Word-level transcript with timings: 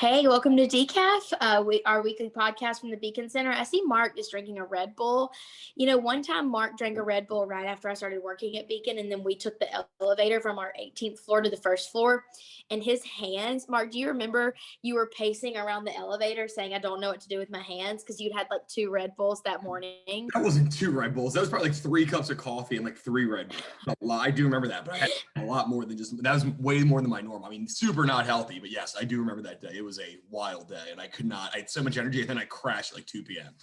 Hey, 0.00 0.26
welcome 0.26 0.56
to 0.56 0.66
Decaf, 0.66 1.30
uh, 1.42 1.62
we, 1.62 1.82
our 1.84 2.00
weekly 2.00 2.30
podcast 2.30 2.80
from 2.80 2.90
the 2.90 2.96
Beacon 2.96 3.28
Center. 3.28 3.50
I 3.50 3.64
see 3.64 3.82
Mark 3.84 4.18
is 4.18 4.30
drinking 4.30 4.56
a 4.56 4.64
Red 4.64 4.96
Bull. 4.96 5.30
You 5.76 5.86
know, 5.86 5.98
one 5.98 6.22
time 6.22 6.50
Mark 6.50 6.78
drank 6.78 6.96
a 6.96 7.02
Red 7.02 7.28
Bull 7.28 7.44
right 7.44 7.66
after 7.66 7.90
I 7.90 7.92
started 7.92 8.22
working 8.22 8.56
at 8.56 8.66
Beacon, 8.66 8.96
and 8.96 9.12
then 9.12 9.22
we 9.22 9.34
took 9.34 9.60
the 9.60 9.68
elevator 10.00 10.40
from 10.40 10.58
our 10.58 10.72
18th 10.80 11.18
floor 11.18 11.42
to 11.42 11.50
the 11.50 11.56
first 11.58 11.92
floor. 11.92 12.24
And 12.70 12.82
his 12.82 13.04
hands, 13.04 13.68
Mark, 13.68 13.90
do 13.90 13.98
you 13.98 14.08
remember 14.08 14.54
you 14.80 14.94
were 14.94 15.10
pacing 15.14 15.58
around 15.58 15.84
the 15.84 15.94
elevator 15.94 16.48
saying, 16.48 16.72
I 16.72 16.78
don't 16.78 17.02
know 17.02 17.10
what 17.10 17.20
to 17.20 17.28
do 17.28 17.36
with 17.36 17.50
my 17.50 17.60
hands 17.60 18.02
because 18.02 18.18
you'd 18.22 18.32
had 18.32 18.46
like 18.50 18.66
two 18.68 18.88
Red 18.88 19.14
Bulls 19.16 19.42
that 19.44 19.62
morning? 19.62 20.30
That 20.32 20.42
wasn't 20.42 20.72
two 20.72 20.92
Red 20.92 21.14
Bulls. 21.14 21.34
That 21.34 21.40
was 21.40 21.50
probably 21.50 21.68
like 21.68 21.76
three 21.76 22.06
cups 22.06 22.30
of 22.30 22.38
coffee 22.38 22.76
and 22.76 22.86
like 22.86 22.96
three 22.96 23.26
Red 23.26 23.52
Bulls. 23.84 24.18
I 24.18 24.30
do 24.30 24.44
remember 24.44 24.68
that, 24.68 24.86
but 24.86 24.94
I 24.94 24.96
had 24.96 25.10
a 25.36 25.44
lot 25.44 25.68
more 25.68 25.84
than 25.84 25.98
just 25.98 26.22
that 26.22 26.32
was 26.32 26.46
way 26.58 26.84
more 26.84 27.02
than 27.02 27.10
my 27.10 27.20
norm. 27.20 27.44
I 27.44 27.50
mean, 27.50 27.68
super 27.68 28.06
not 28.06 28.24
healthy, 28.24 28.58
but 28.58 28.70
yes, 28.70 28.96
I 28.98 29.04
do 29.04 29.18
remember 29.20 29.42
that 29.42 29.60
day. 29.60 29.72
It 29.74 29.84
was 29.84 29.89
a 29.98 30.18
wild 30.30 30.68
day 30.68 30.88
and 30.90 31.00
I 31.00 31.06
could 31.06 31.26
not, 31.26 31.50
I 31.54 31.58
had 31.58 31.70
so 31.70 31.82
much 31.82 31.98
energy 31.98 32.20
and 32.20 32.30
then 32.30 32.38
I 32.38 32.44
crashed 32.44 32.92
at 32.92 32.98
like 32.98 33.06
2 33.06 33.22
p.m. 33.22 33.54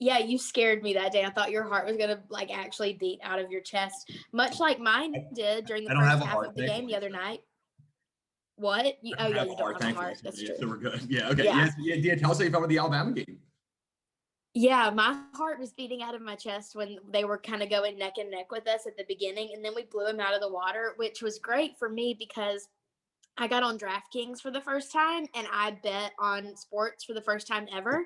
Yeah, 0.00 0.18
you 0.18 0.38
scared 0.38 0.82
me 0.82 0.94
that 0.94 1.12
day. 1.12 1.24
I 1.24 1.30
thought 1.30 1.50
your 1.50 1.64
heart 1.64 1.86
was 1.86 1.96
gonna 1.96 2.20
like 2.28 2.56
actually 2.56 2.92
beat 2.92 3.18
out 3.22 3.40
of 3.40 3.50
your 3.50 3.60
chest, 3.60 4.12
much 4.32 4.60
like 4.60 4.78
mine 4.78 5.12
did 5.34 5.66
during 5.66 5.84
the 5.84 5.90
first 5.90 6.24
half 6.24 6.44
of 6.44 6.54
the 6.54 6.66
game 6.66 6.86
the 6.86 6.94
other 6.94 7.10
night. 7.10 7.40
What? 8.54 8.96
You, 9.02 9.14
oh 9.18 9.28
yeah, 9.28 9.42
you 9.42 9.56
don't 9.56 9.58
heart, 9.58 9.82
have 9.82 9.92
a 9.92 9.94
heart. 9.94 10.18
That's 10.22 10.42
true. 10.42 10.54
So 10.58 10.68
we're 10.68 10.76
good. 10.76 11.00
Yeah. 11.08 11.30
Okay. 11.30 11.44
Yeah. 11.44 11.68
Yeah. 11.78 11.94
yeah. 11.96 12.14
Tell 12.16 12.30
us 12.30 12.38
how 12.38 12.44
you 12.44 12.50
felt 12.50 12.62
with 12.62 12.70
the 12.70 12.78
Alabama 12.78 13.12
game. 13.12 13.38
Yeah, 14.54 14.90
my 14.90 15.20
heart 15.34 15.60
was 15.60 15.72
beating 15.72 16.02
out 16.02 16.14
of 16.14 16.22
my 16.22 16.34
chest 16.34 16.74
when 16.74 16.98
they 17.12 17.24
were 17.24 17.38
kind 17.38 17.62
of 17.62 17.70
going 17.70 17.98
neck 17.98 18.14
and 18.18 18.30
neck 18.30 18.50
with 18.50 18.66
us 18.66 18.86
at 18.86 18.96
the 18.96 19.04
beginning, 19.06 19.50
and 19.54 19.64
then 19.64 19.72
we 19.74 19.84
blew 19.84 20.04
them 20.04 20.18
out 20.18 20.34
of 20.34 20.40
the 20.40 20.50
water, 20.50 20.94
which 20.96 21.22
was 21.22 21.38
great 21.38 21.78
for 21.78 21.88
me 21.88 22.16
because 22.18 22.66
I 23.38 23.46
got 23.46 23.62
on 23.62 23.78
DraftKings 23.78 24.40
for 24.40 24.50
the 24.50 24.60
first 24.60 24.92
time 24.92 25.26
and 25.34 25.46
I 25.52 25.76
bet 25.82 26.12
on 26.18 26.56
sports 26.56 27.04
for 27.04 27.14
the 27.14 27.22
first 27.22 27.46
time 27.46 27.66
ever 27.72 28.04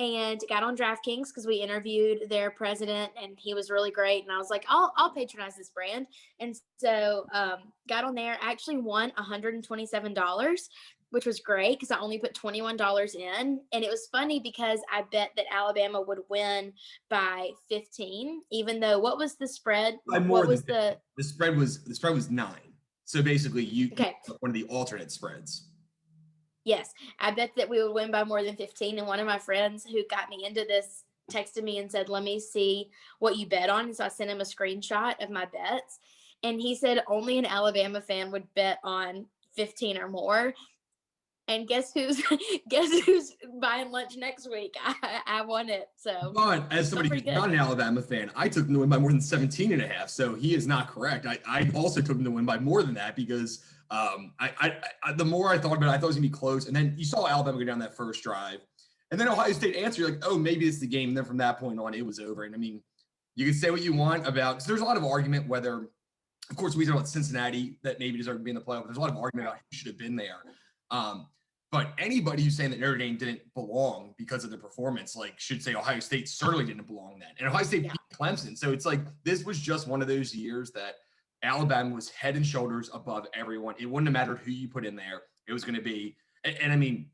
and 0.00 0.40
got 0.48 0.64
on 0.64 0.76
DraftKings 0.76 1.28
because 1.28 1.46
we 1.46 1.56
interviewed 1.56 2.28
their 2.28 2.50
president 2.50 3.12
and 3.20 3.38
he 3.38 3.54
was 3.54 3.70
really 3.70 3.92
great 3.92 4.24
and 4.24 4.32
I 4.32 4.38
was 4.38 4.50
like 4.50 4.66
I'll 4.68 4.92
I'll 4.96 5.14
patronize 5.14 5.56
this 5.56 5.70
brand 5.70 6.06
and 6.40 6.54
so 6.78 7.24
um, 7.32 7.72
got 7.88 8.04
on 8.04 8.14
there 8.14 8.36
I 8.42 8.50
actually 8.50 8.78
won 8.78 9.12
$127 9.12 10.68
which 11.10 11.26
was 11.26 11.38
great 11.38 11.78
because 11.78 11.92
I 11.92 12.00
only 12.00 12.18
put 12.18 12.34
$21 12.34 13.14
in 13.14 13.60
and 13.72 13.84
it 13.84 13.88
was 13.88 14.08
funny 14.10 14.40
because 14.40 14.80
I 14.92 15.04
bet 15.12 15.30
that 15.36 15.46
Alabama 15.52 16.00
would 16.00 16.18
win 16.28 16.72
by 17.08 17.50
15 17.68 18.42
even 18.50 18.80
though 18.80 18.98
what 18.98 19.18
was 19.18 19.36
the 19.36 19.46
spread 19.46 19.98
what 20.06 20.48
was 20.48 20.64
the 20.64 20.98
The 21.16 21.22
spread 21.22 21.56
was 21.56 21.84
the 21.84 21.94
spread 21.94 22.14
was 22.14 22.28
nine. 22.30 22.73
So 23.14 23.22
basically, 23.22 23.62
you 23.62 23.90
Okay. 23.92 24.16
one 24.40 24.50
of 24.50 24.54
the 24.54 24.64
alternate 24.64 25.12
spreads. 25.12 25.68
Yes, 26.64 26.92
I 27.20 27.30
bet 27.30 27.52
that 27.56 27.68
we 27.68 27.80
would 27.80 27.92
win 27.92 28.10
by 28.10 28.24
more 28.24 28.42
than 28.42 28.56
15. 28.56 28.98
And 28.98 29.06
one 29.06 29.20
of 29.20 29.26
my 29.26 29.38
friends 29.38 29.84
who 29.84 30.04
got 30.10 30.28
me 30.28 30.44
into 30.44 30.64
this 30.64 31.04
texted 31.30 31.62
me 31.62 31.78
and 31.78 31.88
said, 31.88 32.08
Let 32.08 32.24
me 32.24 32.40
see 32.40 32.90
what 33.20 33.36
you 33.36 33.46
bet 33.46 33.70
on. 33.70 33.84
And 33.84 33.94
so 33.94 34.06
I 34.06 34.08
sent 34.08 34.30
him 34.30 34.40
a 34.40 34.44
screenshot 34.44 35.22
of 35.22 35.30
my 35.30 35.44
bets. 35.44 36.00
And 36.42 36.60
he 36.60 36.74
said 36.74 37.04
only 37.06 37.38
an 37.38 37.46
Alabama 37.46 38.00
fan 38.00 38.32
would 38.32 38.52
bet 38.54 38.80
on 38.82 39.26
15 39.52 39.96
or 39.96 40.08
more. 40.08 40.52
And 41.46 41.68
guess 41.68 41.92
who's 41.92 42.22
guess 42.68 42.90
who's 43.04 43.36
buying 43.60 43.90
lunch 43.90 44.16
next 44.16 44.48
week? 44.50 44.74
I, 44.84 45.20
I 45.26 45.42
won 45.42 45.68
it. 45.68 45.88
So 45.96 46.32
But 46.34 46.72
as 46.72 46.88
somebody 46.88 47.10
who's 47.10 47.22
good. 47.22 47.34
not 47.34 47.50
an 47.50 47.58
Alabama 47.58 48.02
fan, 48.02 48.30
I 48.34 48.48
took 48.48 48.64
them 48.64 48.74
to 48.74 48.80
win 48.80 48.88
by 48.88 48.98
more 48.98 49.10
than 49.10 49.20
17 49.20 49.72
and 49.72 49.82
a 49.82 49.86
half. 49.88 50.08
So 50.08 50.34
he 50.34 50.54
is 50.54 50.66
not 50.66 50.88
correct. 50.88 51.26
I, 51.26 51.38
I 51.46 51.70
also 51.74 52.00
took 52.00 52.16
them 52.16 52.24
to 52.24 52.30
win 52.30 52.46
by 52.46 52.58
more 52.58 52.82
than 52.82 52.94
that 52.94 53.14
because 53.14 53.64
um, 53.90 54.32
I, 54.40 54.52
I, 54.58 54.72
I 55.04 55.12
the 55.12 55.24
more 55.24 55.50
I 55.50 55.58
thought 55.58 55.76
about 55.76 55.88
it, 55.88 55.92
I 55.92 55.98
thought 55.98 56.04
it 56.04 56.08
was 56.08 56.16
gonna 56.16 56.28
be 56.28 56.30
close. 56.30 56.66
And 56.66 56.74
then 56.74 56.94
you 56.96 57.04
saw 57.04 57.28
Alabama 57.28 57.58
go 57.58 57.64
down 57.64 57.78
that 57.80 57.96
first 57.96 58.22
drive. 58.22 58.60
And 59.10 59.20
then 59.20 59.28
Ohio 59.28 59.52
State 59.52 59.76
answered, 59.76 60.04
like, 60.04 60.22
oh, 60.24 60.38
maybe 60.38 60.66
it's 60.66 60.78
the 60.78 60.86
game. 60.86 61.10
And 61.10 61.16
then 61.16 61.24
from 61.24 61.36
that 61.36 61.60
point 61.60 61.78
on, 61.78 61.94
it 61.94 62.04
was 62.04 62.18
over. 62.18 62.44
And 62.44 62.54
I 62.54 62.58
mean, 62.58 62.80
you 63.36 63.44
can 63.44 63.54
say 63.54 63.70
what 63.70 63.82
you 63.82 63.92
want 63.92 64.26
about 64.26 64.64
there's 64.64 64.80
a 64.80 64.84
lot 64.84 64.96
of 64.96 65.04
argument 65.04 65.46
whether, 65.46 65.90
of 66.50 66.56
course, 66.56 66.74
we 66.74 66.86
talk 66.86 66.94
about 66.94 67.08
Cincinnati 67.08 67.78
that 67.82 67.98
maybe 68.00 68.16
deserved 68.16 68.40
to 68.40 68.44
be 68.44 68.50
in 68.50 68.56
the 68.56 68.62
playoff. 68.62 68.84
There's 68.84 68.96
a 68.96 69.00
lot 69.00 69.10
of 69.10 69.16
argument 69.16 69.48
about 69.48 69.58
who 69.58 69.76
should 69.76 69.88
have 69.88 69.98
been 69.98 70.16
there. 70.16 70.38
Um, 70.90 71.26
but 71.74 71.92
anybody 71.98 72.44
who's 72.44 72.56
saying 72.56 72.70
that 72.70 72.78
Notre 72.78 72.96
Dame 72.96 73.16
didn't 73.16 73.40
belong 73.52 74.14
because 74.16 74.44
of 74.44 74.50
their 74.50 74.60
performance, 74.60 75.16
like, 75.16 75.40
should 75.40 75.60
say 75.60 75.74
Ohio 75.74 75.98
State 75.98 76.28
certainly 76.28 76.64
didn't 76.64 76.86
belong 76.86 77.18
then. 77.18 77.30
And 77.36 77.48
Ohio 77.48 77.64
State 77.64 77.82
Yeah. 77.82 77.90
beat 77.90 78.16
Clemson. 78.16 78.56
So 78.56 78.70
it's 78.70 78.86
like 78.86 79.00
this 79.24 79.42
was 79.42 79.58
just 79.58 79.88
one 79.88 80.00
of 80.00 80.06
those 80.06 80.32
years 80.32 80.70
that 80.70 80.94
Alabama 81.42 81.92
was 81.92 82.10
head 82.10 82.36
and 82.36 82.46
shoulders 82.46 82.90
above 82.94 83.26
everyone. 83.34 83.74
It 83.80 83.86
wouldn't 83.86 84.06
have 84.06 84.12
mattered 84.12 84.38
who 84.44 84.52
you 84.52 84.68
put 84.68 84.86
in 84.86 84.94
there. 84.94 85.22
It 85.48 85.52
was 85.52 85.64
going 85.64 85.74
to 85.74 85.82
be, 85.82 86.16
and, 86.44 86.56
and 86.62 86.72
I 86.72 86.76
mean, 86.76 87.10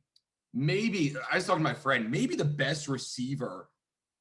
maybe 0.53 1.17
I 1.33 1.37
was 1.37 1.47
talking 1.47 1.65
to 1.65 1.71
my 1.71 1.75
friend, 1.75 2.11
maybe 2.11 2.37
the 2.37 2.45
best 2.45 2.87
receiver 2.87 3.71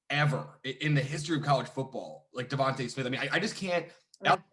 ever 0.09 0.61
in 0.63 0.95
the 0.95 1.01
history 1.01 1.35
of 1.35 1.43
college 1.43 1.67
football, 1.67 2.29
like 2.33 2.47
DeVonta 2.47 2.89
Smith. 2.89 3.05
I 3.05 3.09
mean, 3.09 3.19
I, 3.19 3.27
I 3.33 3.39
just 3.39 3.57
can't. 3.57 3.87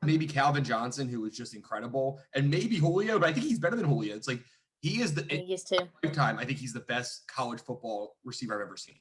Maybe 0.02 0.26
Calvin 0.26 0.62
Johnson, 0.62 1.08
who 1.08 1.22
was 1.22 1.36
just 1.36 1.54
incredible, 1.54 2.20
and 2.34 2.48
maybe 2.50 2.76
Julio, 2.76 3.18
but 3.18 3.28
I 3.28 3.32
think 3.32 3.46
he's 3.46 3.58
better 3.58 3.74
than 3.74 3.84
Julio. 3.84 4.14
It's 4.14 4.28
like 4.28 4.40
he 4.86 5.00
is 5.02 5.14
the 5.14 5.26
he 5.28 5.42
used 5.42 5.68
to. 5.68 5.88
lifetime. 6.04 6.38
I 6.38 6.44
think 6.44 6.58
he's 6.58 6.72
the 6.72 6.80
best 6.80 7.26
college 7.28 7.60
football 7.60 8.16
receiver 8.24 8.54
I've 8.54 8.66
ever 8.66 8.76
seen. 8.76 8.96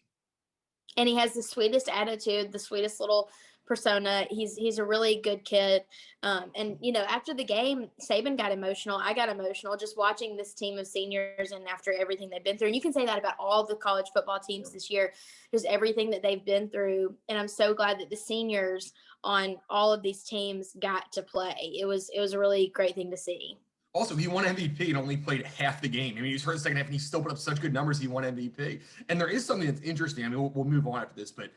and 0.97 1.07
he 1.09 1.15
has 1.15 1.33
the 1.33 1.43
sweetest 1.43 1.89
attitude, 1.89 2.51
the 2.51 2.59
sweetest 2.59 2.99
little 2.99 3.29
persona. 3.65 4.27
He's 4.29 4.55
he's 4.55 4.77
a 4.77 4.85
really 4.85 5.19
good 5.21 5.43
kid. 5.43 5.83
Um, 6.23 6.51
and 6.55 6.77
you 6.81 6.91
know, 6.91 7.01
after 7.01 7.33
the 7.33 7.43
game, 7.43 7.89
Saban 7.99 8.37
got 8.37 8.51
emotional. 8.51 8.97
I 8.97 9.13
got 9.13 9.29
emotional 9.29 9.75
just 9.75 9.97
watching 9.97 10.37
this 10.37 10.53
team 10.53 10.77
of 10.77 10.87
seniors 10.87 11.51
and 11.51 11.67
after 11.67 11.91
everything 11.91 12.29
they've 12.29 12.43
been 12.43 12.57
through. 12.57 12.67
And 12.67 12.75
you 12.75 12.81
can 12.81 12.93
say 12.93 13.05
that 13.05 13.19
about 13.19 13.33
all 13.39 13.65
the 13.65 13.75
college 13.75 14.07
football 14.13 14.39
teams 14.39 14.71
this 14.71 14.89
year, 14.89 15.13
just 15.51 15.65
everything 15.65 16.09
that 16.11 16.21
they've 16.21 16.45
been 16.45 16.69
through. 16.69 17.15
And 17.27 17.37
I'm 17.37 17.47
so 17.47 17.73
glad 17.73 17.99
that 17.99 18.09
the 18.09 18.15
seniors 18.15 18.93
on 19.23 19.57
all 19.69 19.91
of 19.91 20.03
these 20.03 20.23
teams 20.23 20.75
got 20.79 21.11
to 21.13 21.23
play. 21.23 21.73
It 21.79 21.85
was 21.85 22.09
it 22.13 22.19
was 22.19 22.33
a 22.33 22.39
really 22.39 22.71
great 22.73 22.95
thing 22.95 23.11
to 23.11 23.17
see. 23.17 23.57
Also, 23.95 24.13
he 24.13 24.27
won 24.27 24.43
MVP 24.43 24.89
and 24.89 24.97
only 24.97 25.15
played 25.15 25.45
half 25.45 25.81
the 25.81 25.87
game. 25.87 26.11
I 26.11 26.15
mean, 26.15 26.25
he 26.25 26.33
was 26.33 26.43
hurt 26.43 26.51
in 26.51 26.57
the 26.57 26.63
second 26.63 26.77
half 26.77 26.87
and 26.87 26.93
he 26.93 26.99
still 26.99 27.21
put 27.21 27.31
up 27.31 27.37
such 27.37 27.61
good 27.61 27.71
numbers. 27.71 27.97
He 27.97 28.09
won 28.09 28.25
MVP. 28.25 28.81
And 29.07 29.19
there 29.19 29.29
is 29.29 29.45
something 29.45 29.65
that's 29.65 29.79
interesting. 29.79 30.25
I 30.25 30.27
mean, 30.27 30.41
we'll, 30.41 30.49
we'll 30.49 30.65
move 30.65 30.85
on 30.85 31.01
after 31.01 31.15
this, 31.15 31.31
but 31.31 31.51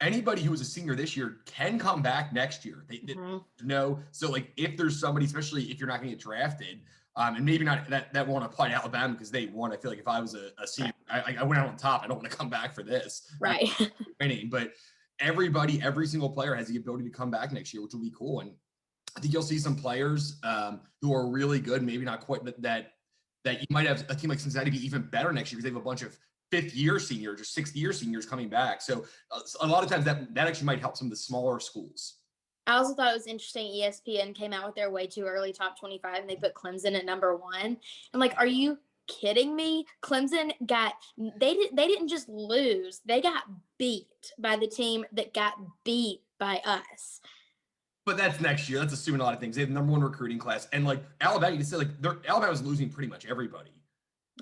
anybody 0.00 0.40
who 0.40 0.50
was 0.50 0.62
a 0.62 0.64
senior 0.64 0.94
this 0.94 1.18
year 1.18 1.40
can 1.44 1.78
come 1.78 2.00
back 2.00 2.32
next 2.32 2.64
year. 2.64 2.86
They, 2.88 3.00
they 3.04 3.12
Mhm. 3.12 3.44
know. 3.62 3.98
So, 4.10 4.30
like, 4.30 4.52
if 4.56 4.74
there's 4.74 4.98
somebody, 4.98 5.26
especially 5.26 5.64
if 5.64 5.78
you're 5.78 5.86
not 5.86 5.98
going 5.98 6.08
to 6.08 6.16
get 6.16 6.22
drafted, 6.22 6.80
um, 7.14 7.36
and 7.36 7.44
maybe 7.44 7.62
not 7.62 7.86
that 7.90 8.10
that 8.14 8.26
won't 8.26 8.42
apply 8.42 8.70
to 8.70 8.74
Alabama 8.74 9.12
because 9.12 9.30
they 9.30 9.44
won. 9.48 9.70
I 9.70 9.76
feel 9.76 9.90
like 9.90 10.00
if 10.00 10.08
I 10.08 10.18
was 10.18 10.34
a, 10.34 10.48
a 10.58 10.66
senior, 10.66 10.94
I, 11.10 11.36
I 11.40 11.42
went 11.42 11.60
out 11.60 11.68
on 11.68 11.76
top. 11.76 12.02
I 12.02 12.06
don't 12.06 12.16
want 12.16 12.30
to 12.30 12.34
come 12.34 12.48
back 12.48 12.74
for 12.74 12.82
this. 12.82 13.30
Right. 13.38 13.68
winning, 14.20 14.48
but 14.48 14.72
everybody, 15.20 15.82
every 15.82 16.06
single 16.06 16.30
player 16.30 16.54
has 16.54 16.68
the 16.68 16.78
ability 16.78 17.04
to 17.04 17.10
come 17.10 17.30
back 17.30 17.52
next 17.52 17.74
year, 17.74 17.82
which 17.82 17.92
will 17.92 18.00
be 18.00 18.12
cool. 18.16 18.40
And 18.40 18.52
I 19.16 19.20
think 19.20 19.32
you'll 19.32 19.42
see 19.42 19.58
some 19.58 19.76
players 19.76 20.38
um, 20.42 20.80
who 21.00 21.14
are 21.14 21.26
really 21.26 21.60
good, 21.60 21.82
maybe 21.82 22.04
not 22.04 22.20
quite 22.20 22.40
that 22.62 22.92
that 23.44 23.60
you 23.60 23.66
might 23.70 23.86
have 23.86 24.04
a 24.08 24.14
team 24.14 24.30
like 24.30 24.38
Cincinnati 24.38 24.70
be 24.70 24.84
even 24.84 25.02
better 25.02 25.32
next 25.32 25.50
year 25.50 25.56
because 25.56 25.64
they 25.64 25.74
have 25.74 25.82
a 25.82 25.84
bunch 25.84 26.02
of 26.02 26.16
fifth 26.50 26.74
year 26.74 26.98
seniors 26.98 27.40
or 27.40 27.44
sixth 27.44 27.74
year 27.74 27.92
seniors 27.92 28.26
coming 28.26 28.48
back. 28.48 28.80
So 28.80 29.04
uh, 29.30 29.40
a 29.60 29.66
lot 29.66 29.82
of 29.82 29.90
times 29.90 30.04
that 30.04 30.34
that 30.34 30.46
actually 30.46 30.66
might 30.66 30.80
help 30.80 30.96
some 30.96 31.06
of 31.06 31.10
the 31.10 31.16
smaller 31.16 31.58
schools. 31.60 32.18
I 32.66 32.74
also 32.74 32.94
thought 32.94 33.10
it 33.10 33.16
was 33.16 33.26
interesting. 33.26 33.66
ESPN 33.72 34.34
came 34.34 34.52
out 34.52 34.66
with 34.66 34.76
their 34.76 34.90
way 34.90 35.06
too 35.06 35.24
early 35.24 35.52
top 35.52 35.78
25 35.78 36.20
and 36.20 36.30
they 36.30 36.36
put 36.36 36.54
Clemson 36.54 36.96
at 36.96 37.04
number 37.04 37.36
one. 37.36 37.76
I'm 38.14 38.20
like, 38.20 38.34
are 38.38 38.46
you 38.46 38.78
kidding 39.08 39.56
me? 39.56 39.86
Clemson 40.02 40.52
got 40.66 40.94
they 41.18 41.54
did 41.54 41.76
they 41.76 41.88
didn't 41.88 42.08
just 42.08 42.28
lose, 42.28 43.00
they 43.04 43.20
got 43.20 43.44
beat 43.78 44.06
by 44.38 44.56
the 44.56 44.68
team 44.68 45.04
that 45.12 45.34
got 45.34 45.54
beat 45.84 46.20
by 46.38 46.60
us. 46.64 47.20
But 48.04 48.16
that's 48.16 48.40
next 48.40 48.68
year. 48.68 48.80
That's 48.80 48.92
assuming 48.92 49.20
a 49.20 49.24
lot 49.24 49.34
of 49.34 49.40
things. 49.40 49.54
They 49.54 49.62
have 49.62 49.68
the 49.68 49.74
number 49.74 49.92
one 49.92 50.02
recruiting 50.02 50.38
class, 50.38 50.66
and 50.72 50.84
like 50.84 51.04
Alabama, 51.20 51.52
you 51.52 51.58
can 51.58 51.66
say 51.66 51.76
like 51.76 52.00
they're 52.00 52.18
Alabama's 52.26 52.62
losing 52.62 52.88
pretty 52.88 53.08
much 53.08 53.26
everybody. 53.26 53.70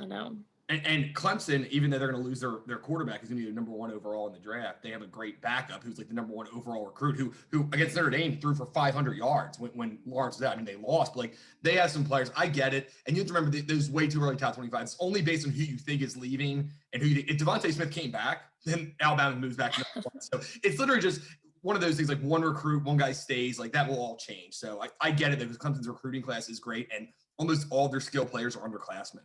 I 0.01 0.07
know. 0.07 0.37
And, 0.71 0.87
and 0.87 1.15
Clemson, 1.17 1.69
even 1.71 1.91
though 1.91 1.99
they're 1.99 2.11
going 2.11 2.23
to 2.23 2.27
lose 2.27 2.41
their, 2.41 2.59
their 2.65 2.79
quarterback, 2.79 3.25
is 3.25 3.29
going 3.29 3.41
to 3.41 3.45
be 3.45 3.51
the 3.51 3.55
number 3.55 3.73
one 3.73 3.91
overall 3.91 4.29
in 4.29 4.33
the 4.33 4.39
draft. 4.39 4.85
They 4.85 4.91
have 4.91 5.03
a 5.03 5.07
great 5.07 5.43
backup 5.43 5.83
who's 5.83 5.99
like 5.99 6.07
the 6.07 6.15
number 6.15 6.33
one 6.33 6.47
overall 6.55 6.87
recruit 6.87 7.17
who 7.17 7.33
who 7.51 7.69
against 7.73 7.97
Notre 7.97 8.09
Dame 8.09 8.39
threw 8.41 8.55
for 8.55 8.67
500 8.67 9.17
yards 9.17 9.59
when, 9.59 9.73
when 9.73 9.99
Lawrence 10.07 10.39
was 10.39 10.47
out. 10.47 10.53
I 10.53 10.57
mean, 10.57 10.65
they 10.65 10.77
lost, 10.77 11.15
but 11.15 11.21
like 11.21 11.37
they 11.63 11.75
have 11.75 11.91
some 11.91 12.05
players. 12.05 12.31
I 12.37 12.47
get 12.47 12.73
it. 12.73 12.93
And 13.07 13.17
you 13.17 13.23
have 13.23 13.27
to 13.29 13.35
remember 13.35 13.57
that 13.57 13.67
those 13.67 13.91
way 13.91 14.07
too 14.07 14.23
early 14.23 14.37
top 14.37 14.55
25. 14.55 14.81
It's 14.81 14.97
only 15.01 15.23
based 15.23 15.45
on 15.45 15.53
who 15.53 15.65
you 15.65 15.77
think 15.77 16.03
is 16.03 16.17
leaving 16.17 16.71
and 16.93 17.03
who 17.03 17.09
you 17.09 17.17
think. 17.17 17.31
If 17.31 17.39
DeVonta 17.39 17.73
Smith 17.73 17.91
came 17.91 18.13
back, 18.13 18.43
then 18.65 18.95
Alabama 19.01 19.35
moves 19.35 19.57
back. 19.57 19.73
to 19.73 19.85
number 19.97 20.09
one. 20.13 20.23
so 20.23 20.41
it's 20.63 20.79
literally 20.79 21.03
just 21.03 21.23
one 21.63 21.77
of 21.77 21.83
those 21.83 21.97
things 21.97 22.09
like 22.09 22.21
one 22.21 22.43
recruit, 22.43 22.85
one 22.85 22.97
guy 22.97 23.13
stays, 23.13 23.59
like 23.59 23.73
that 23.73 23.89
will 23.89 23.99
all 23.99 24.17
change. 24.17 24.55
So 24.55 24.83
I, 24.83 24.89
I 25.01 25.11
get 25.11 25.33
it 25.33 25.39
that 25.39 25.49
Clemson's 25.59 25.89
recruiting 25.89 26.23
class 26.23 26.49
is 26.49 26.59
great 26.59 26.89
and 26.97 27.09
almost 27.39 27.67
all 27.71 27.89
their 27.89 28.01
skill 28.01 28.25
players 28.25 28.57
are 28.57 28.69
underclassmen. 28.69 29.21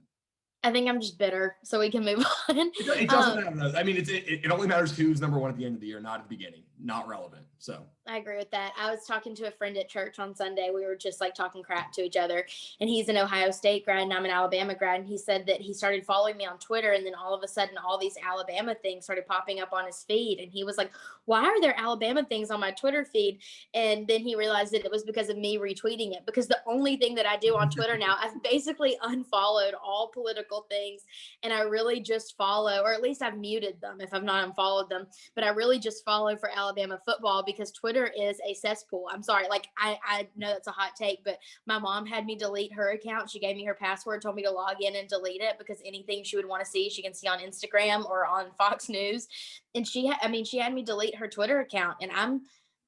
I 0.63 0.71
think 0.71 0.89
I'm 0.89 0.99
just 0.99 1.19
bitter, 1.19 1.57
so 1.63 1.79
we 1.79 1.91
can 1.91 2.03
move 2.03 2.25
on. 2.49 2.57
It, 2.57 2.73
it 3.03 3.09
doesn't 3.09 3.37
Um, 3.47 3.57
matter. 3.57 3.71
though. 3.71 3.77
I 3.79 3.83
mean, 3.83 3.97
it's, 3.97 4.09
it, 4.09 4.23
it 4.27 4.51
only 4.51 4.67
matters 4.67 4.97
who's 4.97 5.21
number 5.21 5.37
one 5.37 5.51
at 5.51 5.57
the 5.57 5.65
end 5.65 5.75
of 5.75 5.81
the 5.81 5.85
year, 5.87 5.99
not 6.01 6.21
at 6.21 6.27
the 6.29 6.35
beginning. 6.35 6.63
Not 6.81 7.07
relevant. 7.07 7.45
So 7.57 7.83
I 8.07 8.17
agree 8.17 8.37
with 8.37 8.51
that. 8.51 8.73
I 8.77 8.91
was 8.91 9.05
talking 9.07 9.33
to 9.35 9.47
a 9.47 9.51
friend 9.51 9.75
at 9.77 9.89
church 9.89 10.19
on 10.19 10.35
Sunday. 10.35 10.69
We 10.73 10.85
were 10.85 10.95
just 10.95 11.21
like 11.21 11.33
talking 11.33 11.63
crap 11.63 11.91
to 11.93 12.03
each 12.03 12.17
other. 12.17 12.45
And 12.79 12.89
he's 12.89 13.09
an 13.09 13.17
Ohio 13.17 13.49
State 13.49 13.85
grad 13.85 14.03
and 14.03 14.13
I'm 14.13 14.25
an 14.25 14.31
Alabama 14.31 14.75
grad. 14.75 14.99
And 14.99 15.09
he 15.09 15.17
said 15.17 15.45
that 15.47 15.61
he 15.61 15.73
started 15.73 16.05
following 16.05 16.37
me 16.37 16.45
on 16.45 16.59
Twitter. 16.59 16.91
And 16.91 17.05
then 17.05 17.15
all 17.15 17.33
of 17.33 17.41
a 17.43 17.47
sudden, 17.47 17.77
all 17.77 17.97
these 17.97 18.17
Alabama 18.23 18.75
things 18.75 19.05
started 19.05 19.25
popping 19.25 19.61
up 19.61 19.73
on 19.73 19.85
his 19.85 20.03
feed. 20.03 20.39
And 20.39 20.51
he 20.51 20.63
was 20.63 20.77
like, 20.77 20.91
Why 21.23 21.43
are 21.45 21.61
there 21.61 21.79
Alabama 21.79 22.23
things 22.25 22.51
on 22.51 22.59
my 22.59 22.71
Twitter 22.71 23.05
feed? 23.05 23.39
And 23.73 24.07
then 24.07 24.21
he 24.21 24.35
realized 24.35 24.73
that 24.73 24.85
it 24.85 24.91
was 24.91 25.03
because 25.03 25.29
of 25.29 25.37
me 25.37 25.57
retweeting 25.57 26.11
it. 26.11 26.25
Because 26.25 26.47
the 26.47 26.61
only 26.67 26.97
thing 26.97 27.15
that 27.15 27.25
I 27.25 27.37
do 27.37 27.55
on 27.55 27.69
Twitter 27.69 27.97
now, 27.97 28.17
I've 28.21 28.43
basically 28.43 28.97
unfollowed 29.01 29.73
all 29.83 30.11
political 30.13 30.67
things. 30.69 31.03
And 31.41 31.51
I 31.51 31.61
really 31.61 32.01
just 32.01 32.37
follow, 32.37 32.81
or 32.81 32.93
at 32.93 33.01
least 33.01 33.23
I've 33.23 33.37
muted 33.37 33.81
them 33.81 34.01
if 34.01 34.13
I've 34.13 34.23
not 34.23 34.43
unfollowed 34.43 34.89
them 34.89 35.07
but 35.33 35.43
I 35.43 35.49
really 35.49 35.79
just 35.79 36.03
follow 36.03 36.35
for 36.37 36.49
Alabama 36.49 36.64
football 37.05 37.43
because 37.43 37.71
Twitter 37.71 38.09
is 38.19 38.39
a 38.47 38.53
cesspool. 38.53 39.05
I'm 39.11 39.23
sorry, 39.23 39.47
like 39.47 39.67
I, 39.77 39.97
I 40.05 40.27
know 40.35 40.47
that's 40.47 40.67
a 40.67 40.71
hot 40.71 40.91
take, 40.95 41.23
but 41.23 41.39
my 41.65 41.79
mom 41.79 42.05
had 42.05 42.25
me 42.25 42.35
delete 42.35 42.73
her 42.73 42.91
account. 42.91 43.29
She 43.29 43.39
gave 43.39 43.55
me 43.55 43.65
her 43.65 43.73
password, 43.73 44.21
told 44.21 44.35
me 44.35 44.43
to 44.43 44.51
log 44.51 44.81
in 44.81 44.95
and 44.95 45.07
delete 45.07 45.41
it 45.41 45.57
because 45.57 45.79
anything 45.85 46.23
she 46.23 46.35
would 46.35 46.47
want 46.47 46.63
to 46.63 46.69
see, 46.69 46.89
she 46.89 47.01
can 47.01 47.13
see 47.13 47.27
on 47.27 47.39
Instagram 47.39 48.05
or 48.09 48.25
on 48.25 48.47
Fox 48.57 48.89
News. 48.89 49.27
And 49.73 49.87
she, 49.87 50.11
I 50.21 50.27
mean, 50.27 50.45
she 50.45 50.57
had 50.57 50.73
me 50.73 50.83
delete 50.83 51.15
her 51.15 51.27
Twitter 51.27 51.59
account, 51.59 51.97
and 52.01 52.11
I'm, 52.11 52.41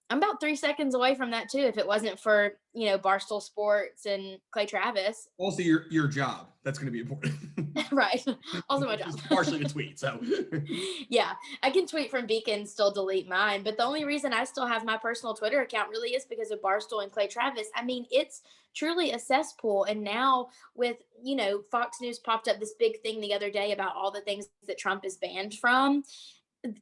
I'm 0.10 0.20
about 0.20 0.40
three 0.40 0.56
seconds 0.56 0.96
away 0.96 1.16
from 1.16 1.32
that 1.32 1.50
too. 1.50 1.60
If 1.60 1.78
it 1.78 1.86
wasn't 1.86 2.20
for 2.20 2.54
you 2.74 2.86
know 2.88 2.98
Barstool 2.98 3.42
Sports 3.42 4.06
and 4.06 4.40
Clay 4.52 4.66
Travis, 4.66 5.28
also 5.38 5.62
your 5.62 5.86
your 5.90 6.08
job. 6.08 6.48
That's 6.64 6.80
going 6.80 6.88
to 6.88 6.92
be 6.92 7.00
important. 7.00 7.36
right? 7.92 8.24
Also 8.70 8.86
my 8.86 8.96
job. 8.96 9.20
Partially 9.30 9.62
a 9.62 9.68
tweet. 9.68 10.00
So 10.00 10.20
yeah, 11.10 11.34
I 11.64 11.70
can 11.70 11.88
tweet 11.88 12.12
from 12.12 12.26
Beacon, 12.26 12.66
still 12.66 12.92
delete 12.92 13.28
mine. 13.28 13.64
But 13.64 13.78
the 13.78 13.84
only 13.84 14.06
reason 14.06 14.34
I 14.34 14.44
still 14.44 14.66
have 14.66 14.86
my 14.86 14.98
personal 14.98 15.34
Twitter 15.34 15.62
account 15.62 15.90
really 15.90 16.10
is 16.10 16.26
because 16.26 16.52
of 16.52 16.62
Barstool 16.62 17.04
and 17.04 17.12
Clay 17.12 17.28
Travis. 17.28 17.68
I 17.76 17.84
mean, 17.84 18.06
it's 18.12 18.42
truly 18.76 19.12
a 19.12 19.20
cesspool. 19.20 19.86
And 19.86 20.04
now 20.04 20.50
with, 20.76 20.98
you 21.22 21.36
know, 21.36 21.62
Fox 21.72 22.00
News 22.02 22.20
popped 22.20 22.48
up 22.48 22.60
this 22.60 22.76
big 22.80 23.02
thing 23.02 23.20
the 23.20 23.34
other 23.34 23.50
day 23.50 23.72
about 23.72 23.96
all 23.96 24.12
the 24.12 24.22
things 24.22 24.48
that 24.68 24.78
Trump 24.78 25.06
is 25.06 25.18
banned 25.18 25.56
from. 25.56 26.04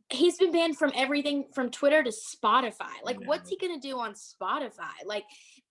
He's 0.10 0.38
been 0.38 0.52
banned 0.52 0.78
from 0.78 0.92
everything 0.96 1.46
from 1.54 1.70
Twitter 1.70 2.02
to 2.04 2.10
Spotify. 2.10 3.04
Like, 3.04 3.20
what's 3.26 3.50
he 3.50 3.58
going 3.58 3.80
to 3.80 3.88
do 3.88 4.00
on 4.00 4.14
Spotify? 4.14 5.06
Like, 5.06 5.26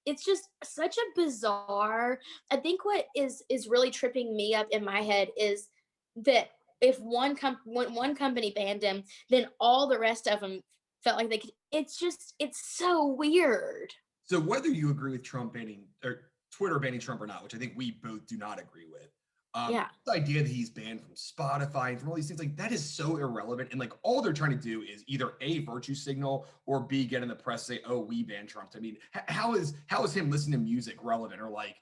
it's 0.06 0.24
just 0.24 0.48
such 0.62 0.96
a 0.96 1.20
bizarre. 1.20 2.18
I 2.50 2.56
think 2.56 2.84
what 2.84 3.06
is 3.16 3.42
is 3.48 3.68
really 3.68 3.90
tripping 3.90 4.36
me 4.36 4.54
up 4.54 4.68
in 4.70 4.84
my 4.84 5.00
head 5.02 5.28
is 5.36 5.68
that 6.16 6.48
if 6.80 6.98
one 6.98 7.36
com- 7.36 7.58
when 7.64 7.94
one 7.94 8.14
company 8.14 8.52
banned 8.54 8.82
him, 8.82 9.04
then 9.30 9.48
all 9.58 9.88
the 9.88 9.98
rest 9.98 10.26
of 10.26 10.40
them 10.40 10.60
felt 11.02 11.16
like 11.16 11.30
they 11.30 11.38
could. 11.38 11.52
It's 11.72 11.98
just 11.98 12.34
it's 12.38 12.76
so 12.76 13.06
weird. 13.06 13.92
so 14.24 14.40
whether 14.40 14.68
you 14.68 14.90
agree 14.90 15.12
with 15.12 15.22
Trump 15.22 15.54
banning 15.54 15.84
or 16.04 16.30
Twitter 16.52 16.78
banning 16.78 17.00
Trump 17.00 17.20
or 17.20 17.26
not, 17.26 17.42
which 17.42 17.54
I 17.54 17.58
think 17.58 17.72
we 17.76 17.92
both 18.02 18.26
do 18.26 18.36
not 18.36 18.60
agree 18.60 18.86
with. 18.90 19.08
Um, 19.54 19.72
Yeah. 19.72 19.86
The 20.04 20.12
idea 20.12 20.42
that 20.42 20.50
he's 20.50 20.68
banned 20.68 21.00
from 21.00 21.14
Spotify 21.14 21.90
and 21.90 22.00
from 22.00 22.08
all 22.10 22.16
these 22.16 22.26
things, 22.26 22.40
like 22.40 22.56
that 22.56 22.72
is 22.72 22.84
so 22.84 23.16
irrelevant. 23.16 23.70
And 23.70 23.78
like 23.80 23.92
all 24.02 24.20
they're 24.20 24.32
trying 24.32 24.50
to 24.50 24.56
do 24.56 24.82
is 24.82 25.04
either 25.06 25.34
A, 25.40 25.60
virtue 25.60 25.94
signal 25.94 26.46
or 26.66 26.80
B, 26.80 27.04
get 27.06 27.22
in 27.22 27.28
the 27.28 27.36
press, 27.36 27.64
say, 27.64 27.80
oh, 27.86 28.00
we 28.00 28.22
banned 28.24 28.48
Trump. 28.48 28.70
I 28.76 28.80
mean, 28.80 28.96
how 29.12 29.54
is 29.54 29.74
how 29.86 30.02
is 30.04 30.14
him 30.14 30.30
listening 30.30 30.58
to 30.58 30.64
music 30.64 30.96
relevant 31.02 31.40
or 31.40 31.48
like, 31.50 31.76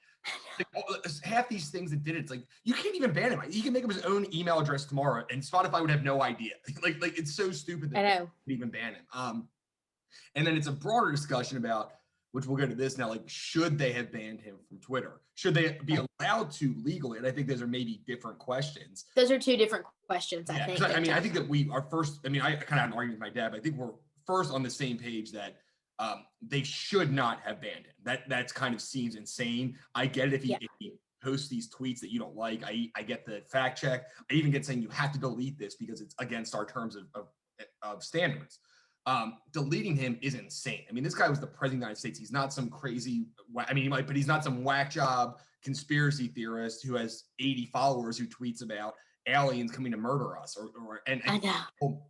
like 0.59 0.67
all- 0.75 0.95
half 1.23 1.49
these 1.49 1.69
things 1.69 1.89
that 1.91 2.03
did 2.03 2.15
it, 2.15 2.19
it's 2.19 2.31
like 2.31 2.45
you 2.63 2.73
can't 2.75 2.95
even 2.95 3.11
ban 3.11 3.31
him. 3.31 3.41
He 3.49 3.61
can 3.61 3.73
make 3.73 3.83
up 3.83 3.91
his 3.91 4.03
own 4.03 4.27
email 4.33 4.59
address 4.59 4.85
tomorrow 4.85 5.25
and 5.31 5.41
Spotify 5.41 5.81
would 5.81 5.89
have 5.89 6.03
no 6.03 6.21
idea. 6.21 6.53
like, 6.83 7.01
like 7.01 7.17
it's 7.17 7.33
so 7.35 7.51
stupid 7.51 7.89
that 7.91 7.99
I 7.99 8.01
they 8.03 8.19
know. 8.19 8.29
even 8.47 8.69
ban 8.69 8.93
him. 8.93 9.05
Um, 9.13 9.47
and 10.35 10.45
then 10.45 10.55
it's 10.55 10.67
a 10.67 10.71
broader 10.71 11.09
discussion 11.11 11.57
about 11.57 11.93
which 12.33 12.45
we'll 12.47 12.57
get 12.57 12.69
to 12.69 12.75
this 12.75 12.97
now. 12.97 13.09
Like, 13.09 13.23
should 13.27 13.77
they 13.77 13.91
have 13.93 14.11
banned 14.11 14.41
him 14.41 14.55
from 14.67 14.79
Twitter? 14.79 15.21
Should 15.35 15.55
they 15.55 15.77
be 15.85 15.97
allowed 16.19 16.51
to 16.53 16.75
legally? 16.83 17.17
And 17.17 17.25
I 17.25 17.31
think 17.31 17.47
those 17.47 17.61
are 17.61 17.67
maybe 17.67 18.01
different 18.05 18.37
questions. 18.37 19.05
Those 19.15 19.31
are 19.31 19.39
two 19.39 19.57
different 19.57 19.85
questions. 20.07 20.49
I 20.49 20.57
Yeah, 20.57 20.65
think. 20.67 20.81
I 20.83 20.99
mean, 20.99 21.11
I 21.11 21.19
think 21.19 21.33
that 21.33 21.47
we 21.47 21.69
are 21.71 21.81
first. 21.89 22.19
I 22.25 22.29
mean, 22.29 22.41
I 22.41 22.51
kind 22.51 22.61
of 22.63 22.69
had 22.79 22.87
an 22.89 22.93
argument 22.93 23.19
with 23.19 23.33
my 23.33 23.41
dad, 23.41 23.49
but 23.51 23.59
I 23.59 23.63
think 23.63 23.75
we're 23.77 23.93
first 24.27 24.51
on 24.51 24.61
the 24.61 24.69
same 24.69 24.97
page 24.97 25.31
that 25.31 25.55
um, 25.99 26.25
they 26.41 26.61
should 26.61 27.11
not 27.11 27.39
have 27.41 27.61
banned 27.61 27.85
him. 27.85 27.93
That 28.03 28.29
that's 28.29 28.53
kind 28.53 28.75
of 28.75 28.81
seems 28.81 29.15
insane. 29.15 29.75
I 29.95 30.05
get 30.05 30.27
it 30.27 30.33
if 30.35 30.43
he, 30.43 30.49
Yeah. 30.51 30.57
if 30.61 30.69
he 30.79 30.93
posts 31.23 31.47
these 31.47 31.67
tweets 31.73 31.99
that 32.01 32.11
you 32.11 32.19
don't 32.19 32.35
like. 32.35 32.63
I 32.63 32.91
I 32.95 33.01
get 33.01 33.25
the 33.25 33.41
fact 33.51 33.81
check. 33.81 34.05
I 34.29 34.33
even 34.35 34.51
get 34.51 34.65
saying 34.65 34.83
you 34.83 34.89
have 34.89 35.11
to 35.13 35.19
delete 35.19 35.57
this 35.57 35.75
because 35.75 35.99
it's 35.99 36.13
against 36.19 36.53
our 36.53 36.65
terms 36.65 36.95
of 36.95 37.05
of, 37.15 37.27
of 37.81 38.03
standards. 38.03 38.59
Um, 39.05 39.37
deleting 39.51 39.97
him 39.97 40.17
is 40.21 40.33
insane. 40.33 40.85
I 40.89 40.93
mean, 40.93 41.03
this 41.03 41.13
guy 41.13 41.27
was 41.29 41.39
the 41.41 41.47
president 41.47 41.65
of 41.65 41.79
the 41.81 41.85
United 41.87 41.97
States. 41.99 42.19
He's 42.19 42.31
not 42.31 42.53
some 42.53 42.69
crazy. 42.69 43.25
I 43.57 43.73
mean, 43.73 43.83
he 43.83 43.89
might, 43.89 44.07
but 44.07 44.15
he's 44.15 44.27
not 44.27 44.43
some 44.43 44.63
whack 44.63 44.89
job 44.91 45.39
conspiracy 45.61 46.27
theorist 46.29 46.85
who 46.85 46.95
has 46.95 47.25
80 47.39 47.65
followers 47.67 48.17
who 48.17 48.25
tweets 48.25 48.63
about 48.63 48.95
aliens 49.27 49.71
coming 49.71 49.91
to 49.91 49.97
murder 49.97 50.37
us 50.37 50.57
or, 50.57 50.69
or 50.85 51.01
and, 51.07 51.21
I 51.25 51.35
and 51.35 51.43
know. 51.43 52.01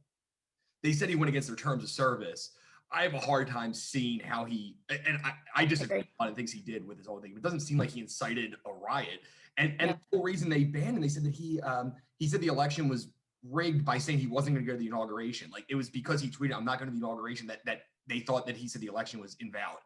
they 0.82 0.92
said 0.92 1.10
he 1.10 1.16
went 1.16 1.30
against 1.30 1.48
their 1.48 1.58
terms 1.58 1.84
of 1.84 1.90
service. 1.90 2.52
I 2.92 3.02
have 3.04 3.14
a 3.16 3.20
hard 3.20 3.48
time 3.48 3.74
seeing 3.74 4.20
how 4.20 4.46
he 4.46 4.78
and 4.90 5.18
I, 5.24 5.34
I 5.56 5.66
disagree 5.66 5.98
with 6.00 6.08
a 6.20 6.24
lot 6.24 6.30
of 6.30 6.36
things 6.36 6.52
he 6.52 6.62
did 6.62 6.86
with 6.88 7.00
his 7.00 7.08
whole 7.08 7.20
thing. 7.20 7.34
It 7.36 7.42
doesn't 7.42 7.62
seem 7.62 7.80
like 7.80 7.90
he 7.90 8.02
incited 8.02 8.56
a 8.68 8.72
riot. 8.72 9.22
And 9.58 9.72
and 9.80 9.90
Yeah. 9.92 9.96
the 10.12 10.18
whole 10.18 10.24
reason 10.24 10.48
they 10.50 10.64
banned 10.64 10.96
him, 10.98 11.02
they 11.02 11.08
said 11.08 11.24
that 11.24 11.34
he 11.34 11.60
um 11.62 11.94
he 12.20 12.28
said 12.28 12.40
the 12.42 12.48
election 12.48 12.88
was 12.88 13.08
rigged 13.50 13.84
by 13.86 13.98
saying 13.98 14.20
he 14.20 14.28
wasn't 14.28 14.56
going 14.56 14.66
to 14.66 14.72
go 14.72 14.78
to 14.78 14.80
the 14.80 14.88
inauguration. 14.88 15.50
Like 15.52 15.66
it 15.70 15.76
was 15.76 15.90
because 15.90 16.22
he 16.22 16.30
tweeted, 16.30 16.56
"I'm 16.56 16.66
not 16.66 16.80
going 16.80 16.92
to 16.92 16.98
the 16.98 17.04
inauguration." 17.04 17.48
That 17.48 17.60
that 17.66 17.82
they 18.08 18.20
thought 18.20 18.46
that 18.48 18.58
he 18.58 18.68
said 18.68 18.82
the 18.82 18.88
election 18.88 19.20
was 19.20 19.36
invalid. 19.40 19.80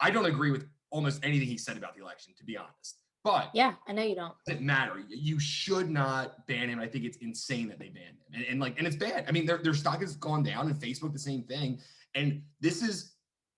I 0.00 0.10
don't 0.10 0.26
agree 0.26 0.50
with 0.50 0.66
almost 0.90 1.24
anything 1.24 1.48
he 1.48 1.58
said 1.58 1.76
about 1.76 1.94
the 1.94 2.02
election, 2.02 2.34
to 2.38 2.44
be 2.44 2.56
honest. 2.56 2.98
But 3.24 3.50
Yeah, 3.54 3.74
I 3.86 3.92
know 3.92 4.02
you 4.02 4.16
don't. 4.16 4.34
doesn't 4.46 4.66
matter. 4.66 5.00
You 5.08 5.38
should 5.38 5.88
not 5.88 6.44
ban 6.48 6.68
him. 6.68 6.80
I 6.80 6.88
think 6.88 7.04
it's 7.04 7.18
insane 7.18 7.68
that 7.68 7.78
they 7.78 7.88
banned 7.88 8.18
him. 8.18 8.34
And, 8.34 8.44
and 8.44 8.60
like, 8.60 8.78
and 8.78 8.86
it's 8.86 8.96
bad. 8.96 9.24
I 9.28 9.30
mean, 9.30 9.46
their, 9.46 9.58
their 9.58 9.74
stock 9.74 10.00
has 10.00 10.16
gone 10.16 10.42
down 10.42 10.66
and 10.66 10.74
Facebook 10.74 11.12
the 11.12 11.20
same 11.20 11.44
thing. 11.44 11.78
And 12.16 12.42
this 12.60 12.82
is 12.82 13.12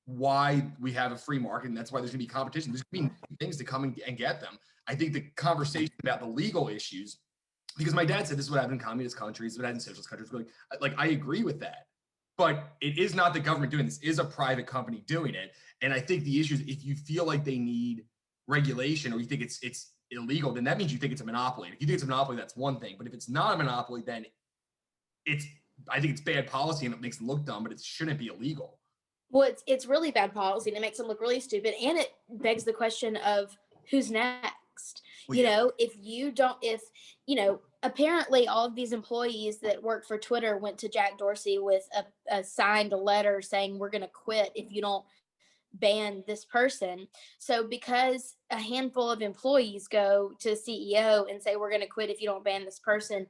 why 0.04 0.70
we 0.78 0.92
have 0.92 1.12
a 1.12 1.16
free 1.16 1.38
market. 1.38 1.68
And 1.68 1.76
that's 1.76 1.90
why 1.90 2.00
there's 2.00 2.10
gonna 2.10 2.18
be 2.18 2.26
competition. 2.26 2.72
There's 2.72 2.82
gonna 2.92 3.08
be 3.08 3.36
things 3.40 3.56
to 3.56 3.64
come 3.64 3.84
and, 3.84 3.98
and 4.06 4.18
get 4.18 4.40
them. 4.40 4.58
I 4.86 4.94
think 4.94 5.14
the 5.14 5.22
conversation 5.36 5.94
about 6.02 6.20
the 6.20 6.26
legal 6.26 6.68
issues, 6.68 7.16
because 7.76 7.94
my 7.94 8.04
dad 8.04 8.26
said 8.26 8.38
this 8.38 8.46
is 8.46 8.50
what 8.50 8.60
happened 8.60 8.80
in 8.80 8.84
communist 8.86 9.16
countries, 9.16 9.58
what 9.58 9.64
happened 9.64 9.80
in 9.80 9.84
socialist 9.84 10.08
countries. 10.08 10.32
Like, 10.32 10.46
like 10.80 10.94
I 10.98 11.08
agree 11.08 11.42
with 11.42 11.60
that. 11.60 11.86
But 12.36 12.72
it 12.80 12.98
is 12.98 13.14
not 13.14 13.32
the 13.32 13.40
government 13.40 13.70
doing 13.70 13.84
this, 13.84 13.98
is 13.98 14.18
a 14.18 14.24
private 14.24 14.66
company 14.66 15.04
doing 15.06 15.34
it. 15.34 15.52
And 15.82 15.92
I 15.92 16.00
think 16.00 16.24
the 16.24 16.40
issue 16.40 16.54
is 16.54 16.60
if 16.62 16.84
you 16.84 16.96
feel 16.96 17.24
like 17.24 17.44
they 17.44 17.58
need 17.58 18.04
regulation 18.48 19.12
or 19.12 19.20
you 19.20 19.26
think 19.26 19.40
it's 19.40 19.60
it's 19.62 19.92
illegal, 20.10 20.52
then 20.52 20.64
that 20.64 20.78
means 20.78 20.92
you 20.92 20.98
think 20.98 21.12
it's 21.12 21.22
a 21.22 21.24
monopoly. 21.24 21.68
If 21.68 21.80
you 21.80 21.86
think 21.86 21.94
it's 21.94 22.02
a 22.02 22.06
monopoly, 22.06 22.36
that's 22.36 22.56
one 22.56 22.80
thing. 22.80 22.96
But 22.98 23.06
if 23.06 23.14
it's 23.14 23.28
not 23.28 23.54
a 23.54 23.58
monopoly, 23.58 24.02
then 24.04 24.26
it's 25.24 25.46
I 25.88 26.00
think 26.00 26.12
it's 26.12 26.20
bad 26.20 26.46
policy 26.46 26.86
and 26.86 26.94
it 26.94 27.00
makes 27.00 27.18
them 27.18 27.26
look 27.26 27.44
dumb, 27.44 27.62
but 27.62 27.72
it 27.72 27.80
shouldn't 27.80 28.18
be 28.18 28.26
illegal. 28.26 28.78
Well, 29.30 29.48
it's 29.48 29.62
it's 29.66 29.86
really 29.86 30.10
bad 30.10 30.34
policy 30.34 30.70
and 30.70 30.76
it 30.76 30.80
makes 30.80 30.98
them 30.98 31.06
look 31.06 31.20
really 31.20 31.40
stupid. 31.40 31.74
And 31.80 31.98
it 31.98 32.12
begs 32.28 32.64
the 32.64 32.72
question 32.72 33.16
of 33.16 33.56
who's 33.90 34.10
next. 34.10 34.54
Well, 35.28 35.38
you 35.38 35.44
yeah. 35.44 35.56
know, 35.56 35.72
if 35.78 35.94
you 36.00 36.32
don't, 36.32 36.56
if 36.62 36.82
you 37.26 37.36
know, 37.36 37.60
apparently 37.82 38.48
all 38.48 38.66
of 38.66 38.74
these 38.74 38.92
employees 38.92 39.60
that 39.60 39.82
work 39.82 40.06
for 40.06 40.18
Twitter 40.18 40.56
went 40.56 40.78
to 40.78 40.88
Jack 40.88 41.18
Dorsey 41.18 41.58
with 41.58 41.86
a, 41.96 42.38
a 42.38 42.44
signed 42.44 42.92
letter 42.92 43.42
saying 43.42 43.78
we're 43.78 43.90
going 43.90 44.02
to 44.02 44.08
quit 44.08 44.52
if 44.54 44.72
you 44.72 44.80
don't 44.80 45.04
ban 45.74 46.22
this 46.26 46.44
person. 46.44 47.08
So 47.38 47.66
because 47.66 48.36
a 48.50 48.58
handful 48.58 49.10
of 49.10 49.22
employees 49.22 49.88
go 49.88 50.32
to 50.40 50.50
CEO 50.50 51.30
and 51.30 51.42
say 51.42 51.56
we're 51.56 51.70
going 51.70 51.82
to 51.82 51.88
quit 51.88 52.10
if 52.10 52.20
you 52.20 52.28
don't 52.28 52.44
ban 52.44 52.64
this 52.64 52.78
person, 52.78 53.26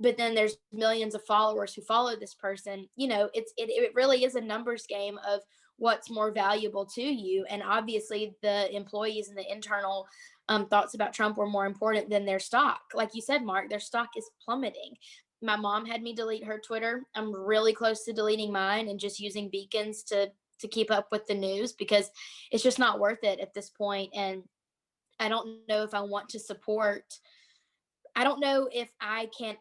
but 0.00 0.16
then 0.16 0.34
there's 0.34 0.56
millions 0.72 1.14
of 1.14 1.24
followers 1.24 1.72
who 1.72 1.82
follow 1.82 2.16
this 2.16 2.34
person, 2.34 2.88
you 2.96 3.06
know, 3.06 3.30
it's 3.32 3.52
it, 3.56 3.70
it 3.70 3.94
really 3.94 4.24
is 4.24 4.34
a 4.34 4.40
numbers 4.40 4.86
game 4.86 5.18
of 5.26 5.40
what's 5.76 6.10
more 6.10 6.30
valuable 6.30 6.84
to 6.86 7.02
you 7.02 7.44
and 7.50 7.62
obviously 7.62 8.36
the 8.42 8.72
employees 8.74 9.28
and 9.28 9.36
the 9.36 9.52
internal 9.52 10.06
um, 10.48 10.66
thoughts 10.66 10.94
about 10.94 11.12
Trump 11.12 11.36
were 11.36 11.46
more 11.46 11.66
important 11.66 12.10
than 12.10 12.24
their 12.24 12.38
stock. 12.38 12.80
Like 12.94 13.14
you 13.14 13.22
said, 13.22 13.44
Mark, 13.44 13.70
their 13.70 13.80
stock 13.80 14.10
is 14.16 14.30
plummeting. 14.44 14.94
My 15.42 15.56
mom 15.56 15.86
had 15.86 16.02
me 16.02 16.14
delete 16.14 16.44
her 16.44 16.58
Twitter. 16.58 17.02
I'm 17.14 17.34
really 17.34 17.72
close 17.72 18.04
to 18.04 18.12
deleting 18.12 18.52
mine 18.52 18.88
and 18.88 19.00
just 19.00 19.20
using 19.20 19.50
beacons 19.50 20.02
to 20.04 20.30
to 20.60 20.68
keep 20.68 20.90
up 20.90 21.08
with 21.10 21.26
the 21.26 21.34
news 21.34 21.72
because 21.72 22.10
it's 22.52 22.62
just 22.62 22.78
not 22.78 23.00
worth 23.00 23.24
it 23.24 23.40
at 23.40 23.52
this 23.54 23.70
point. 23.70 24.10
And 24.14 24.44
I 25.18 25.28
don't 25.28 25.68
know 25.68 25.82
if 25.82 25.94
I 25.94 26.00
want 26.00 26.28
to 26.30 26.38
support. 26.38 27.04
I 28.14 28.24
don't 28.24 28.40
know 28.40 28.68
if 28.72 28.88
I 29.00 29.28
can. 29.36 29.56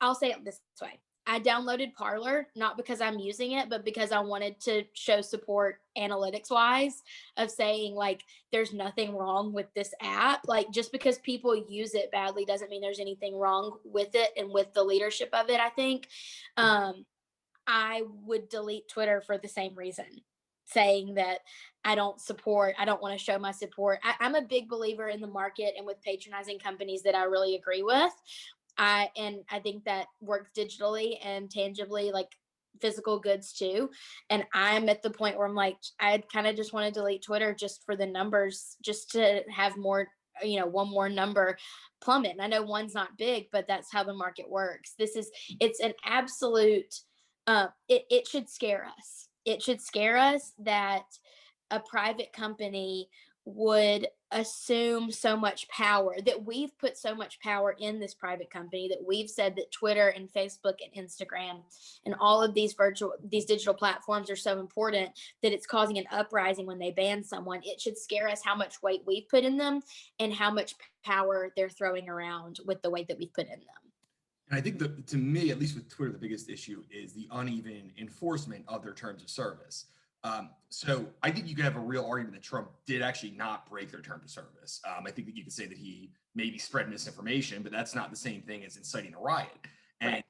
I'll 0.00 0.14
say 0.14 0.30
it 0.30 0.44
this 0.44 0.60
way. 0.82 1.00
I 1.26 1.40
downloaded 1.40 1.94
Parler 1.94 2.46
not 2.54 2.76
because 2.76 3.00
I'm 3.00 3.18
using 3.18 3.52
it, 3.52 3.68
but 3.68 3.84
because 3.84 4.12
I 4.12 4.20
wanted 4.20 4.60
to 4.60 4.84
show 4.92 5.20
support 5.20 5.80
analytics 5.98 6.50
wise 6.50 7.02
of 7.36 7.50
saying 7.50 7.94
like 7.94 8.22
there's 8.52 8.72
nothing 8.72 9.16
wrong 9.16 9.52
with 9.52 9.66
this 9.74 9.92
app. 10.00 10.46
Like 10.46 10.70
just 10.70 10.92
because 10.92 11.18
people 11.18 11.56
use 11.68 11.94
it 11.94 12.12
badly 12.12 12.44
doesn't 12.44 12.70
mean 12.70 12.80
there's 12.80 13.00
anything 13.00 13.36
wrong 13.36 13.78
with 13.84 14.14
it 14.14 14.30
and 14.36 14.50
with 14.50 14.72
the 14.72 14.84
leadership 14.84 15.30
of 15.32 15.50
it. 15.50 15.58
I 15.58 15.70
think 15.70 16.06
um, 16.56 17.04
I 17.66 18.02
would 18.24 18.48
delete 18.48 18.88
Twitter 18.88 19.20
for 19.20 19.36
the 19.36 19.48
same 19.48 19.74
reason, 19.74 20.06
saying 20.66 21.14
that 21.14 21.40
I 21.84 21.94
don't 21.94 22.20
support, 22.20 22.74
I 22.78 22.84
don't 22.84 23.00
want 23.00 23.16
to 23.16 23.24
show 23.24 23.38
my 23.38 23.52
support. 23.52 24.00
I, 24.02 24.14
I'm 24.20 24.34
a 24.34 24.42
big 24.42 24.68
believer 24.68 25.08
in 25.08 25.20
the 25.20 25.26
market 25.26 25.74
and 25.76 25.86
with 25.86 26.02
patronizing 26.02 26.58
companies 26.58 27.02
that 27.02 27.14
I 27.14 27.24
really 27.24 27.54
agree 27.54 27.82
with. 27.82 28.12
I 28.78 29.10
and 29.16 29.38
I 29.50 29.60
think 29.60 29.84
that 29.84 30.06
works 30.20 30.50
digitally 30.56 31.16
and 31.24 31.50
tangibly, 31.50 32.10
like 32.12 32.28
physical 32.80 33.18
goods 33.18 33.52
too. 33.52 33.90
And 34.30 34.44
I'm 34.52 34.88
at 34.88 35.02
the 35.02 35.10
point 35.10 35.36
where 35.36 35.46
I'm 35.46 35.54
like, 35.54 35.76
I 36.00 36.22
kind 36.32 36.46
of 36.46 36.56
just 36.56 36.72
want 36.72 36.86
to 36.86 36.98
delete 36.98 37.22
Twitter 37.22 37.54
just 37.54 37.82
for 37.84 37.96
the 37.96 38.06
numbers, 38.06 38.76
just 38.82 39.10
to 39.12 39.42
have 39.54 39.76
more, 39.76 40.08
you 40.42 40.60
know, 40.60 40.66
one 40.66 40.90
more 40.90 41.08
number 41.08 41.56
plummet. 42.02 42.32
And 42.32 42.42
I 42.42 42.46
know 42.46 42.62
one's 42.62 42.94
not 42.94 43.18
big, 43.18 43.46
but 43.52 43.66
that's 43.66 43.92
how 43.92 44.04
the 44.04 44.14
market 44.14 44.48
works. 44.48 44.94
This 44.98 45.16
is 45.16 45.30
it's 45.60 45.80
an 45.80 45.94
absolute 46.04 46.94
uh, 47.46 47.68
it, 47.88 48.04
it 48.10 48.26
should 48.26 48.48
scare 48.48 48.84
us. 48.98 49.28
It 49.44 49.62
should 49.62 49.80
scare 49.80 50.16
us 50.16 50.52
that 50.58 51.04
a 51.70 51.80
private 51.80 52.32
company 52.32 53.08
would 53.46 54.08
assume 54.32 55.10
so 55.10 55.36
much 55.36 55.68
power 55.68 56.16
that 56.26 56.44
we've 56.44 56.76
put 56.78 56.98
so 56.98 57.14
much 57.14 57.38
power 57.40 57.76
in 57.78 58.00
this 58.00 58.12
private 58.12 58.50
company 58.50 58.88
that 58.88 58.98
we've 59.06 59.30
said 59.30 59.54
that 59.54 59.70
Twitter 59.70 60.08
and 60.08 60.28
Facebook 60.32 60.74
and 60.84 61.06
Instagram 61.06 61.62
and 62.04 62.14
all 62.18 62.42
of 62.42 62.52
these 62.52 62.72
virtual 62.72 63.12
these 63.30 63.44
digital 63.44 63.72
platforms 63.72 64.28
are 64.28 64.36
so 64.36 64.58
important 64.58 65.10
that 65.42 65.52
it's 65.52 65.66
causing 65.66 65.96
an 65.96 66.06
uprising 66.10 66.66
when 66.66 66.80
they 66.80 66.90
ban 66.90 67.22
someone 67.22 67.60
it 67.62 67.80
should 67.80 67.96
scare 67.96 68.28
us 68.28 68.42
how 68.44 68.56
much 68.56 68.82
weight 68.82 69.02
we've 69.06 69.28
put 69.28 69.44
in 69.44 69.56
them 69.56 69.80
and 70.18 70.34
how 70.34 70.50
much 70.50 70.74
power 71.04 71.52
they're 71.56 71.68
throwing 71.68 72.08
around 72.08 72.58
with 72.66 72.82
the 72.82 72.90
weight 72.90 73.06
that 73.06 73.18
we've 73.18 73.32
put 73.32 73.46
in 73.46 73.60
them 73.60 73.86
and 74.48 74.58
I 74.58 74.60
think 74.60 74.78
that 74.78 75.06
to 75.08 75.16
me, 75.16 75.50
at 75.50 75.58
least 75.58 75.74
with 75.74 75.88
Twitter, 75.88 76.12
the 76.12 76.18
biggest 76.18 76.48
issue 76.48 76.84
is 76.88 77.12
the 77.12 77.26
uneven 77.32 77.92
enforcement 77.98 78.64
of 78.68 78.82
their 78.82 78.94
terms 78.94 79.22
of 79.22 79.28
service. 79.28 79.86
Um, 80.24 80.50
so 80.68 81.06
I 81.22 81.30
think 81.30 81.46
you 81.46 81.54
could 81.54 81.64
have 81.64 81.76
a 81.76 81.80
real 81.80 82.04
argument 82.04 82.34
that 82.34 82.42
Trump 82.42 82.68
did 82.86 83.02
actually 83.02 83.30
not 83.30 83.68
break 83.70 83.90
their 83.90 84.00
terms 84.00 84.24
of 84.24 84.30
service. 84.30 84.80
Um, 84.86 85.04
I 85.06 85.10
think 85.10 85.26
that 85.28 85.36
you 85.36 85.44
could 85.44 85.52
say 85.52 85.66
that 85.66 85.78
he 85.78 86.10
maybe 86.34 86.58
spread 86.58 86.90
misinformation, 86.90 87.62
but 87.62 87.72
that's 87.72 87.94
not 87.94 88.10
the 88.10 88.16
same 88.16 88.42
thing 88.42 88.64
as 88.64 88.76
inciting 88.76 89.14
a 89.14 89.18
riot. 89.18 89.48
And 90.00 90.14
right. 90.14 90.24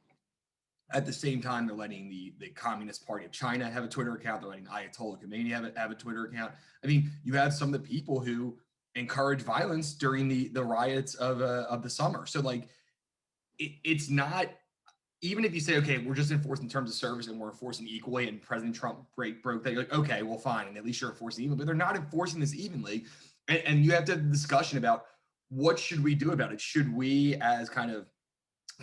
at 0.92 1.06
the 1.06 1.12
same 1.12 1.40
time, 1.40 1.66
they're 1.66 1.76
letting 1.76 2.08
the, 2.10 2.34
the 2.38 2.48
Communist 2.50 3.06
Party 3.06 3.24
of 3.24 3.32
China 3.32 3.68
have 3.70 3.84
a 3.84 3.88
Twitter 3.88 4.14
account. 4.14 4.42
They're 4.42 4.50
letting 4.50 4.66
Ayatollah 4.66 5.24
Khomeini 5.24 5.50
have 5.50 5.64
a, 5.64 5.72
have 5.76 5.90
a 5.90 5.94
Twitter 5.94 6.26
account. 6.26 6.52
I 6.84 6.86
mean, 6.86 7.10
you 7.24 7.32
have 7.34 7.54
some 7.54 7.72
of 7.72 7.82
the 7.82 7.88
people 7.88 8.20
who 8.20 8.56
encourage 8.94 9.42
violence 9.42 9.92
during 9.92 10.26
the 10.26 10.48
the 10.48 10.64
riots 10.64 11.14
of 11.14 11.40
uh, 11.40 11.66
of 11.68 11.82
the 11.82 11.90
summer. 11.90 12.26
So 12.26 12.40
like 12.40 12.68
it, 13.58 13.72
it's 13.84 14.08
not 14.08 14.48
even 15.22 15.44
if 15.44 15.54
you 15.54 15.60
say, 15.60 15.76
okay, 15.76 15.98
we're 15.98 16.14
just 16.14 16.30
enforcing 16.30 16.68
terms 16.68 16.90
of 16.90 16.96
service 16.96 17.26
and 17.28 17.38
we're 17.38 17.50
enforcing 17.50 17.86
equally, 17.88 18.28
and 18.28 18.40
President 18.42 18.74
Trump 18.74 18.98
break 19.16 19.42
broke 19.42 19.62
that, 19.64 19.72
you're 19.72 19.82
like, 19.82 19.92
okay, 19.92 20.22
well, 20.22 20.38
fine, 20.38 20.68
and 20.68 20.76
at 20.76 20.84
least 20.84 21.00
you're 21.00 21.10
enforcing 21.10 21.44
evenly, 21.44 21.58
but 21.58 21.66
they're 21.66 21.74
not 21.74 21.96
enforcing 21.96 22.40
this 22.40 22.54
evenly, 22.54 23.04
and, 23.48 23.58
and 23.58 23.84
you 23.84 23.92
have 23.92 24.04
to 24.06 24.12
have 24.12 24.20
a 24.20 24.24
discussion 24.24 24.78
about 24.78 25.04
what 25.48 25.78
should 25.78 26.02
we 26.02 26.14
do 26.14 26.32
about 26.32 26.52
it. 26.52 26.60
Should 26.60 26.94
we, 26.94 27.36
as 27.36 27.70
kind 27.70 27.90
of 27.90 28.06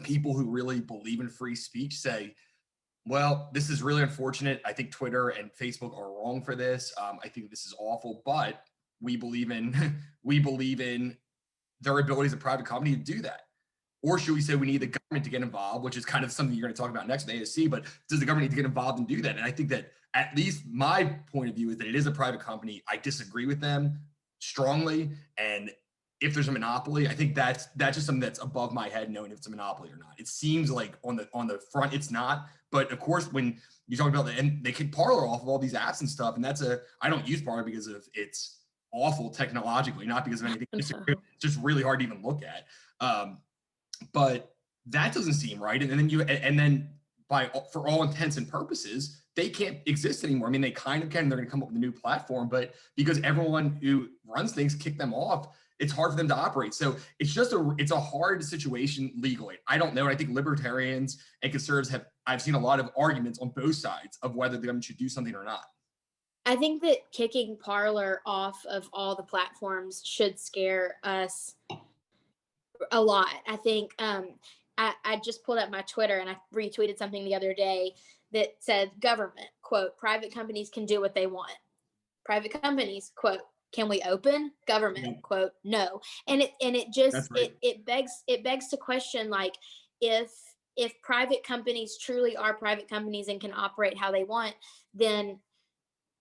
people 0.04 0.34
who 0.34 0.50
really 0.50 0.80
believe 0.80 1.20
in 1.20 1.30
free 1.30 1.56
speech, 1.56 1.98
say, 1.98 2.34
well, 3.06 3.50
this 3.54 3.70
is 3.70 3.84
really 3.84 4.02
unfortunate. 4.02 4.62
I 4.66 4.74
think 4.74 4.92
Twitter 4.92 5.30
and 5.30 5.52
Facebook 5.52 5.96
are 5.98 6.14
wrong 6.14 6.42
for 6.42 6.56
this. 6.56 6.94
Um, 6.98 7.20
I 7.24 7.28
think 7.28 7.50
this 7.50 7.66
is 7.66 7.76
awful, 7.78 8.22
but 8.26 8.64
we 9.02 9.18
believe 9.18 9.52
in 9.52 9.98
we 10.24 10.40
believe 10.40 10.80
in 10.80 11.18
their 11.82 12.00
ability 12.00 12.28
as 12.28 12.34
a 12.34 12.38
private 12.38 12.66
company 12.66 12.96
to 12.96 13.02
do 13.02 13.22
that. 13.22 13.42
Or 14.04 14.20
should 14.20 14.36
we 14.36 14.42
say 14.42 14.56
we 14.56 14.68
need 14.68 14.82
the 14.82 14.88
government 14.88 15.24
to 15.24 15.32
get 15.32 15.42
involved, 15.42 15.84
which 15.84 15.96
is 15.96 16.06
kind 16.06 16.26
of 16.26 16.32
something 16.32 16.56
you're 16.56 16.68
going 16.68 16.74
to 16.74 16.80
talk 16.80 16.92
about 16.92 17.08
next 17.08 17.26
with 17.26 17.36
AOC, 17.36 17.70
but 17.70 17.86
does 18.10 18.20
the 18.20 18.26
government 18.26 18.52
need 18.52 18.56
to 18.56 18.62
get 18.62 18.66
involved 18.66 19.00
and 19.00 19.08
do 19.08 19.22
that? 19.22 19.38
And 19.38 19.46
I 19.46 19.52
think 19.52 19.70
that 19.70 19.92
at 20.14 20.36
least 20.36 20.64
my 20.70 21.16
point 21.32 21.50
of 21.50 21.56
view 21.56 21.70
is 21.70 21.78
that 21.78 21.88
it 21.88 21.96
is 21.96 22.06
a 22.06 22.12
private 22.12 22.42
company. 22.42 22.84
I 22.88 22.98
disagree 22.98 23.46
with 23.46 23.62
them 23.62 24.00
strongly. 24.40 25.12
And 25.38 25.72
if 26.20 26.34
there's 26.34 26.48
a 26.48 26.52
monopoly, 26.52 27.08
I 27.08 27.14
think 27.14 27.34
that's 27.34 27.68
that's 27.76 27.98
just 27.98 28.06
something 28.06 28.22
that's 28.22 28.42
above 28.42 28.74
my 28.74 28.90
head 28.90 29.10
knowing 29.10 29.32
if 29.32 29.38
it's 29.38 29.48
a 29.48 29.50
monopoly 29.50 29.90
or 29.90 29.98
not. 29.98 30.14
It 30.18 30.28
seems 30.28 30.70
like 30.70 30.98
on 31.04 31.16
the 31.16 31.28
on 31.34 31.48
the 31.48 31.60
front 31.72 31.94
it's 31.94 32.12
not, 32.12 32.48
but 32.72 32.92
of 32.92 33.00
course 33.00 33.32
when 33.32 33.58
you 33.88 33.98
talk 33.98 34.08
about 34.08 34.26
the 34.26 34.32
and 34.32 34.64
they 34.64 34.72
can 34.72 34.90
Parler 34.90 35.28
off 35.28 35.42
of 35.42 35.50
all 35.50 35.60
these 35.60 35.74
apps 35.74 36.00
and 36.00 36.10
stuff, 36.10 36.36
and 36.36 36.44
that's 36.44 36.62
a 36.62 36.82
I 37.02 37.10
don't 37.10 37.28
use 37.28 37.42
Parler 37.42 37.64
because 37.64 37.88
of 37.88 38.08
it's 38.14 38.60
awful 38.94 39.32
technologically, 39.32 40.06
not 40.06 40.24
because 40.24 40.42
of 40.42 40.48
anything. 40.48 40.68
It's 40.74 40.92
just 41.42 41.60
really 41.62 41.84
hard 41.84 42.00
to 42.00 42.06
even 42.06 42.22
look 42.22 42.42
at. 42.44 42.68
Um, 43.06 43.40
but 44.12 44.56
that 44.88 45.14
doesn't 45.14 45.34
seem 45.34 45.62
right. 45.62 45.82
And 45.82 45.92
then 45.92 46.10
you 46.10 46.22
and 46.22 46.58
then 46.58 46.90
by 47.30 47.50
for 47.72 47.88
all 47.88 48.04
intents 48.04 48.38
and 48.38 48.48
purposes, 48.48 49.22
they 49.36 49.50
can't 49.50 49.80
exist 49.86 50.24
anymore. 50.24 50.48
I 50.48 50.52
mean, 50.52 50.62
they 50.62 50.72
kind 50.72 51.04
of 51.04 51.10
can. 51.10 51.30
They're 51.30 51.38
going 51.38 51.48
to 51.48 51.52
come 51.52 51.64
up 51.64 51.70
with 51.70 51.78
a 51.78 51.80
new 51.80 51.92
platform, 51.92 52.50
but 52.50 52.74
because 52.96 53.20
everyone 53.22 53.78
who 53.82 54.10
runs 54.26 54.54
things 54.54 54.76
kick 54.76 54.98
them 54.98 55.14
off, 55.14 55.48
it's 55.80 55.92
hard 55.92 56.12
for 56.12 56.18
them 56.18 56.28
to 56.28 56.36
operate. 56.36 56.74
So 56.74 56.96
it's 57.20 57.34
just 57.34 57.54
a 57.54 57.74
it's 57.78 57.92
a 57.92 58.00
hard 58.00 58.44
situation 58.44 59.12
legally. 59.18 59.56
I 59.68 59.78
don't 59.78 59.94
know. 59.94 60.08
I 60.08 60.16
think 60.16 60.30
libertarians 60.30 61.22
and 61.42 61.52
conservatives 61.52 61.90
have 61.90 62.06
I've 62.28 62.42
seen 62.42 62.56
a 62.56 62.60
lot 62.60 62.80
of 62.80 62.90
arguments 62.98 63.40
on 63.40 63.50
both 63.50 63.76
sides 63.76 64.18
of 64.22 64.36
whether 64.36 64.58
the 64.58 64.68
government 64.68 64.86
should 64.86 64.98
do 64.98 65.10
something 65.10 65.36
or 65.36 65.44
not. 65.44 65.66
I 66.46 66.56
think 66.58 66.82
that 66.82 66.98
kicking 67.12 67.58
Parler 67.58 68.22
off 68.26 68.66
of 68.66 68.90
all 68.92 69.16
the 69.16 69.24
platforms 69.24 70.02
should 70.06 70.40
scare 70.40 70.96
us 71.04 71.56
a 72.92 73.02
lot. 73.02 73.30
I 73.48 73.56
think 73.58 73.94
um, 74.00 74.30
I, 74.78 74.94
I 75.04 75.22
just 75.24 75.44
pulled 75.44 75.60
up 75.60 75.70
my 75.70 75.82
Twitter 75.82 76.20
and 76.20 76.30
I 76.30 76.38
retweeted 76.54 76.98
something 76.98 77.24
the 77.24 77.36
other 77.36 77.54
day 77.54 77.94
that 78.32 78.56
said 78.60 78.92
government 79.00 79.48
quote 79.62 79.98
private 79.98 80.34
companies 80.34 80.70
can 80.70 80.86
do 80.86 81.02
what 81.02 81.16
they 81.16 81.28
want. 81.28 81.52
Private 82.26 82.62
companies 82.62 83.12
quote 83.16 83.42
can 83.74 83.90
we 83.90 84.02
open 84.04 84.52
government 84.68 85.22
quote 85.24 85.52
no 85.64 86.00
and 86.28 86.42
it 86.44 86.52
and 86.62 86.76
it 86.76 86.88
just 86.94 87.32
right. 87.32 87.46
it, 87.46 87.58
it 87.62 87.86
begs 87.86 88.24
it 88.28 88.44
begs 88.44 88.68
to 88.68 88.78
question 88.78 89.30
like 89.30 89.56
if 90.00 90.32
if 90.78 90.94
private 91.02 91.44
companies 91.44 91.98
truly 92.00 92.38
are 92.38 92.54
private 92.54 92.88
companies 92.88 93.28
and 93.28 93.42
can 93.42 93.52
operate 93.54 93.98
how 93.98 94.12
they 94.12 94.24
want 94.24 94.54
then 94.94 95.40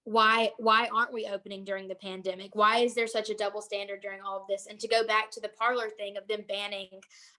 why 0.04 0.50
why 0.59 0.88
aren't 0.94 1.12
we 1.12 1.26
opening 1.26 1.64
during 1.64 1.88
the 1.88 1.94
pandemic? 1.94 2.54
Why 2.54 2.78
is 2.78 2.94
there 2.94 3.06
such 3.06 3.30
a 3.30 3.35
double 3.35 3.62
standard 3.62 4.02
during 4.02 4.21
all 4.21 4.40
of 4.40 4.47
this? 4.49 4.66
And 4.68 4.78
to 4.80 4.88
go 4.88 5.06
back 5.06 5.30
to 5.32 5.40
the 5.40 5.50
Parler 5.50 5.90
thing 5.90 6.16
of 6.16 6.26
them 6.28 6.44
banning 6.49 6.88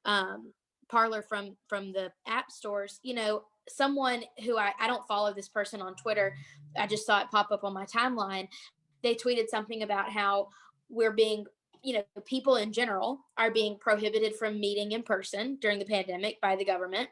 um, 0.05 0.53
Parler 0.89 1.21
from 1.21 1.55
from 1.67 1.91
the 1.91 2.11
app 2.27 2.51
stores 2.51 2.99
you 3.03 3.13
know 3.13 3.43
someone 3.67 4.23
who 4.43 4.57
I, 4.57 4.73
I 4.79 4.87
don't 4.87 5.07
follow 5.07 5.33
this 5.33 5.47
person 5.47 5.81
on 5.81 5.95
twitter 5.95 6.35
i 6.77 6.85
just 6.85 7.05
saw 7.05 7.21
it 7.21 7.31
pop 7.31 7.49
up 7.51 7.63
on 7.63 7.73
my 7.73 7.85
timeline 7.85 8.49
they 9.03 9.15
tweeted 9.15 9.47
something 9.47 9.83
about 9.83 10.11
how 10.11 10.49
we're 10.89 11.11
being 11.11 11.45
you 11.83 11.93
know 11.93 12.03
people 12.25 12.55
in 12.55 12.71
general 12.71 13.19
are 13.37 13.51
being 13.51 13.77
prohibited 13.77 14.35
from 14.35 14.59
meeting 14.59 14.93
in 14.93 15.03
person 15.03 15.57
during 15.61 15.77
the 15.77 15.85
pandemic 15.85 16.39
by 16.41 16.55
the 16.55 16.65
government. 16.65 17.09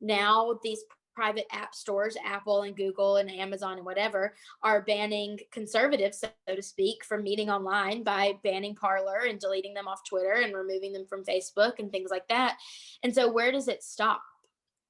Now 0.00 0.58
these 0.62 0.82
private 1.14 1.46
app 1.52 1.74
stores, 1.74 2.16
Apple 2.24 2.62
and 2.62 2.76
Google 2.76 3.16
and 3.16 3.30
Amazon 3.30 3.76
and 3.78 3.86
whatever, 3.86 4.34
are 4.62 4.82
banning 4.82 5.38
conservatives, 5.50 6.20
so 6.20 6.54
to 6.54 6.62
speak, 6.62 7.04
from 7.04 7.22
meeting 7.22 7.50
online 7.50 8.02
by 8.02 8.38
banning 8.42 8.74
Parler 8.74 9.26
and 9.28 9.38
deleting 9.38 9.74
them 9.74 9.88
off 9.88 10.08
Twitter 10.08 10.32
and 10.32 10.54
removing 10.54 10.92
them 10.92 11.06
from 11.06 11.24
Facebook 11.24 11.78
and 11.78 11.90
things 11.90 12.10
like 12.10 12.28
that. 12.28 12.58
And 13.02 13.14
so, 13.14 13.30
where 13.30 13.52
does 13.52 13.68
it 13.68 13.82
stop? 13.82 14.22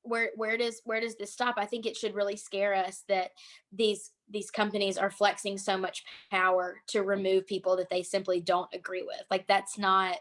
Where 0.02 0.31
where 0.37 0.59
does 0.59 0.81
where 0.85 1.00
does 1.00 1.16
this 1.16 1.33
stop? 1.33 1.54
I 1.57 1.66
think 1.66 1.87
it 1.87 1.97
should 1.97 2.14
really 2.14 2.37
scare 2.37 2.75
us 2.75 3.04
that 3.09 3.31
these 3.73 4.11
these 4.31 4.50
companies 4.50 4.99
are 4.99 5.11
flexing 5.11 5.59
so 5.59 5.76
much 5.76 6.04
power 6.31 6.76
to 6.88 7.02
remove 7.02 7.47
people 7.47 7.76
that 7.76 7.90
they 7.90 8.02
simply 8.02 8.40
don't 8.40 8.73
agree 8.75 9.02
with. 9.02 9.23
Like 9.31 9.47
that's 9.47 9.78
not 9.78 10.16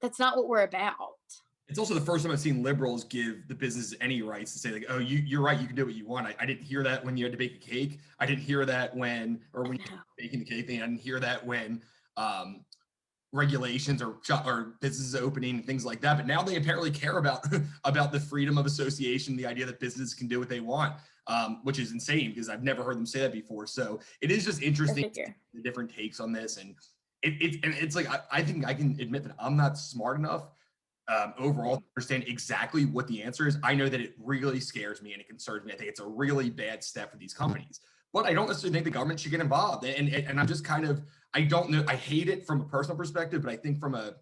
that's 0.00 0.18
not 0.18 0.36
what 0.36 0.48
we're 0.48 0.62
about. 0.62 1.17
It's 1.68 1.78
also 1.78 1.92
the 1.92 2.00
first 2.00 2.24
time 2.24 2.32
I've 2.32 2.40
seen 2.40 2.62
liberals 2.62 3.04
give 3.04 3.46
the 3.46 3.54
business 3.54 3.94
any 4.00 4.22
rights 4.22 4.54
to 4.54 4.58
say 4.58 4.70
like, 4.70 4.86
oh, 4.88 4.98
you 4.98 5.18
you're 5.18 5.42
right, 5.42 5.60
you 5.60 5.66
can 5.66 5.76
do 5.76 5.84
what 5.84 5.94
you 5.94 6.06
want. 6.06 6.26
I, 6.26 6.34
I 6.40 6.46
didn't 6.46 6.62
hear 6.62 6.82
that 6.82 7.04
when 7.04 7.16
you 7.16 7.24
had 7.24 7.32
to 7.32 7.38
bake 7.38 7.56
a 7.56 7.58
cake. 7.58 8.00
I 8.18 8.26
didn't 8.26 8.42
hear 8.42 8.64
that 8.64 8.96
when 8.96 9.40
or 9.52 9.64
when 9.64 9.78
you're 9.78 10.04
baking 10.16 10.40
the 10.40 10.46
cake 10.46 10.66
thing. 10.66 10.82
I 10.82 10.86
didn't 10.86 11.00
hear 11.00 11.20
that 11.20 11.44
when 11.44 11.82
um, 12.16 12.64
regulations 13.32 14.00
or 14.00 14.16
or 14.46 14.76
businesses 14.80 15.14
opening 15.14 15.56
and 15.56 15.66
things 15.66 15.84
like 15.84 16.00
that. 16.00 16.16
But 16.16 16.26
now 16.26 16.42
they 16.42 16.56
apparently 16.56 16.90
care 16.90 17.18
about 17.18 17.44
about 17.84 18.12
the 18.12 18.20
freedom 18.20 18.56
of 18.56 18.64
association, 18.64 19.36
the 19.36 19.46
idea 19.46 19.66
that 19.66 19.78
businesses 19.78 20.14
can 20.14 20.26
do 20.26 20.38
what 20.38 20.48
they 20.48 20.60
want, 20.60 20.94
um, 21.26 21.60
which 21.64 21.78
is 21.78 21.92
insane 21.92 22.30
because 22.30 22.48
I've 22.48 22.64
never 22.64 22.82
heard 22.82 22.96
them 22.96 23.06
say 23.06 23.20
that 23.20 23.32
before. 23.32 23.66
So 23.66 24.00
it 24.22 24.30
is 24.30 24.44
just 24.44 24.62
interesting 24.62 25.10
the 25.52 25.60
different 25.62 25.94
takes 25.94 26.18
on 26.18 26.32
this, 26.32 26.56
and 26.56 26.74
it, 27.22 27.34
it 27.42 27.64
and 27.64 27.74
it's 27.74 27.94
like 27.94 28.08
I, 28.08 28.20
I 28.32 28.42
think 28.42 28.66
I 28.66 28.72
can 28.72 28.98
admit 29.00 29.24
that 29.24 29.34
I'm 29.38 29.56
not 29.56 29.76
smart 29.76 30.18
enough 30.18 30.44
um, 31.08 31.34
overall 31.38 31.78
to 31.78 31.84
understand 31.96 32.24
exactly 32.26 32.84
what 32.84 33.06
the 33.08 33.22
answer 33.22 33.46
is. 33.46 33.56
I 33.62 33.74
know 33.74 33.88
that 33.88 34.00
it 34.00 34.14
really 34.18 34.60
scares 34.60 35.02
me 35.02 35.12
and 35.12 35.20
it 35.20 35.28
concerns 35.28 35.64
me. 35.64 35.72
I 35.72 35.76
think 35.76 35.88
it's 35.88 36.00
a 36.00 36.06
really 36.06 36.50
bad 36.50 36.84
step 36.84 37.10
for 37.10 37.16
these 37.16 37.32
companies. 37.32 37.80
But 38.12 38.26
I 38.26 38.32
don't 38.32 38.46
necessarily 38.46 38.74
think 38.74 38.84
the 38.84 38.90
government 38.90 39.20
should 39.20 39.30
get 39.30 39.40
involved. 39.40 39.84
And, 39.84 40.08
and, 40.08 40.26
and 40.28 40.40
I'm 40.40 40.46
just 40.46 40.64
kind 40.64 40.86
of, 40.86 41.02
I 41.34 41.42
don't 41.42 41.70
know, 41.70 41.84
I 41.88 41.94
hate 41.94 42.28
it 42.28 42.46
from 42.46 42.60
a 42.60 42.64
personal 42.64 42.96
perspective, 42.96 43.42
but 43.42 43.50
I 43.50 43.56
think 43.56 43.78
from 43.78 43.94
a 43.94 44.14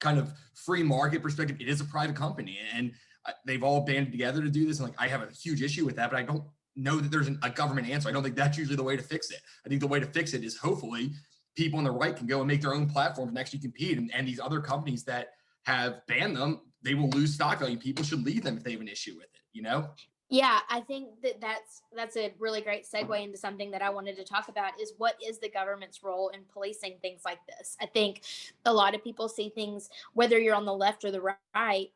kind 0.00 0.18
of 0.18 0.32
free 0.54 0.82
market 0.82 1.22
perspective, 1.22 1.56
it 1.60 1.68
is 1.68 1.80
a 1.80 1.84
private 1.84 2.16
company 2.16 2.58
and 2.74 2.92
uh, 3.26 3.32
they've 3.46 3.62
all 3.62 3.80
banded 3.80 4.12
together 4.12 4.42
to 4.42 4.50
do 4.50 4.66
this. 4.66 4.78
And 4.78 4.88
like, 4.88 5.00
I 5.00 5.08
have 5.08 5.22
a 5.22 5.28
huge 5.30 5.62
issue 5.62 5.84
with 5.84 5.96
that, 5.96 6.10
but 6.10 6.18
I 6.18 6.22
don't 6.22 6.44
know 6.76 7.00
that 7.00 7.10
there's 7.10 7.28
an, 7.28 7.38
a 7.42 7.50
government 7.50 7.88
answer. 7.88 8.08
I 8.08 8.12
don't 8.12 8.22
think 8.22 8.36
that's 8.36 8.58
usually 8.58 8.76
the 8.76 8.82
way 8.82 8.96
to 8.96 9.02
fix 9.02 9.30
it. 9.30 9.40
I 9.64 9.68
think 9.68 9.80
the 9.80 9.86
way 9.86 10.00
to 10.00 10.06
fix 10.06 10.34
it 10.34 10.44
is 10.44 10.56
hopefully 10.56 11.12
people 11.56 11.78
on 11.78 11.84
the 11.84 11.90
right 11.90 12.16
can 12.16 12.26
go 12.26 12.40
and 12.40 12.48
make 12.48 12.60
their 12.60 12.74
own 12.74 12.88
platforms 12.88 13.30
and 13.30 13.38
actually 13.38 13.60
compete. 13.60 13.96
And, 13.96 14.10
and 14.14 14.26
these 14.26 14.40
other 14.40 14.60
companies 14.60 15.04
that 15.04 15.28
have 15.66 16.06
banned 16.06 16.36
them, 16.36 16.60
they 16.82 16.94
will 16.94 17.08
lose 17.10 17.34
stock 17.34 17.60
value. 17.60 17.78
People 17.78 18.04
should 18.04 18.24
leave 18.24 18.42
them 18.42 18.56
if 18.56 18.64
they 18.64 18.72
have 18.72 18.80
an 18.80 18.88
issue 18.88 19.14
with 19.16 19.24
it, 19.24 19.40
you 19.52 19.62
know? 19.62 19.88
Yeah, 20.30 20.58
I 20.70 20.80
think 20.80 21.20
that 21.22 21.40
that's 21.40 21.82
that's 21.94 22.16
a 22.16 22.32
really 22.38 22.60
great 22.62 22.86
segue 22.92 23.22
into 23.22 23.36
something 23.36 23.70
that 23.70 23.82
I 23.82 23.90
wanted 23.90 24.16
to 24.16 24.24
talk 24.24 24.48
about 24.48 24.80
is 24.80 24.94
what 24.96 25.16
is 25.24 25.38
the 25.38 25.50
government's 25.50 26.02
role 26.02 26.30
in 26.30 26.40
policing 26.52 26.96
things 27.02 27.20
like 27.24 27.38
this. 27.46 27.76
I 27.80 27.86
think 27.86 28.22
a 28.64 28.72
lot 28.72 28.94
of 28.94 29.04
people 29.04 29.28
see 29.28 29.50
things 29.50 29.90
whether 30.14 30.38
you're 30.38 30.54
on 30.54 30.64
the 30.64 30.74
left 30.74 31.04
or 31.04 31.10
the 31.10 31.36
right, 31.54 31.88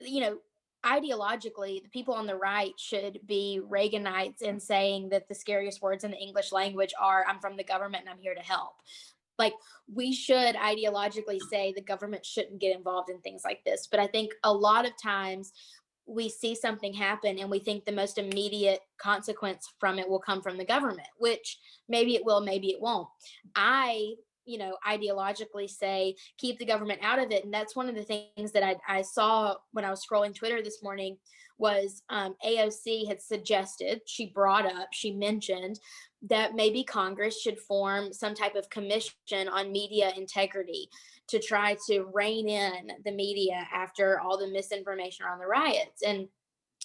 you 0.00 0.20
know, 0.22 0.38
ideologically, 0.84 1.82
the 1.82 1.88
people 1.90 2.14
on 2.14 2.26
the 2.26 2.36
right 2.36 2.72
should 2.78 3.20
be 3.26 3.60
Reaganites 3.68 4.42
in 4.42 4.60
saying 4.60 5.10
that 5.10 5.28
the 5.28 5.34
scariest 5.34 5.82
words 5.82 6.04
in 6.04 6.10
the 6.10 6.18
English 6.18 6.52
language 6.52 6.92
are 7.00 7.24
I'm 7.28 7.38
from 7.38 7.56
the 7.56 7.64
government 7.64 8.04
and 8.04 8.10
I'm 8.10 8.18
here 8.18 8.34
to 8.34 8.42
help. 8.42 8.74
Like 9.38 9.54
we 9.92 10.12
should 10.12 10.54
ideologically 10.56 11.40
say 11.50 11.72
the 11.72 11.82
government 11.82 12.24
shouldn't 12.24 12.60
get 12.60 12.76
involved 12.76 13.10
in 13.10 13.20
things 13.20 13.42
like 13.44 13.64
this, 13.64 13.88
but 13.90 14.00
I 14.00 14.06
think 14.06 14.32
a 14.44 14.52
lot 14.52 14.86
of 14.86 14.92
times 15.02 15.52
we 16.06 16.28
see 16.28 16.54
something 16.54 16.92
happen 16.92 17.38
and 17.38 17.50
we 17.50 17.58
think 17.58 17.84
the 17.84 17.92
most 17.92 18.18
immediate 18.18 18.80
consequence 18.98 19.72
from 19.78 19.98
it 19.98 20.08
will 20.08 20.18
come 20.18 20.42
from 20.42 20.56
the 20.56 20.64
government, 20.64 21.08
which 21.18 21.58
maybe 21.88 22.14
it 22.14 22.24
will, 22.24 22.40
maybe 22.40 22.68
it 22.68 22.80
won't. 22.80 23.08
I, 23.56 24.14
you 24.44 24.58
know, 24.58 24.76
ideologically 24.86 25.68
say 25.68 26.16
keep 26.36 26.58
the 26.58 26.66
government 26.66 27.00
out 27.02 27.18
of 27.18 27.30
it. 27.30 27.44
And 27.44 27.54
that's 27.54 27.74
one 27.74 27.88
of 27.88 27.94
the 27.94 28.02
things 28.02 28.52
that 28.52 28.62
I, 28.62 28.76
I 28.86 29.02
saw 29.02 29.54
when 29.72 29.84
I 29.84 29.90
was 29.90 30.04
scrolling 30.04 30.34
Twitter 30.34 30.62
this 30.62 30.82
morning 30.82 31.16
was 31.56 32.02
um, 32.10 32.34
AOC 32.44 33.06
had 33.06 33.22
suggested, 33.22 34.02
she 34.06 34.26
brought 34.26 34.66
up, 34.66 34.88
she 34.92 35.12
mentioned 35.12 35.78
that 36.28 36.54
maybe 36.54 36.82
Congress 36.84 37.40
should 37.40 37.58
form 37.58 38.12
some 38.12 38.34
type 38.34 38.54
of 38.54 38.70
commission 38.70 39.48
on 39.50 39.72
media 39.72 40.12
integrity 40.16 40.88
to 41.28 41.38
try 41.38 41.76
to 41.86 42.06
rein 42.12 42.48
in 42.48 42.90
the 43.04 43.12
media 43.12 43.66
after 43.72 44.20
all 44.20 44.38
the 44.38 44.48
misinformation 44.48 45.24
around 45.24 45.38
the 45.38 45.46
riots. 45.46 46.02
And, 46.02 46.28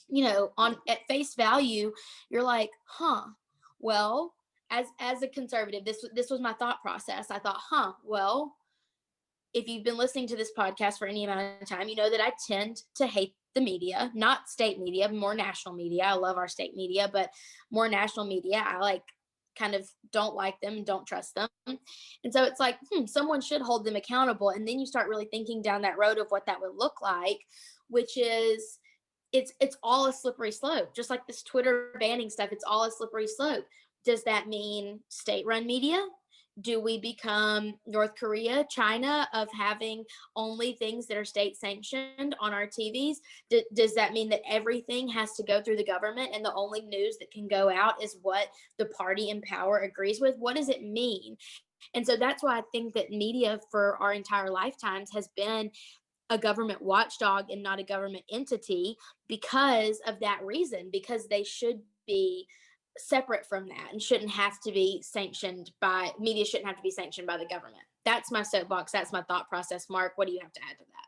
you 0.09 0.23
know, 0.23 0.51
on 0.57 0.77
at 0.87 1.07
face 1.07 1.35
value, 1.35 1.91
you're 2.29 2.43
like, 2.43 2.71
huh, 2.85 3.23
well, 3.79 4.33
as 4.69 4.85
as 4.99 5.23
a 5.23 5.27
conservative, 5.27 5.85
this 5.85 6.05
this 6.13 6.29
was 6.29 6.41
my 6.41 6.53
thought 6.53 6.81
process. 6.81 7.31
I 7.31 7.39
thought, 7.39 7.59
huh, 7.59 7.93
well, 8.03 8.55
if 9.53 9.67
you've 9.67 9.83
been 9.83 9.97
listening 9.97 10.27
to 10.27 10.35
this 10.35 10.51
podcast 10.57 10.97
for 10.97 11.07
any 11.07 11.23
amount 11.23 11.61
of 11.61 11.67
time, 11.67 11.87
you 11.87 11.95
know 11.95 12.09
that 12.09 12.21
I 12.21 12.31
tend 12.47 12.81
to 12.95 13.07
hate 13.07 13.35
the 13.55 13.61
media, 13.61 14.11
not 14.13 14.47
state 14.47 14.79
media, 14.79 15.09
more 15.09 15.33
national 15.33 15.73
media. 15.75 16.03
I 16.03 16.13
love 16.13 16.37
our 16.37 16.47
state 16.47 16.75
media, 16.75 17.09
but 17.11 17.31
more 17.71 17.89
national 17.89 18.27
media. 18.27 18.63
I 18.65 18.77
like 18.77 19.01
kind 19.57 19.75
of 19.75 19.87
don't 20.11 20.35
like 20.35 20.59
them, 20.61 20.83
don't 20.83 21.07
trust 21.07 21.35
them. 21.35 21.49
And 21.67 22.31
so 22.33 22.43
it's 22.43 22.59
like, 22.59 22.77
hmm, 22.91 23.05
someone 23.05 23.41
should 23.41 23.61
hold 23.61 23.85
them 23.85 23.95
accountable. 23.95 24.49
And 24.49 24.67
then 24.67 24.79
you 24.79 24.85
start 24.85 25.09
really 25.09 25.27
thinking 25.31 25.61
down 25.61 25.81
that 25.83 25.97
road 25.97 26.17
of 26.17 26.27
what 26.29 26.45
that 26.45 26.61
would 26.61 26.75
look 26.75 27.01
like, 27.01 27.39
which 27.89 28.17
is 28.17 28.79
it's 29.31 29.53
it's 29.59 29.77
all 29.83 30.07
a 30.07 30.13
slippery 30.13 30.51
slope. 30.51 30.95
Just 30.95 31.09
like 31.09 31.25
this 31.27 31.43
Twitter 31.43 31.95
banning 31.99 32.29
stuff, 32.29 32.51
it's 32.51 32.63
all 32.65 32.85
a 32.85 32.91
slippery 32.91 33.27
slope. 33.27 33.65
Does 34.05 34.23
that 34.23 34.47
mean 34.47 35.01
state-run 35.09 35.65
media? 35.67 36.03
Do 36.61 36.79
we 36.79 36.99
become 36.99 37.73
North 37.85 38.15
Korea, 38.19 38.65
China 38.69 39.27
of 39.33 39.47
having 39.57 40.03
only 40.35 40.73
things 40.73 41.07
that 41.07 41.17
are 41.17 41.25
state 41.25 41.57
sanctioned 41.57 42.35
on 42.39 42.53
our 42.53 42.65
TVs? 42.65 43.17
D- 43.49 43.65
does 43.73 43.93
that 43.95 44.13
mean 44.13 44.29
that 44.29 44.41
everything 44.49 45.07
has 45.09 45.33
to 45.33 45.43
go 45.43 45.61
through 45.61 45.77
the 45.77 45.85
government 45.85 46.31
and 46.33 46.43
the 46.43 46.53
only 46.53 46.81
news 46.81 47.17
that 47.19 47.31
can 47.31 47.47
go 47.47 47.69
out 47.69 48.01
is 48.03 48.17
what 48.21 48.47
the 48.77 48.85
party 48.87 49.29
in 49.29 49.41
power 49.41 49.79
agrees 49.79 50.19
with? 50.19 50.35
What 50.37 50.55
does 50.55 50.69
it 50.69 50.83
mean? 50.83 51.37
And 51.93 52.05
so 52.05 52.17
that's 52.17 52.43
why 52.43 52.57
I 52.59 52.63
think 52.71 52.93
that 52.93 53.09
media 53.09 53.59
for 53.71 53.97
our 53.97 54.13
entire 54.13 54.49
lifetimes 54.49 55.11
has 55.13 55.29
been 55.35 55.71
a 56.29 56.37
government 56.37 56.81
watchdog 56.81 57.49
and 57.49 57.63
not 57.63 57.79
a 57.79 57.83
government 57.83 58.23
entity 58.31 58.95
because 59.27 59.99
of 60.05 60.19
that 60.19 60.39
reason, 60.43 60.89
because 60.91 61.27
they 61.27 61.43
should 61.43 61.79
be 62.05 62.47
separate 62.97 63.45
from 63.45 63.67
that 63.67 63.89
and 63.91 64.01
shouldn't 64.01 64.31
have 64.31 64.59
to 64.61 64.71
be 64.71 65.01
sanctioned 65.01 65.71
by 65.79 66.11
media 66.19 66.45
shouldn't 66.45 66.67
have 66.67 66.77
to 66.77 66.83
be 66.83 66.91
sanctioned 66.91 67.27
by 67.27 67.37
the 67.37 67.45
government. 67.45 67.83
That's 68.05 68.31
my 68.31 68.43
soapbox. 68.43 68.91
That's 68.91 69.13
my 69.13 69.21
thought 69.23 69.47
process. 69.49 69.89
Mark 69.89 70.13
what 70.15 70.27
do 70.27 70.33
you 70.33 70.39
have 70.41 70.53
to 70.53 70.61
add 70.61 70.77
to 70.77 70.85
that? 70.85 71.07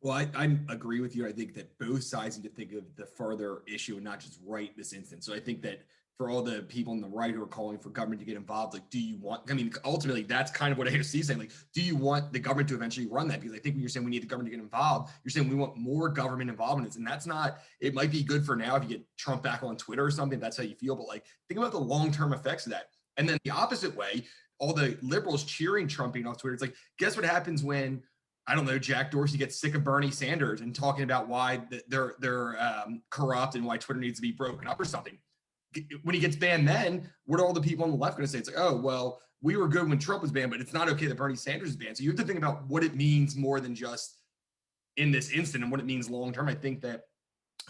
Well 0.00 0.14
I, 0.14 0.28
I 0.34 0.58
agree 0.68 1.00
with 1.00 1.14
you. 1.14 1.26
I 1.26 1.32
think 1.32 1.54
that 1.54 1.78
both 1.78 2.02
sides 2.02 2.36
need 2.36 2.48
to 2.48 2.54
think 2.54 2.72
of 2.72 2.84
the 2.96 3.06
further 3.06 3.62
issue 3.66 3.94
and 3.96 4.04
not 4.04 4.20
just 4.20 4.40
right 4.44 4.76
this 4.76 4.92
instance 4.92 5.26
so 5.26 5.34
i 5.34 5.40
think 5.40 5.62
that 5.62 5.82
for 6.22 6.30
all 6.30 6.40
the 6.40 6.62
people 6.62 6.92
on 6.92 7.00
the 7.00 7.08
right 7.08 7.34
who 7.34 7.42
are 7.42 7.48
calling 7.48 7.76
for 7.76 7.90
government 7.90 8.20
to 8.20 8.24
get 8.24 8.36
involved, 8.36 8.74
like, 8.74 8.88
do 8.90 9.00
you 9.00 9.16
want? 9.16 9.42
I 9.50 9.54
mean, 9.54 9.72
ultimately, 9.84 10.22
that's 10.22 10.52
kind 10.52 10.70
of 10.70 10.78
what 10.78 10.86
AOC 10.86 11.18
is 11.18 11.26
saying. 11.26 11.40
Like, 11.40 11.50
do 11.74 11.82
you 11.82 11.96
want 11.96 12.32
the 12.32 12.38
government 12.38 12.68
to 12.68 12.76
eventually 12.76 13.06
run 13.06 13.26
that? 13.26 13.40
Because 13.40 13.56
I 13.56 13.58
think 13.58 13.74
when 13.74 13.80
you're 13.80 13.88
saying 13.88 14.04
we 14.04 14.12
need 14.12 14.22
the 14.22 14.28
government 14.28 14.52
to 14.52 14.56
get 14.56 14.62
involved, 14.62 15.10
you're 15.24 15.30
saying 15.30 15.48
we 15.48 15.56
want 15.56 15.76
more 15.76 16.08
government 16.08 16.48
involvement, 16.48 16.94
and 16.94 17.04
that's 17.04 17.26
not. 17.26 17.58
It 17.80 17.92
might 17.92 18.12
be 18.12 18.22
good 18.22 18.46
for 18.46 18.54
now 18.54 18.76
if 18.76 18.84
you 18.84 18.88
get 18.90 19.04
Trump 19.18 19.42
back 19.42 19.64
on 19.64 19.76
Twitter 19.76 20.04
or 20.04 20.12
something. 20.12 20.38
That's 20.38 20.56
how 20.56 20.62
you 20.62 20.76
feel, 20.76 20.94
but 20.94 21.08
like, 21.08 21.24
think 21.48 21.58
about 21.58 21.72
the 21.72 21.80
long 21.80 22.12
term 22.12 22.32
effects 22.32 22.66
of 22.66 22.72
that. 22.72 22.90
And 23.16 23.28
then 23.28 23.38
the 23.44 23.50
opposite 23.50 23.96
way, 23.96 24.24
all 24.60 24.72
the 24.72 24.96
liberals 25.02 25.42
cheering 25.42 25.88
Trump 25.88 26.12
being 26.12 26.28
off 26.28 26.38
Twitter. 26.38 26.54
It's 26.54 26.62
like, 26.62 26.76
guess 27.00 27.16
what 27.16 27.24
happens 27.24 27.64
when 27.64 28.00
I 28.46 28.54
don't 28.54 28.64
know, 28.64 28.78
Jack 28.78 29.10
Dorsey 29.10 29.38
gets 29.38 29.60
sick 29.60 29.74
of 29.74 29.82
Bernie 29.82 30.12
Sanders 30.12 30.60
and 30.60 30.72
talking 30.72 31.02
about 31.02 31.26
why 31.26 31.62
they're 31.88 32.14
they're 32.20 32.62
um, 32.62 33.02
corrupt 33.10 33.56
and 33.56 33.64
why 33.64 33.76
Twitter 33.76 34.00
needs 34.00 34.20
to 34.20 34.22
be 34.22 34.30
broken 34.30 34.68
up 34.68 34.78
or 34.78 34.84
something 34.84 35.18
when 36.02 36.14
he 36.14 36.20
gets 36.20 36.36
banned, 36.36 36.66
then 36.66 37.08
what 37.26 37.40
are 37.40 37.46
all 37.46 37.52
the 37.52 37.60
people 37.60 37.84
on 37.84 37.90
the 37.90 37.96
left 37.96 38.16
going 38.16 38.26
to 38.26 38.30
say? 38.30 38.38
It's 38.38 38.48
like, 38.48 38.58
oh, 38.58 38.76
well, 38.76 39.20
we 39.42 39.56
were 39.56 39.68
good 39.68 39.88
when 39.88 39.98
Trump 39.98 40.22
was 40.22 40.30
banned, 40.30 40.50
but 40.50 40.60
it's 40.60 40.72
not 40.72 40.88
okay 40.88 41.06
that 41.06 41.16
Bernie 41.16 41.36
Sanders 41.36 41.70
is 41.70 41.76
banned. 41.76 41.96
So 41.96 42.04
you 42.04 42.10
have 42.10 42.18
to 42.18 42.24
think 42.24 42.38
about 42.38 42.66
what 42.68 42.84
it 42.84 42.94
means 42.94 43.36
more 43.36 43.60
than 43.60 43.74
just 43.74 44.18
in 44.96 45.10
this 45.10 45.30
instant 45.30 45.64
and 45.64 45.70
what 45.70 45.80
it 45.80 45.86
means 45.86 46.08
long 46.08 46.32
term. 46.32 46.48
I 46.48 46.54
think 46.54 46.80
that 46.82 47.02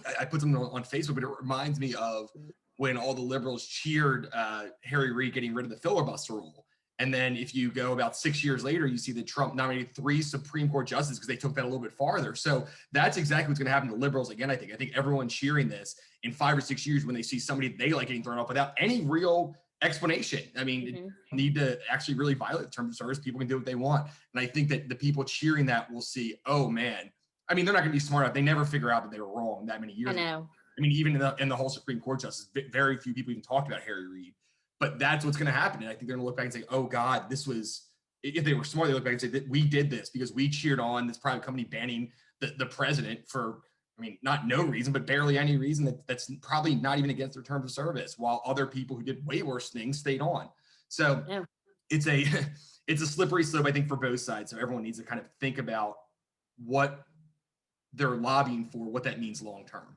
I, 0.07 0.23
I 0.23 0.25
put 0.25 0.41
something 0.41 0.61
on, 0.61 0.85
Facebook, 0.85 1.15
but 1.15 1.25
it 1.25 1.31
reminds 1.41 1.81
me 1.81 1.95
of 1.95 2.29
when 2.77 2.97
all 2.97 3.15
the 3.15 3.23
liberals 3.23 3.67
cheered 3.67 4.29
uh, 4.33 4.65
Harry 4.85 5.13
Reid 5.13 5.35
getting 5.35 5.55
rid 5.55 5.65
of 5.65 5.71
the 5.71 5.77
filibuster 5.77 6.35
rule. 6.35 6.67
And 7.03 7.13
then 7.13 7.37
if 7.37 7.53
you 7.53 7.73
go 7.73 7.95
about 7.95 8.17
six 8.17 8.45
years 8.45 8.63
later, 8.63 8.87
you 8.87 8.97
see 8.97 9.11
that 9.11 9.27
Trump 9.27 9.57
nominated 9.57 9.93
three 9.93 10.23
Supreme 10.23 10.69
Court 10.69 10.87
justices 10.87 11.19
because 11.19 11.27
they 11.27 11.35
took 11.35 11.53
that 11.57 11.65
a 11.65 11.67
little 11.67 11.81
bit 11.81 11.93
farther. 11.93 12.37
So 12.37 12.65
that's 12.93 13.17
exactly 13.17 13.49
what's 13.49 13.59
going 13.59 13.67
to 13.67 13.73
happen 13.73 13.89
to 13.89 13.97
liberals. 13.97 14.31
Again, 14.31 14.53
I 14.53 14.57
think 14.57 14.73
I 14.73 14.77
think 14.77 14.93
everyone 14.97 15.29
cheering 15.29 15.69
this 15.69 15.97
in 16.23 16.31
five 16.31 16.57
or 16.57 16.61
six 16.61 16.87
years 16.87 17.05
when 17.05 17.17
they 17.17 17.23
see 17.23 17.41
somebody 17.41 17.75
they 17.77 17.91
like 17.91 18.07
getting 18.07 18.23
thrown 18.23 18.39
off 18.39 18.47
without 18.47 18.75
any 18.79 19.01
real 19.01 19.57
explanation. 19.83 20.45
I 20.57 20.63
mean, 20.63 20.95
mm-hmm. 20.95 21.37
need 21.37 21.57
to 21.57 21.77
actually 21.91 22.15
really 22.15 22.35
violate 22.35 22.67
the 22.67 22.71
terms 22.71 22.95
of 22.95 22.97
service. 22.99 23.19
People 23.19 23.41
can 23.41 23.49
do 23.49 23.57
what 23.57 23.67
they 23.67 23.75
want. 23.75 24.07
And 24.33 24.41
I 24.41 24.47
think 24.47 24.69
that 24.69 24.89
the 24.89 24.95
people 24.95 25.25
cheering 25.25 25.67
that 25.67 25.93
will 25.93 26.03
see, 26.03 26.37
oh 26.47 26.69
man, 26.69 27.11
I 27.49 27.55
mean, 27.55 27.65
they're 27.65 27.75
not 27.75 27.81
going 27.81 27.91
to 27.91 27.97
be 27.97 27.99
smart 27.99 28.27
enough. 28.27 28.35
They 28.35 28.43
never 28.43 28.65
figure 28.65 28.93
out 28.93 29.03
that 29.03 29.11
they 29.11 29.21
were 29.21 29.27
wrong 29.27 29.67
that 29.67 29.81
many 29.81 29.93
years 29.93 30.11
I 30.11 30.13
know. 30.13 30.39
Ago. 30.39 30.49
I 30.79 30.81
mean, 30.81 30.93
even 30.93 31.15
in 31.15 31.19
the, 31.19 31.35
in 31.41 31.49
the 31.49 31.57
whole 31.57 31.69
Supreme 31.69 31.99
Court 31.99 32.21
justice, 32.21 32.49
very 32.71 32.97
few 32.97 33.13
people 33.13 33.33
even 33.33 33.43
talked 33.43 33.67
about 33.67 33.81
Harry 33.83 34.07
Reid 34.07 34.35
but 34.83 34.99
that's 34.99 35.25
what's 35.25 35.37
going 35.37 35.47
to 35.47 35.53
happen. 35.53 35.81
And 35.83 35.89
I 35.89 35.95
think 35.95 36.09
they're 36.09 36.17
going 36.17 36.25
to 36.25 36.27
look 36.27 36.37
back 36.37 36.47
and 36.47 36.53
say, 36.53 36.65
oh 36.69 36.83
God, 36.83 37.31
this 37.31 37.47
was, 37.47 37.87
if 38.25 38.45
they 38.45 38.53
were 38.53 38.65
smart, 38.65 38.89
they 38.89 38.95
look 38.95 39.05
back 39.05 39.13
and 39.13 39.21
say 39.21 39.29
that 39.29 39.49
we 39.49 39.63
did 39.63 39.89
this 39.89 40.11
because 40.11 40.33
we 40.33 40.49
cheered 40.49 40.81
on 40.81 41.07
this 41.07 41.19
private 41.19 41.45
company 41.45 41.63
banning 41.63 42.11
the, 42.41 42.53
the 42.59 42.67
president 42.67 43.21
for, 43.29 43.61
I 43.97 44.03
mean, 44.03 44.19
not 44.25 44.49
no 44.49 44.61
reason, 44.65 44.93
but 44.93 45.07
barely 45.07 45.39
any 45.39 45.57
reason 45.57 45.85
that 45.85 46.05
that's 46.09 46.29
probably 46.43 46.75
not 46.75 46.99
even 46.99 47.11
against 47.11 47.35
their 47.35 47.45
terms 47.45 47.65
of 47.67 47.71
service, 47.71 48.19
while 48.19 48.43
other 48.45 48.67
people 48.67 48.97
who 48.97 49.05
did 49.05 49.25
way 49.25 49.43
worse 49.43 49.71
things 49.71 50.01
stayed 50.01 50.21
on. 50.21 50.49
So 50.89 51.23
yeah. 51.29 51.45
it's 51.89 52.09
a, 52.09 52.27
it's 52.89 53.03
a 53.03 53.07
slippery 53.07 53.45
slope, 53.45 53.67
I 53.67 53.71
think, 53.71 53.87
for 53.87 53.97
both 53.97 54.19
sides. 54.19 54.51
So 54.51 54.59
everyone 54.59 54.83
needs 54.83 54.99
to 54.99 55.05
kind 55.05 55.21
of 55.21 55.29
think 55.39 55.59
about 55.59 55.95
what 56.59 57.05
they're 57.93 58.17
lobbying 58.17 58.65
for, 58.65 58.79
what 58.79 59.05
that 59.05 59.21
means 59.21 59.43
long 59.43 59.65
term. 59.65 59.97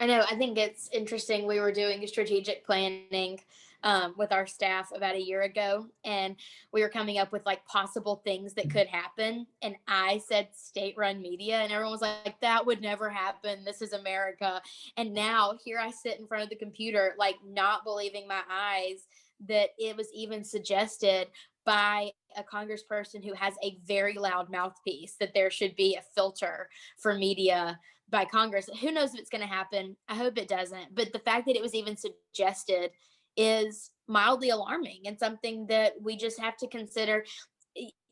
I 0.00 0.06
know. 0.06 0.24
I 0.28 0.34
think 0.34 0.58
it's 0.58 0.90
interesting. 0.92 1.46
We 1.46 1.60
were 1.60 1.70
doing 1.70 2.04
strategic 2.08 2.66
planning 2.66 3.38
um, 3.82 4.14
with 4.16 4.32
our 4.32 4.46
staff 4.46 4.90
about 4.94 5.14
a 5.14 5.22
year 5.22 5.42
ago, 5.42 5.86
and 6.04 6.36
we 6.72 6.82
were 6.82 6.88
coming 6.88 7.18
up 7.18 7.32
with 7.32 7.44
like 7.46 7.64
possible 7.66 8.22
things 8.24 8.54
that 8.54 8.70
could 8.70 8.86
happen. 8.86 9.46
And 9.62 9.76
I 9.86 10.20
said 10.28 10.48
state-run 10.52 11.20
media, 11.22 11.58
and 11.58 11.72
everyone 11.72 11.92
was 11.92 12.02
like, 12.02 12.40
"That 12.40 12.66
would 12.66 12.80
never 12.80 13.08
happen. 13.08 13.64
This 13.64 13.82
is 13.82 13.92
America." 13.92 14.60
And 14.96 15.14
now 15.14 15.54
here 15.64 15.78
I 15.78 15.90
sit 15.90 16.18
in 16.18 16.26
front 16.26 16.44
of 16.44 16.50
the 16.50 16.56
computer, 16.56 17.14
like 17.18 17.36
not 17.44 17.84
believing 17.84 18.26
my 18.26 18.42
eyes 18.50 19.06
that 19.48 19.70
it 19.78 19.96
was 19.96 20.08
even 20.14 20.44
suggested 20.44 21.28
by 21.64 22.10
a 22.36 22.42
congressperson 22.42 23.24
who 23.24 23.34
has 23.34 23.54
a 23.62 23.78
very 23.86 24.14
loud 24.14 24.50
mouthpiece 24.50 25.16
that 25.18 25.34
there 25.34 25.50
should 25.50 25.74
be 25.76 25.96
a 25.96 26.04
filter 26.14 26.68
for 26.98 27.14
media 27.14 27.78
by 28.08 28.24
Congress. 28.24 28.70
Who 28.80 28.92
knows 28.92 29.14
if 29.14 29.20
it's 29.20 29.30
going 29.30 29.42
to 29.42 29.48
happen? 29.48 29.96
I 30.08 30.14
hope 30.14 30.38
it 30.38 30.48
doesn't. 30.48 30.94
But 30.94 31.12
the 31.12 31.18
fact 31.18 31.46
that 31.46 31.56
it 31.56 31.62
was 31.62 31.74
even 31.74 31.96
suggested 31.96 32.92
is 33.36 33.90
mildly 34.08 34.50
alarming 34.50 35.02
and 35.06 35.18
something 35.18 35.66
that 35.66 35.94
we 36.00 36.16
just 36.16 36.40
have 36.40 36.56
to 36.58 36.68
consider. 36.68 37.24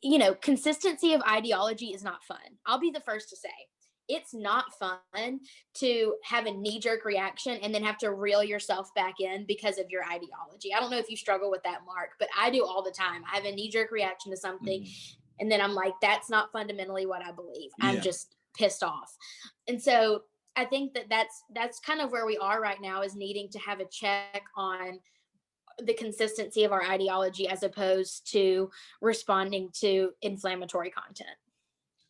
You 0.03 0.19
know, 0.19 0.35
consistency 0.35 1.15
of 1.15 1.23
ideology 1.23 1.87
is 1.87 2.03
not 2.03 2.25
fun. 2.25 2.39
I'll 2.67 2.81
be 2.81 2.91
the 2.91 3.01
first 3.01 3.31
to 3.31 3.37
say 3.37 3.49
it's 4.09 4.35
not 4.35 4.67
fun 4.79 5.41
to 5.75 6.15
have 6.25 6.47
a 6.47 6.51
knee 6.51 6.79
jerk 6.79 7.05
reaction 7.05 7.59
and 7.63 7.75
then 7.75 7.83
have 7.83 7.99
to 7.99 8.13
reel 8.13 8.45
yourself 8.45 8.93
back 8.95 9.15
in 9.21 9.47
because 9.47 9.79
of 9.79 9.87
your 9.89 10.05
ideology. 10.05 10.75
I 10.75 10.81
don't 10.81 10.91
know 10.91 10.99
if 10.99 11.11
you 11.11 11.17
struggle 11.17 11.51
with 11.51 11.63
that, 11.63 11.81
Mark, 11.87 12.11
but 12.19 12.29
I 12.39 12.51
do 12.51 12.65
all 12.65 12.83
the 12.83 12.91
time. 12.91 13.23
I 13.31 13.37
have 13.37 13.45
a 13.45 13.53
knee 13.53 13.71
jerk 13.71 13.91
reaction 13.91 14.31
to 14.33 14.37
something 14.37 14.83
mm-hmm. 14.83 15.41
and 15.41 15.51
then 15.51 15.61
I'm 15.61 15.75
like, 15.75 15.95
that's 16.03 16.29
not 16.29 16.53
fundamentally 16.53 17.07
what 17.07 17.25
I 17.25 17.33
believe. 17.33 17.71
I'm 17.81 18.01
just 18.01 18.35
pissed 18.57 18.83
off. 18.83 19.17
And 19.69 19.81
so 19.81 20.23
I 20.57 20.65
think 20.65 20.95
that 20.95 21.07
that's 21.09 21.43
that's 21.55 21.81
kind 21.81 22.01
of 22.01 22.13
where 22.13 22.27
we 22.27 22.37
are 22.37 22.61
right 22.61 22.81
now 22.81 23.03
is 23.03 23.17
needing 23.17 23.49
to 23.51 23.59
have 23.59 23.81
a 23.81 23.87
check 23.91 24.45
on 24.57 25.01
the 25.83 25.95
consistency 25.95 26.65
of 26.65 26.73
our 26.73 26.83
ideology 26.83 27.49
as 27.49 27.63
opposed 27.63 28.31
to 28.33 28.71
responding 29.01 29.71
to 29.81 30.11
inflammatory 30.23 30.91
content. 30.91 31.37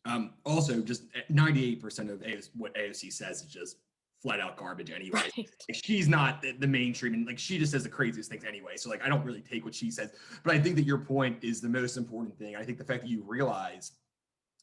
Um, 0.05 0.33
also, 0.45 0.81
just 0.81 1.03
98% 1.31 2.11
of 2.11 2.19
AOC, 2.19 2.49
what 2.55 2.75
AOC 2.75 3.11
says 3.11 3.41
is 3.41 3.47
just 3.47 3.77
flat 4.21 4.39
out 4.39 4.57
garbage 4.57 4.91
anyway. 4.91 5.19
Right. 5.19 5.31
Like, 5.37 5.83
she's 5.83 6.07
not 6.07 6.41
the, 6.41 6.53
the, 6.53 6.67
mainstream 6.67 7.13
and 7.13 7.27
like 7.27 7.37
she 7.37 7.59
just 7.59 7.71
says 7.71 7.83
the 7.83 7.89
craziest 7.89 8.29
things 8.29 8.43
anyway. 8.43 8.73
So 8.75 8.89
like 8.89 9.03
I 9.03 9.09
don't 9.09 9.23
really 9.23 9.41
take 9.41 9.65
what 9.65 9.75
she 9.75 9.91
says. 9.91 10.11
But 10.43 10.55
I 10.55 10.59
think 10.59 10.75
that 10.77 10.83
your 10.83 10.97
point 10.97 11.43
is 11.43 11.61
the 11.61 11.69
most 11.69 11.97
important 11.97 12.37
thing. 12.37 12.55
I 12.55 12.63
think 12.63 12.77
the 12.77 12.83
fact 12.83 13.03
that 13.03 13.09
you 13.09 13.23
realize 13.25 13.91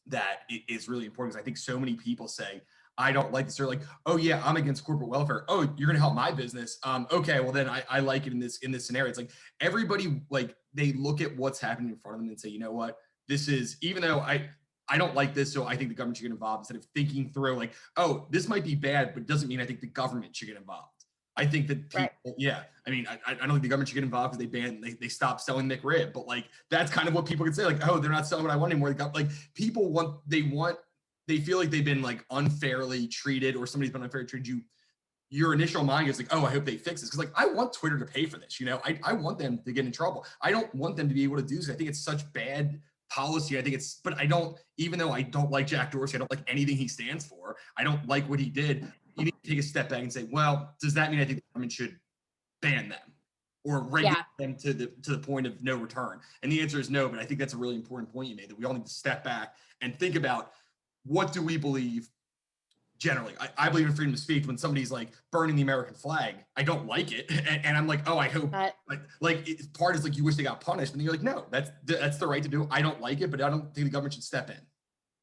that 0.06 0.40
it 0.48 0.62
is 0.68 0.88
really 0.88 1.06
important 1.06 1.34
because 1.34 1.42
I 1.42 1.44
think 1.44 1.56
so 1.56 1.78
many 1.78 1.94
people 1.94 2.26
say, 2.26 2.60
I 2.98 3.12
don't 3.12 3.32
like 3.32 3.46
this. 3.46 3.56
They're 3.56 3.66
like, 3.66 3.82
oh 4.06 4.16
yeah, 4.16 4.42
I'm 4.44 4.56
against 4.56 4.84
corporate 4.84 5.08
welfare. 5.08 5.44
Oh, 5.48 5.68
you're 5.76 5.86
gonna 5.86 5.98
help 5.98 6.14
my 6.14 6.30
business. 6.30 6.78
Um, 6.84 7.06
okay, 7.10 7.40
well 7.40 7.52
then 7.52 7.68
I, 7.68 7.82
I 7.88 8.00
like 8.00 8.26
it 8.26 8.32
in 8.32 8.38
this 8.38 8.58
in 8.58 8.70
this 8.70 8.86
scenario. 8.86 9.08
It's 9.08 9.18
like 9.18 9.30
everybody 9.60 10.20
like 10.30 10.54
they 10.74 10.92
look 10.92 11.20
at 11.20 11.36
what's 11.36 11.60
happening 11.60 11.90
in 11.90 11.96
front 11.96 12.16
of 12.16 12.20
them 12.20 12.28
and 12.28 12.40
say, 12.40 12.48
you 12.48 12.58
know 12.58 12.72
what, 12.72 12.98
this 13.28 13.48
is 13.48 13.76
even 13.80 14.02
though 14.02 14.20
I 14.20 14.50
I 14.88 14.98
don't 14.98 15.14
like 15.14 15.32
this, 15.32 15.52
so 15.52 15.66
I 15.66 15.76
think 15.76 15.88
the 15.88 15.94
government 15.94 16.18
should 16.18 16.24
get 16.24 16.32
involved 16.32 16.62
instead 16.62 16.76
of 16.76 16.84
thinking 16.94 17.30
through 17.32 17.56
like, 17.56 17.72
oh, 17.96 18.26
this 18.30 18.48
might 18.48 18.64
be 18.64 18.74
bad, 18.74 19.14
but 19.14 19.26
doesn't 19.26 19.48
mean 19.48 19.60
I 19.60 19.64
think 19.64 19.80
the 19.80 19.86
government 19.86 20.36
should 20.36 20.48
get 20.48 20.56
involved. 20.56 20.88
I 21.34 21.46
think 21.46 21.66
that 21.68 21.88
people, 21.88 22.08
right. 22.26 22.34
yeah. 22.36 22.64
I 22.86 22.90
mean, 22.90 23.06
I, 23.08 23.18
I 23.26 23.34
don't 23.34 23.50
think 23.50 23.62
the 23.62 23.68
government 23.68 23.88
should 23.88 23.94
get 23.94 24.04
involved 24.04 24.32
because 24.32 24.38
they 24.44 24.60
banned, 24.60 24.84
they, 24.84 24.92
they 25.00 25.08
stopped 25.08 25.40
selling 25.40 25.66
McRib, 25.68 26.12
but 26.12 26.26
like 26.26 26.44
that's 26.68 26.90
kind 26.90 27.08
of 27.08 27.14
what 27.14 27.24
people 27.24 27.46
can 27.46 27.54
say, 27.54 27.64
like, 27.64 27.86
oh, 27.88 27.98
they're 27.98 28.10
not 28.10 28.26
selling 28.26 28.44
what 28.44 28.52
I 28.52 28.56
want 28.56 28.72
anymore. 28.72 28.90
They 28.90 28.96
got 28.96 29.14
like 29.14 29.28
people 29.54 29.90
want, 29.90 30.18
they 30.26 30.42
want, 30.42 30.76
they 31.28 31.38
feel 31.38 31.58
like 31.58 31.70
they've 31.70 31.84
been 31.84 32.02
like 32.02 32.24
unfairly 32.30 33.06
treated 33.06 33.56
or 33.56 33.66
somebody's 33.66 33.92
been 33.92 34.02
unfairly 34.02 34.26
treated. 34.26 34.48
You, 34.48 34.62
your 35.30 35.54
initial 35.54 35.82
mind 35.82 36.08
is 36.08 36.18
like, 36.18 36.28
oh, 36.30 36.44
I 36.44 36.50
hope 36.50 36.64
they 36.64 36.76
fix 36.76 37.00
this. 37.00 37.10
Cause 37.10 37.18
like 37.18 37.32
I 37.34 37.46
want 37.46 37.72
Twitter 37.72 37.98
to 37.98 38.04
pay 38.04 38.26
for 38.26 38.38
this, 38.38 38.60
you 38.60 38.66
know, 38.66 38.80
I, 38.84 38.98
I 39.02 39.12
want 39.14 39.38
them 39.38 39.60
to 39.64 39.72
get 39.72 39.86
in 39.86 39.92
trouble. 39.92 40.26
I 40.42 40.50
don't 40.50 40.72
want 40.74 40.96
them 40.96 41.08
to 41.08 41.14
be 41.14 41.24
able 41.24 41.36
to 41.36 41.42
do 41.42 41.56
this. 41.56 41.70
I 41.70 41.74
think 41.74 41.88
it's 41.88 42.04
such 42.04 42.30
bad 42.32 42.80
policy. 43.10 43.58
I 43.58 43.62
think 43.62 43.74
it's, 43.74 44.00
but 44.04 44.18
I 44.18 44.26
don't, 44.26 44.58
even 44.76 44.98
though 44.98 45.10
I 45.10 45.22
don't 45.22 45.50
like 45.50 45.66
Jack 45.66 45.90
Dorsey, 45.92 46.16
I 46.16 46.18
don't 46.18 46.30
like 46.30 46.44
anything 46.46 46.76
he 46.76 46.88
stands 46.88 47.24
for. 47.24 47.56
I 47.78 47.84
don't 47.84 48.06
like 48.06 48.28
what 48.28 48.40
he 48.40 48.50
did. 48.50 48.86
You 49.16 49.24
need 49.24 49.34
to 49.42 49.50
take 49.50 49.58
a 49.58 49.62
step 49.62 49.88
back 49.88 50.02
and 50.02 50.12
say, 50.12 50.28
well, 50.30 50.74
does 50.80 50.94
that 50.94 51.10
mean 51.10 51.20
I 51.20 51.24
think 51.24 51.38
the 51.38 51.44
government 51.52 51.72
should 51.72 51.98
ban 52.60 52.88
them 52.88 52.98
or 53.64 53.80
regulate 53.82 54.16
yeah. 54.16 54.22
them 54.38 54.56
to 54.56 54.72
the 54.72 54.86
to 55.02 55.12
the 55.12 55.18
point 55.18 55.46
of 55.46 55.62
no 55.62 55.76
return? 55.76 56.20
And 56.42 56.50
the 56.50 56.60
answer 56.60 56.80
is 56.80 56.88
no. 56.88 57.08
But 57.08 57.18
I 57.18 57.24
think 57.24 57.38
that's 57.38 57.52
a 57.52 57.58
really 57.58 57.74
important 57.74 58.12
point 58.12 58.28
you 58.28 58.36
made 58.36 58.48
that 58.48 58.58
we 58.58 58.64
all 58.64 58.72
need 58.72 58.86
to 58.86 58.92
step 58.92 59.22
back 59.22 59.54
and 59.82 59.98
think 59.98 60.14
about 60.14 60.52
what 61.04 61.32
do 61.32 61.42
we 61.42 61.56
believe 61.56 62.08
generally. 63.02 63.34
I, 63.40 63.48
I, 63.58 63.68
believe 63.68 63.88
in 63.88 63.92
freedom 63.94 64.14
of 64.14 64.20
speech. 64.20 64.46
When 64.46 64.56
somebody's 64.56 64.92
like 64.92 65.08
burning 65.32 65.56
the 65.56 65.62
American 65.62 65.94
flag, 65.94 66.36
I 66.56 66.62
don't 66.62 66.86
like 66.86 67.10
it, 67.10 67.28
and, 67.30 67.66
and 67.66 67.76
I'm 67.76 67.88
like, 67.88 68.08
oh, 68.08 68.16
I 68.16 68.28
hope. 68.28 68.52
like, 68.52 69.00
like 69.20 69.48
it, 69.48 69.74
part 69.74 69.96
is 69.96 70.04
like 70.04 70.16
you 70.16 70.24
wish 70.24 70.36
they 70.36 70.44
got 70.44 70.60
punished, 70.60 70.92
and 70.92 71.00
then 71.00 71.04
you're 71.04 71.12
like, 71.12 71.22
no, 71.22 71.46
that's 71.50 71.70
that's 71.84 72.18
the 72.18 72.26
right 72.26 72.42
to 72.42 72.48
do. 72.48 72.68
I 72.70 72.80
don't 72.80 73.00
like 73.00 73.20
it, 73.20 73.30
but 73.30 73.42
I 73.42 73.50
don't 73.50 73.74
think 73.74 73.86
the 73.86 73.90
government 73.90 74.14
should 74.14 74.22
step 74.22 74.50
in. 74.50 74.56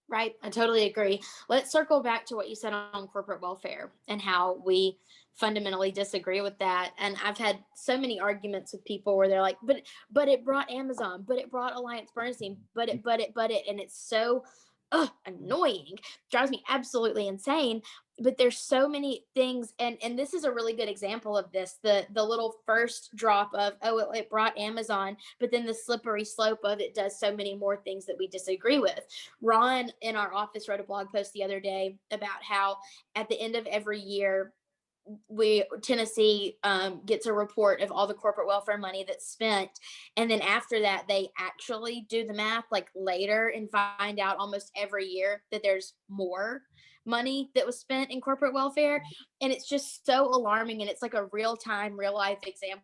Right, 0.09 0.33
I 0.43 0.49
totally 0.49 0.87
agree. 0.87 1.21
Let's 1.47 1.71
circle 1.71 2.01
back 2.01 2.25
to 2.27 2.35
what 2.35 2.49
you 2.49 2.55
said 2.55 2.73
on 2.73 3.07
corporate 3.07 3.41
welfare 3.41 3.91
and 4.07 4.19
how 4.19 4.61
we 4.65 4.97
fundamentally 5.35 5.91
disagree 5.91 6.41
with 6.41 6.57
that. 6.57 6.93
And 6.97 7.15
I've 7.23 7.37
had 7.37 7.59
so 7.75 7.95
many 7.95 8.19
arguments 8.19 8.73
with 8.73 8.83
people 8.85 9.15
where 9.15 9.29
they're 9.29 9.41
like, 9.41 9.57
"But, 9.63 9.83
but 10.11 10.27
it 10.27 10.43
brought 10.43 10.69
Amazon, 10.69 11.23
but 11.25 11.37
it 11.37 11.51
brought 11.51 11.75
Alliance 11.75 12.11
Bernstein, 12.13 12.57
but 12.75 12.89
it, 12.89 13.03
but 13.03 13.21
it, 13.21 13.33
but 13.33 13.51
it," 13.51 13.63
and 13.69 13.79
it's 13.79 13.97
so 13.97 14.43
ugh, 14.91 15.09
annoying, 15.25 15.97
drives 16.31 16.51
me 16.51 16.63
absolutely 16.69 17.27
insane. 17.27 17.81
But 18.21 18.37
there's 18.37 18.57
so 18.57 18.89
many 18.89 19.23
things, 19.33 19.73
and 19.79 19.97
and 20.03 20.19
this 20.19 20.33
is 20.33 20.43
a 20.43 20.51
really 20.51 20.73
good 20.73 20.89
example 20.89 21.37
of 21.37 21.49
this. 21.53 21.77
The 21.83 22.05
the 22.13 22.23
little 22.23 22.55
first 22.65 23.15
drop 23.15 23.49
of 23.53 23.73
oh, 23.81 23.99
it, 23.99 24.17
it 24.17 24.29
brought 24.29 24.57
Amazon, 24.57 25.15
but 25.39 25.51
then 25.51 25.65
the 25.65 25.73
slippery 25.73 26.25
slope 26.25 26.59
of 26.65 26.81
it 26.81 26.93
does 26.93 27.17
so 27.17 27.33
many 27.33 27.55
more 27.55 27.77
things 27.77 28.05
that 28.07 28.17
we 28.19 28.27
disagree 28.27 28.77
with. 28.77 28.99
Ron 29.41 29.89
in 30.01 30.17
our 30.17 30.33
office 30.33 30.67
wrote 30.67 30.81
a 30.81 30.83
blog 30.83 31.07
post 31.09 31.31
the 31.31 31.43
other 31.43 31.61
day 31.61 31.97
about 32.11 32.43
how 32.43 32.77
at 33.15 33.29
the 33.29 33.39
end 33.39 33.55
of 33.55 33.65
every 33.67 33.99
year 33.99 34.53
we 35.27 35.63
Tennessee 35.81 36.57
um, 36.63 37.01
gets 37.05 37.25
a 37.25 37.33
report 37.33 37.81
of 37.81 37.91
all 37.91 38.07
the 38.07 38.13
corporate 38.13 38.47
welfare 38.47 38.77
money 38.77 39.03
that's 39.07 39.31
spent, 39.31 39.69
and 40.17 40.29
then 40.29 40.41
after 40.41 40.81
that, 40.81 41.05
they 41.07 41.29
actually 41.37 42.05
do 42.09 42.25
the 42.25 42.33
math 42.33 42.65
like 42.71 42.89
later 42.95 43.51
and 43.55 43.69
find 43.71 44.19
out 44.19 44.37
almost 44.37 44.71
every 44.75 45.05
year 45.05 45.43
that 45.51 45.63
there's 45.63 45.93
more 46.09 46.61
money 47.05 47.49
that 47.55 47.65
was 47.65 47.79
spent 47.79 48.11
in 48.11 48.21
corporate 48.21 48.53
welfare, 48.53 49.03
and 49.41 49.51
it's 49.51 49.67
just 49.67 50.05
so 50.05 50.27
alarming. 50.27 50.81
And 50.81 50.89
it's 50.89 51.01
like 51.01 51.15
a 51.15 51.27
real 51.31 51.55
time, 51.55 51.97
real 51.97 52.13
life 52.13 52.39
example 52.45 52.83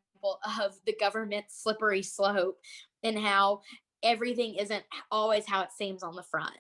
of 0.60 0.74
the 0.86 0.96
government 1.00 1.46
slippery 1.50 2.02
slope 2.02 2.58
and 3.04 3.18
how 3.18 3.62
everything 4.04 4.56
isn't 4.56 4.84
always 5.12 5.46
how 5.48 5.62
it 5.62 5.72
seems 5.72 6.04
on 6.04 6.16
the 6.16 6.24
front. 6.24 6.52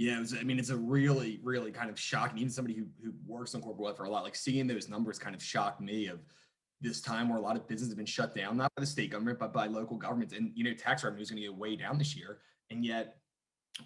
Yeah, 0.00 0.16
it 0.16 0.20
was, 0.20 0.32
I 0.34 0.44
mean, 0.44 0.58
it's 0.58 0.70
a 0.70 0.76
really, 0.78 1.40
really 1.42 1.70
kind 1.70 1.90
of 1.90 2.00
shocking. 2.00 2.38
Even 2.38 2.50
somebody 2.50 2.74
who, 2.74 2.86
who 3.04 3.12
works 3.26 3.54
on 3.54 3.60
corporate 3.60 3.84
welfare 3.84 4.06
a 4.06 4.08
lot, 4.08 4.24
like 4.24 4.34
seeing 4.34 4.66
those 4.66 4.88
numbers 4.88 5.18
kind 5.18 5.36
of 5.36 5.42
shocked 5.42 5.82
me 5.82 6.06
of 6.06 6.20
this 6.80 7.02
time 7.02 7.28
where 7.28 7.36
a 7.36 7.40
lot 7.42 7.54
of 7.54 7.68
businesses 7.68 7.90
have 7.90 7.98
been 7.98 8.06
shut 8.06 8.34
down, 8.34 8.56
not 8.56 8.72
by 8.74 8.80
the 8.80 8.86
state 8.86 9.10
government, 9.10 9.38
but 9.38 9.52
by 9.52 9.66
local 9.66 9.98
governments. 9.98 10.32
And, 10.32 10.52
you 10.54 10.64
know, 10.64 10.72
tax 10.72 11.04
revenue 11.04 11.20
is 11.20 11.30
going 11.30 11.42
to 11.42 11.48
get 11.48 11.54
way 11.54 11.76
down 11.76 11.98
this 11.98 12.16
year. 12.16 12.38
And 12.70 12.82
yet 12.82 13.18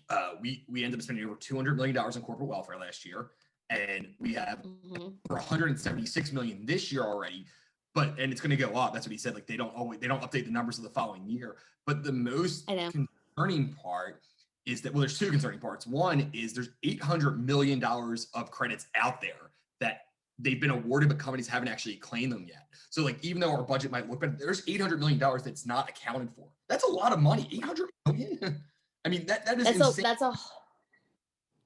uh, 0.08 0.34
we, 0.40 0.64
we 0.68 0.84
ended 0.84 1.00
up 1.00 1.02
spending 1.02 1.24
over 1.24 1.34
$200 1.34 1.74
million 1.74 1.96
in 1.96 2.22
corporate 2.22 2.48
welfare 2.48 2.78
last 2.78 3.04
year. 3.04 3.32
And 3.70 4.14
we 4.20 4.34
have 4.34 4.62
mm-hmm. 4.62 4.94
over 4.96 5.14
176 5.30 6.30
million 6.30 6.64
this 6.64 6.92
year 6.92 7.02
already 7.02 7.44
but 7.92 8.18
and 8.18 8.32
it's 8.32 8.40
going 8.40 8.50
to 8.50 8.56
go 8.56 8.76
up. 8.76 8.92
That's 8.92 9.06
what 9.06 9.12
he 9.12 9.18
said. 9.18 9.34
Like 9.36 9.46
they 9.46 9.56
don't 9.56 9.72
always 9.72 10.00
they 10.00 10.08
don't 10.08 10.20
update 10.20 10.46
the 10.46 10.50
numbers 10.50 10.78
of 10.78 10.84
the 10.84 10.90
following 10.90 11.28
year. 11.28 11.58
But 11.86 12.02
the 12.02 12.10
most 12.10 12.66
concerning 12.66 13.72
part 13.74 14.20
is 14.66 14.80
that 14.82 14.92
well, 14.92 15.00
there's 15.00 15.18
two 15.18 15.30
concerning 15.30 15.60
parts. 15.60 15.86
One 15.86 16.30
is 16.32 16.52
there's 16.52 16.70
800 16.82 17.44
million 17.44 17.78
dollars 17.78 18.28
of 18.34 18.50
credits 18.50 18.86
out 18.96 19.20
there 19.20 19.50
that 19.80 20.06
they've 20.38 20.60
been 20.60 20.70
awarded, 20.70 21.08
but 21.08 21.18
companies 21.18 21.46
haven't 21.46 21.68
actually 21.68 21.96
claimed 21.96 22.32
them 22.32 22.44
yet. 22.48 22.66
So 22.90 23.02
like 23.02 23.22
even 23.24 23.40
though 23.40 23.50
our 23.50 23.62
budget 23.62 23.90
might 23.90 24.08
look 24.08 24.20
better, 24.20 24.36
there's 24.38 24.62
800 24.66 24.98
million 24.98 25.18
dollars 25.18 25.42
that's 25.42 25.66
not 25.66 25.88
accounted 25.88 26.30
for. 26.34 26.46
That's 26.68 26.84
a 26.84 26.90
lot 26.90 27.12
of 27.12 27.20
money. 27.20 27.48
800 27.52 27.90
million. 28.06 28.62
I 29.04 29.08
mean 29.10 29.26
that 29.26 29.44
that 29.44 29.58
is 29.58 29.64
that's 29.64 29.78
insane. 29.78 30.04
a 30.04 30.08
that's 30.08 30.22
a 30.22 30.34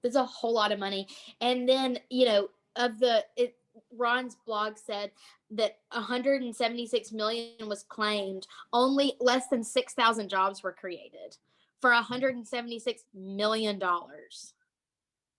that's 0.03 0.17
a 0.17 0.25
whole 0.25 0.55
lot 0.55 0.73
of 0.73 0.79
money. 0.79 1.07
And 1.41 1.69
then 1.69 1.99
you 2.11 2.27
know 2.27 2.49
of 2.77 2.99
the 2.99 3.25
it, 3.37 3.55
Ron's 3.93 4.37
blog 4.45 4.77
said 4.77 5.13
that 5.53 5.79
176 5.93 7.13
million 7.13 7.69
was 7.69 7.85
claimed. 7.85 8.47
Only 8.73 9.15
less 9.21 9.47
than 9.49 9.63
6,000 9.63 10.29
jobs 10.29 10.63
were 10.63 10.73
created 10.73 11.37
for 11.81 11.91
176 11.91 13.05
million 13.15 13.79
dollars. 13.79 14.55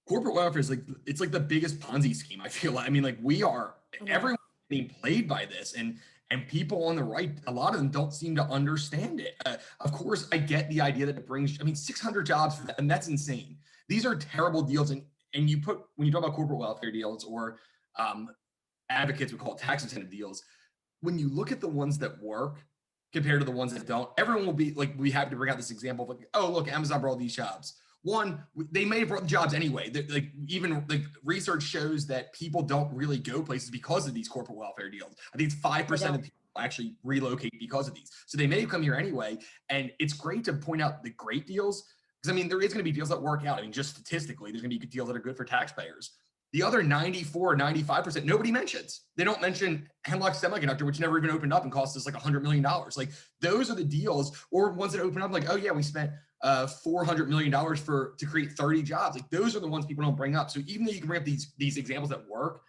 Corporate 0.07 0.35
welfare 0.35 0.59
is 0.59 0.69
like 0.69 0.81
it's 1.05 1.21
like 1.21 1.31
the 1.31 1.39
biggest 1.39 1.79
Ponzi 1.79 2.15
scheme. 2.15 2.41
I 2.41 2.49
feel 2.49 2.71
like 2.71 2.87
I 2.87 2.89
mean, 2.89 3.03
like 3.03 3.17
we 3.21 3.43
are 3.43 3.75
everyone 4.07 4.37
being 4.69 4.89
played 5.01 5.27
by 5.27 5.45
this, 5.45 5.73
and 5.73 5.97
and 6.31 6.47
people 6.47 6.85
on 6.85 6.95
the 6.95 7.03
right, 7.03 7.31
a 7.47 7.51
lot 7.51 7.73
of 7.73 7.79
them 7.79 7.89
don't 7.89 8.13
seem 8.13 8.35
to 8.35 8.43
understand 8.43 9.19
it. 9.19 9.35
Uh, 9.45 9.57
of 9.79 9.91
course, 9.91 10.27
I 10.31 10.37
get 10.37 10.69
the 10.69 10.81
idea 10.81 11.05
that 11.07 11.17
it 11.17 11.27
brings. 11.27 11.59
I 11.59 11.63
mean, 11.63 11.75
600 11.75 12.25
jobs, 12.25 12.59
and 12.77 12.89
that's 12.89 13.07
insane. 13.07 13.57
These 13.87 14.05
are 14.05 14.15
terrible 14.15 14.61
deals, 14.61 14.91
and 14.91 15.03
and 15.33 15.49
you 15.49 15.59
put 15.59 15.81
when 15.95 16.05
you 16.05 16.11
talk 16.11 16.23
about 16.23 16.35
corporate 16.35 16.59
welfare 16.59 16.91
deals 16.91 17.23
or 17.23 17.59
um, 17.97 18.29
advocates 18.89 19.31
would 19.31 19.41
call 19.41 19.53
it 19.53 19.59
tax 19.59 19.83
incentive 19.83 20.09
deals. 20.09 20.43
When 21.01 21.17
you 21.17 21.29
look 21.29 21.51
at 21.51 21.61
the 21.61 21.67
ones 21.67 21.97
that 21.99 22.21
work, 22.21 22.57
compared 23.13 23.41
to 23.41 23.45
the 23.45 23.51
ones 23.51 23.73
that 23.73 23.87
don't. 23.87 24.09
Everyone 24.17 24.45
will 24.45 24.53
be 24.53 24.73
like, 24.73 24.93
we 24.97 25.11
have 25.11 25.29
to 25.29 25.35
bring 25.35 25.51
out 25.51 25.57
this 25.57 25.71
example 25.71 26.09
of 26.09 26.17
like, 26.17 26.27
oh, 26.33 26.51
look, 26.51 26.67
Amazon 26.67 27.01
brought 27.01 27.19
these 27.19 27.35
jobs. 27.35 27.75
One, 28.03 28.43
they 28.71 28.85
may 28.85 28.99
have 28.99 29.09
brought 29.09 29.23
the 29.23 29.27
jobs 29.27 29.53
anyway. 29.53 29.89
They're, 29.89 30.05
like 30.09 30.31
even 30.47 30.85
like 30.87 31.03
research 31.23 31.63
shows 31.63 32.07
that 32.07 32.33
people 32.33 32.61
don't 32.61 32.93
really 32.93 33.17
go 33.17 33.41
places 33.41 33.69
because 33.69 34.07
of 34.07 34.13
these 34.13 34.29
corporate 34.29 34.57
welfare 34.57 34.89
deals. 34.89 35.15
I 35.33 35.37
think 35.37 35.51
it's 35.51 35.59
five 35.59 35.87
percent 35.87 36.15
of 36.15 36.21
people 36.21 36.37
actually 36.57 36.95
relocate 37.03 37.53
because 37.59 37.87
of 37.87 37.95
these. 37.95 38.09
So 38.25 38.37
they 38.37 38.47
may 38.47 38.61
have 38.61 38.69
come 38.69 38.83
here 38.83 38.95
anyway. 38.95 39.37
And 39.69 39.91
it's 39.99 40.13
great 40.13 40.45
to 40.45 40.53
point 40.53 40.81
out 40.81 41.03
the 41.03 41.09
great 41.11 41.45
deals 41.45 41.83
because 42.21 42.31
I 42.31 42.35
mean, 42.35 42.49
there 42.49 42.61
is 42.61 42.73
going 42.73 42.79
to 42.79 42.89
be 42.89 42.91
deals 42.91 43.09
that 43.09 43.21
work 43.21 43.45
out. 43.45 43.59
I 43.59 43.61
mean, 43.61 43.71
just 43.71 43.91
statistically, 43.91 44.51
there's 44.51 44.61
going 44.61 44.71
to 44.71 44.79
be 44.79 44.85
deals 44.85 45.07
that 45.07 45.15
are 45.15 45.21
good 45.21 45.37
for 45.37 45.45
taxpayers. 45.45 46.11
The 46.51 46.63
other 46.63 46.81
94, 46.81 47.57
95%, 47.57 48.23
nobody 48.23 48.51
mentions. 48.51 49.01
They 49.17 49.23
don't 49.23 49.41
mention 49.41 49.87
Hemlock 50.05 50.33
Semiconductor, 50.33 50.83
which 50.83 50.99
never 50.99 51.17
even 51.17 51.29
opened 51.29 51.53
up 51.53 51.63
and 51.63 51.71
cost 51.71 51.95
us 51.95 52.05
like 52.05 52.15
$100 52.15 52.41
million. 52.41 52.63
Like 52.63 53.09
those 53.39 53.69
are 53.69 53.75
the 53.75 53.83
deals, 53.83 54.45
or 54.51 54.71
ones 54.71 54.93
that 54.93 55.01
open 55.01 55.21
up 55.21 55.31
like, 55.31 55.49
oh 55.49 55.55
yeah, 55.55 55.71
we 55.71 55.83
spent 55.83 56.11
uh, 56.41 56.65
$400 56.65 57.27
million 57.27 57.75
for 57.75 58.15
to 58.17 58.25
create 58.25 58.53
30 58.53 58.81
jobs. 58.83 59.15
Like 59.15 59.29
those 59.29 59.55
are 59.55 59.59
the 59.59 59.67
ones 59.67 59.85
people 59.85 60.03
don't 60.03 60.17
bring 60.17 60.35
up. 60.35 60.49
So 60.49 60.61
even 60.65 60.85
though 60.85 60.91
you 60.91 60.99
can 60.99 61.07
bring 61.07 61.19
up 61.19 61.25
these, 61.25 61.53
these 61.57 61.77
examples 61.77 62.09
that 62.09 62.27
work, 62.27 62.61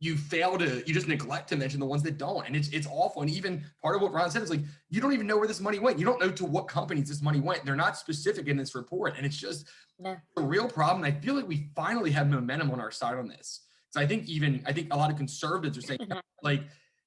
you 0.00 0.16
fail 0.16 0.56
to 0.56 0.82
you 0.86 0.94
just 0.94 1.06
neglect 1.06 1.48
to 1.50 1.56
mention 1.56 1.78
the 1.78 1.86
ones 1.86 2.02
that 2.02 2.16
don't. 2.16 2.46
And 2.46 2.56
it's 2.56 2.68
it's 2.68 2.86
awful. 2.90 3.22
And 3.22 3.30
even 3.30 3.62
part 3.82 3.94
of 3.94 4.02
what 4.02 4.12
ron 4.12 4.30
said 4.30 4.42
is 4.42 4.50
like 4.50 4.62
you 4.88 5.00
don't 5.00 5.12
even 5.12 5.26
know 5.26 5.36
where 5.36 5.46
this 5.46 5.60
money 5.60 5.78
went. 5.78 5.98
You 5.98 6.06
don't 6.06 6.20
know 6.20 6.30
to 6.30 6.44
what 6.44 6.68
companies 6.68 7.08
this 7.08 7.22
money 7.22 7.40
went. 7.40 7.64
They're 7.64 7.76
not 7.76 7.96
specific 7.96 8.48
in 8.48 8.56
this 8.56 8.74
report. 8.74 9.16
And 9.16 9.26
it's 9.26 9.36
just 9.36 9.68
No. 9.98 10.16
a 10.36 10.42
real 10.42 10.68
problem. 10.68 11.04
I 11.04 11.12
feel 11.12 11.34
like 11.34 11.46
we 11.46 11.68
finally 11.76 12.10
have 12.12 12.28
momentum 12.30 12.70
on 12.70 12.80
our 12.80 12.90
side 12.90 13.16
on 13.16 13.28
this. 13.28 13.60
So 13.90 14.00
i 14.00 14.06
think 14.06 14.28
even 14.28 14.62
i 14.66 14.72
think 14.72 14.92
a 14.92 14.96
lot 14.96 15.10
of 15.10 15.16
conservatives 15.16 15.76
are 15.76 15.82
saying 15.82 16.00
mm-hmm. 16.00 16.18
like 16.42 16.62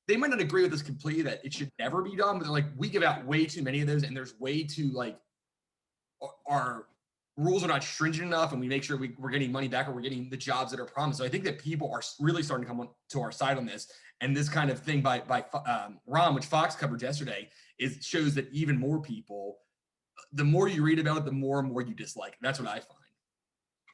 they 0.07 0.17
might 0.17 0.29
not 0.29 0.41
agree 0.41 0.63
with 0.63 0.71
this 0.71 0.81
completely 0.81 1.23
that 1.23 1.43
it 1.43 1.53
should 1.53 1.71
never 1.79 2.01
be 2.01 2.15
done 2.15 2.37
but 2.37 2.43
they're 2.43 2.51
like 2.51 2.65
we 2.75 2.89
give 2.89 3.03
out 3.03 3.25
way 3.25 3.45
too 3.45 3.61
many 3.63 3.81
of 3.81 3.87
those 3.87 4.03
and 4.03 4.15
there's 4.15 4.37
way 4.39 4.63
too 4.63 4.91
like 4.93 5.17
our 6.45 6.87
rules 7.37 7.63
are 7.63 7.67
not 7.67 7.83
stringent 7.83 8.27
enough 8.27 8.51
and 8.51 8.61
we 8.61 8.67
make 8.67 8.83
sure 8.83 8.97
we, 8.97 9.15
we're 9.17 9.29
getting 9.29 9.51
money 9.51 9.67
back 9.67 9.87
or 9.87 9.91
we're 9.91 10.01
getting 10.01 10.29
the 10.29 10.37
jobs 10.37 10.71
that 10.71 10.79
are 10.79 10.85
promised. 10.85 11.19
So 11.19 11.25
I 11.25 11.29
think 11.29 11.43
that 11.45 11.59
people 11.59 11.91
are 11.91 12.01
really 12.19 12.43
starting 12.43 12.65
to 12.65 12.69
come 12.69 12.79
on 12.79 12.89
to 13.09 13.21
our 13.21 13.31
side 13.31 13.57
on 13.57 13.65
this. 13.65 13.91
And 14.21 14.35
this 14.35 14.47
kind 14.47 14.69
of 14.69 14.79
thing 14.79 15.01
by 15.01 15.19
by 15.19 15.43
um, 15.67 15.99
Ron, 16.05 16.33
which 16.35 16.45
Fox 16.45 16.75
covered 16.75 17.01
yesterday, 17.01 17.49
is 17.79 17.97
shows 18.01 18.35
that 18.35 18.47
even 18.53 18.79
more 18.79 19.01
people, 19.01 19.57
the 20.31 20.43
more 20.43 20.67
you 20.67 20.83
read 20.83 20.99
about 20.99 21.17
it, 21.17 21.25
the 21.25 21.31
more 21.31 21.59
and 21.59 21.69
more 21.69 21.81
you 21.81 21.93
dislike 21.93 22.33
it. 22.33 22.39
That's 22.41 22.59
what 22.59 22.69
I 22.69 22.75
find. 22.75 23.03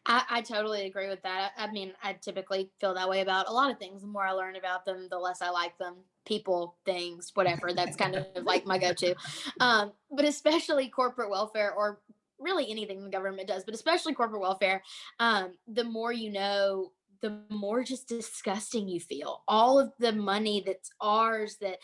I, 0.06 0.23
I 0.30 0.41
totally 0.41 0.86
agree 0.86 1.08
with 1.08 1.21
that. 1.23 1.52
I 1.58 1.71
mean, 1.71 1.93
I 2.02 2.13
typically 2.13 2.71
feel 2.80 2.93
that 2.95 3.10
way 3.10 3.21
about 3.21 3.47
a 3.47 3.52
lot 3.52 3.69
of 3.69 3.78
things. 3.78 4.02
The 4.02 4.08
more 4.08 4.25
I 4.25 4.32
learn 4.32 4.56
about 4.56 4.86
them, 4.86 5.08
the 5.10 5.19
less 5.19 5.41
I 5.41 5.49
like 5.49 5.78
them. 5.78 5.97
People, 6.25 6.78
things, 6.86 7.32
whatever. 7.34 7.73
That's 7.73 7.95
kind 7.95 8.15
of 8.15 8.25
like 8.43 8.65
my 8.65 8.78
go-to. 8.78 9.15
Um, 9.60 9.91
but 10.12 10.25
especially 10.25 10.89
corporate 10.89 11.30
welfare, 11.30 11.73
or 11.73 11.99
really 12.39 12.69
anything 12.69 13.04
the 13.04 13.10
government 13.10 13.47
does, 13.47 13.63
but 13.63 13.73
especially 13.73 14.13
corporate 14.13 14.41
welfare. 14.41 14.82
Um, 15.19 15.54
the 15.67 15.84
more 15.84 16.12
you 16.12 16.32
know, 16.32 16.91
the 17.21 17.41
more 17.49 17.84
just 17.84 18.08
disgusting 18.08 18.88
you 18.88 18.99
feel. 18.99 19.43
All 19.47 19.80
of 19.80 19.91
the 19.99 20.13
money 20.13 20.63
that's 20.65 20.91
ours 21.02 21.58
that 21.62 21.78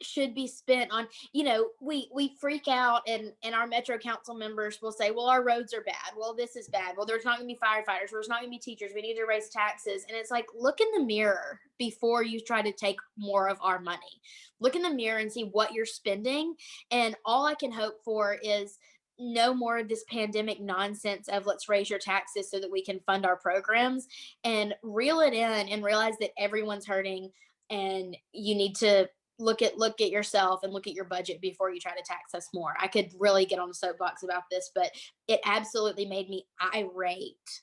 should 0.00 0.34
be 0.34 0.46
spent 0.46 0.90
on 0.92 1.08
you 1.32 1.42
know 1.42 1.70
we 1.80 2.08
we 2.14 2.36
freak 2.40 2.68
out 2.68 3.02
and 3.08 3.32
and 3.42 3.54
our 3.54 3.66
metro 3.66 3.98
council 3.98 4.34
members 4.34 4.78
will 4.80 4.92
say 4.92 5.10
well 5.10 5.26
our 5.26 5.42
roads 5.42 5.74
are 5.74 5.82
bad. 5.82 6.12
Well 6.16 6.34
this 6.34 6.56
is 6.56 6.68
bad. 6.68 6.94
Well 6.96 7.06
there's 7.06 7.24
not 7.24 7.38
going 7.38 7.48
to 7.48 7.54
be 7.54 7.58
firefighters. 7.60 8.10
There's 8.12 8.28
not 8.28 8.40
going 8.40 8.52
to 8.52 8.56
be 8.56 8.58
teachers. 8.58 8.92
We 8.94 9.02
need 9.02 9.16
to 9.16 9.24
raise 9.24 9.48
taxes. 9.48 10.04
And 10.08 10.16
it's 10.16 10.30
like 10.30 10.46
look 10.56 10.80
in 10.80 10.86
the 10.96 11.04
mirror 11.04 11.60
before 11.78 12.22
you 12.22 12.40
try 12.40 12.62
to 12.62 12.72
take 12.72 12.98
more 13.16 13.48
of 13.48 13.58
our 13.60 13.80
money. 13.80 14.20
Look 14.60 14.76
in 14.76 14.82
the 14.82 14.94
mirror 14.94 15.18
and 15.18 15.32
see 15.32 15.44
what 15.44 15.72
you're 15.72 15.86
spending. 15.86 16.54
And 16.90 17.16
all 17.24 17.46
i 17.46 17.54
can 17.54 17.72
hope 17.72 18.04
for 18.04 18.34
is 18.42 18.78
no 19.18 19.52
more 19.52 19.78
of 19.78 19.88
this 19.88 20.04
pandemic 20.10 20.60
nonsense 20.60 21.28
of 21.28 21.46
let's 21.46 21.68
raise 21.68 21.90
your 21.90 21.98
taxes 21.98 22.50
so 22.50 22.60
that 22.60 22.70
we 22.70 22.84
can 22.84 23.00
fund 23.00 23.26
our 23.26 23.36
programs 23.36 24.06
and 24.44 24.74
reel 24.82 25.20
it 25.20 25.32
in 25.32 25.68
and 25.68 25.84
realize 25.84 26.14
that 26.20 26.30
everyone's 26.38 26.86
hurting 26.86 27.30
and 27.70 28.16
you 28.32 28.54
need 28.54 28.74
to 28.76 29.08
look 29.40 29.62
at 29.62 29.78
look 29.78 30.00
at 30.00 30.10
yourself 30.10 30.60
and 30.62 30.72
look 30.72 30.86
at 30.86 30.94
your 30.94 31.04
budget 31.04 31.40
before 31.40 31.70
you 31.70 31.80
try 31.80 31.92
to 31.92 32.02
tax 32.02 32.34
us 32.34 32.48
more. 32.52 32.74
I 32.80 32.88
could 32.88 33.12
really 33.18 33.46
get 33.46 33.58
on 33.58 33.70
a 33.70 33.74
soapbox 33.74 34.22
about 34.22 34.44
this, 34.50 34.70
but 34.74 34.90
it 35.28 35.40
absolutely 35.44 36.06
made 36.06 36.28
me 36.28 36.46
irate 36.74 37.62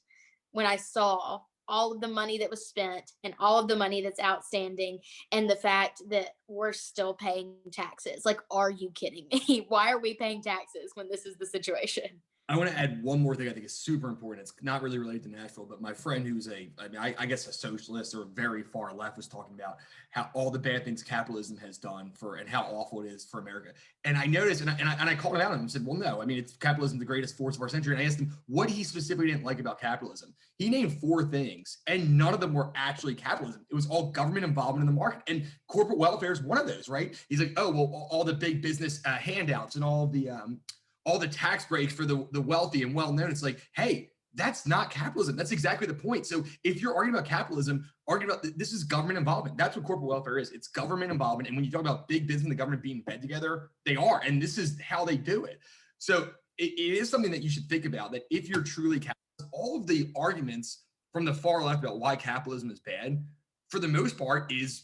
when 0.51 0.65
I 0.65 0.77
saw 0.77 1.41
all 1.67 1.91
of 1.91 2.01
the 2.01 2.07
money 2.07 2.37
that 2.37 2.49
was 2.49 2.67
spent 2.67 3.11
and 3.23 3.33
all 3.39 3.59
of 3.59 3.67
the 3.67 3.75
money 3.75 4.01
that's 4.01 4.19
outstanding 4.19 4.99
and 5.31 5.49
the 5.49 5.55
fact 5.55 6.01
that 6.09 6.29
we're 6.47 6.73
still 6.73 7.13
paying 7.13 7.53
taxes. 7.71 8.25
Like, 8.25 8.39
are 8.51 8.69
you 8.69 8.91
kidding 8.91 9.27
me? 9.31 9.65
Why 9.69 9.91
are 9.91 9.99
we 9.99 10.13
paying 10.13 10.41
taxes 10.41 10.91
when 10.95 11.09
this 11.09 11.25
is 11.25 11.37
the 11.37 11.45
situation? 11.45 12.21
I 12.47 12.57
want 12.57 12.69
to 12.69 12.77
add 12.77 13.01
one 13.01 13.21
more 13.21 13.35
thing 13.35 13.49
I 13.49 13.53
think 13.53 13.65
is 13.65 13.73
super 13.73 14.07
important. 14.07 14.47
It's 14.47 14.53
not 14.61 14.83
really 14.83 14.99
related 14.99 15.23
to 15.23 15.29
Nashville, 15.29 15.65
but 15.65 15.81
my 15.81 15.93
friend 15.93 16.27
who's 16.27 16.47
a, 16.47 16.69
I 16.77 16.87
mean, 16.87 17.01
I, 17.01 17.15
I 17.17 17.25
guess 17.25 17.47
a 17.47 17.53
socialist 17.53 18.13
or 18.13 18.25
very 18.35 18.61
far 18.61 18.93
left 18.93 19.17
was 19.17 19.27
talking 19.27 19.55
about 19.55 19.77
how 20.11 20.29
all 20.35 20.51
the 20.51 20.59
bad 20.59 20.85
things 20.85 21.01
capitalism 21.01 21.57
has 21.57 21.79
done 21.79 22.11
for 22.13 22.35
and 22.35 22.47
how 22.47 22.61
awful 22.61 23.01
it 23.01 23.07
is 23.07 23.25
for 23.25 23.39
America. 23.39 23.69
And 24.03 24.15
I 24.15 24.27
noticed, 24.27 24.61
and 24.61 24.69
I, 24.69 24.75
and 24.79 24.87
I, 24.87 24.93
and 24.99 25.09
I 25.09 25.15
called 25.15 25.35
him 25.35 25.41
out 25.41 25.47
on 25.47 25.55
him 25.55 25.61
and 25.61 25.71
said, 25.71 25.83
well, 25.83 25.97
no, 25.97 26.21
I 26.21 26.25
mean, 26.25 26.37
it's 26.37 26.55
capitalism, 26.55 26.99
the 26.99 27.05
greatest 27.05 27.35
force 27.35 27.55
of 27.55 27.63
our 27.63 27.69
century. 27.69 27.95
And 27.95 28.03
I 28.03 28.05
asked 28.05 28.19
him 28.19 28.31
what 28.45 28.69
he 28.69 28.83
specifically 28.83 29.31
didn't 29.31 29.43
like 29.43 29.59
about 29.59 29.81
capitalism. 29.81 30.31
He 30.59 30.69
named 30.69 30.99
four 31.01 31.23
things, 31.23 31.79
and 31.87 32.15
none 32.15 32.35
of 32.35 32.39
them 32.39 32.53
were 32.53 32.71
actually 32.75 33.15
capitalism. 33.15 33.65
It 33.71 33.75
was 33.75 33.87
all 33.87 34.11
government 34.11 34.45
involvement 34.45 34.87
in 34.87 34.93
the 34.95 34.99
market, 34.99 35.23
and 35.27 35.45
corporate 35.67 35.97
welfare 35.97 36.31
is 36.31 36.43
one 36.43 36.59
of 36.59 36.67
those, 36.67 36.89
right? 36.89 37.19
He's 37.27 37.39
like, 37.39 37.53
oh, 37.57 37.71
well, 37.71 38.07
all 38.11 38.23
the 38.23 38.33
big 38.33 38.61
business 38.61 39.01
uh, 39.03 39.15
handouts 39.15 39.75
and 39.75 39.83
all 39.83 40.05
the 40.05 40.29
um, 40.29 40.59
all 41.05 41.19
the 41.19 41.27
tax 41.27 41.65
breaks 41.65 41.93
for 41.93 42.05
the, 42.05 42.27
the 42.31 42.41
wealthy 42.41 42.83
and 42.83 42.93
well 42.93 43.13
known. 43.13 43.29
It's 43.29 43.43
like, 43.43 43.61
hey, 43.75 44.09
that's 44.35 44.67
not 44.67 44.91
capitalism. 44.91 45.35
That's 45.35 45.51
exactly 45.51 45.87
the 45.87 45.93
point. 45.93 46.25
So 46.25 46.43
if 46.63 46.81
you're 46.81 46.93
arguing 46.93 47.15
about 47.15 47.27
capitalism, 47.27 47.89
arguing 48.07 48.31
about 48.31 48.45
this 48.57 48.73
is 48.73 48.83
government 48.83 49.17
involvement. 49.17 49.57
That's 49.57 49.77
what 49.77 49.85
corporate 49.85 50.09
welfare 50.09 50.37
is. 50.37 50.51
It's 50.51 50.67
government 50.67 51.11
involvement. 51.11 51.47
And 51.47 51.55
when 51.55 51.63
you 51.63 51.71
talk 51.71 51.81
about 51.81 52.07
big 52.07 52.27
business 52.27 52.43
and 52.43 52.51
the 52.51 52.55
government 52.55 52.83
being 52.83 52.97
in 52.97 53.03
bed 53.03 53.21
together, 53.21 53.69
they 53.85 53.95
are. 53.95 54.21
And 54.25 54.41
this 54.41 54.57
is 54.57 54.79
how 54.81 55.05
they 55.05 55.15
do 55.15 55.45
it. 55.45 55.59
So 55.99 56.29
it, 56.57 56.73
it 56.73 56.97
is 56.97 57.09
something 57.09 57.31
that 57.31 57.43
you 57.43 57.49
should 57.49 57.67
think 57.69 57.85
about 57.85 58.11
that 58.11 58.23
if 58.29 58.49
you're 58.49 58.63
truly 58.63 58.99
capitalist, 58.99 59.53
all 59.53 59.77
of 59.77 59.87
the 59.87 60.11
arguments 60.17 60.83
from 61.13 61.23
the 61.23 61.33
far 61.33 61.63
left 61.63 61.83
about 61.83 61.99
why 61.99 62.15
capitalism 62.15 62.69
is 62.69 62.81
bad, 62.81 63.23
for 63.69 63.79
the 63.79 63.87
most 63.87 64.17
part, 64.17 64.51
is 64.51 64.83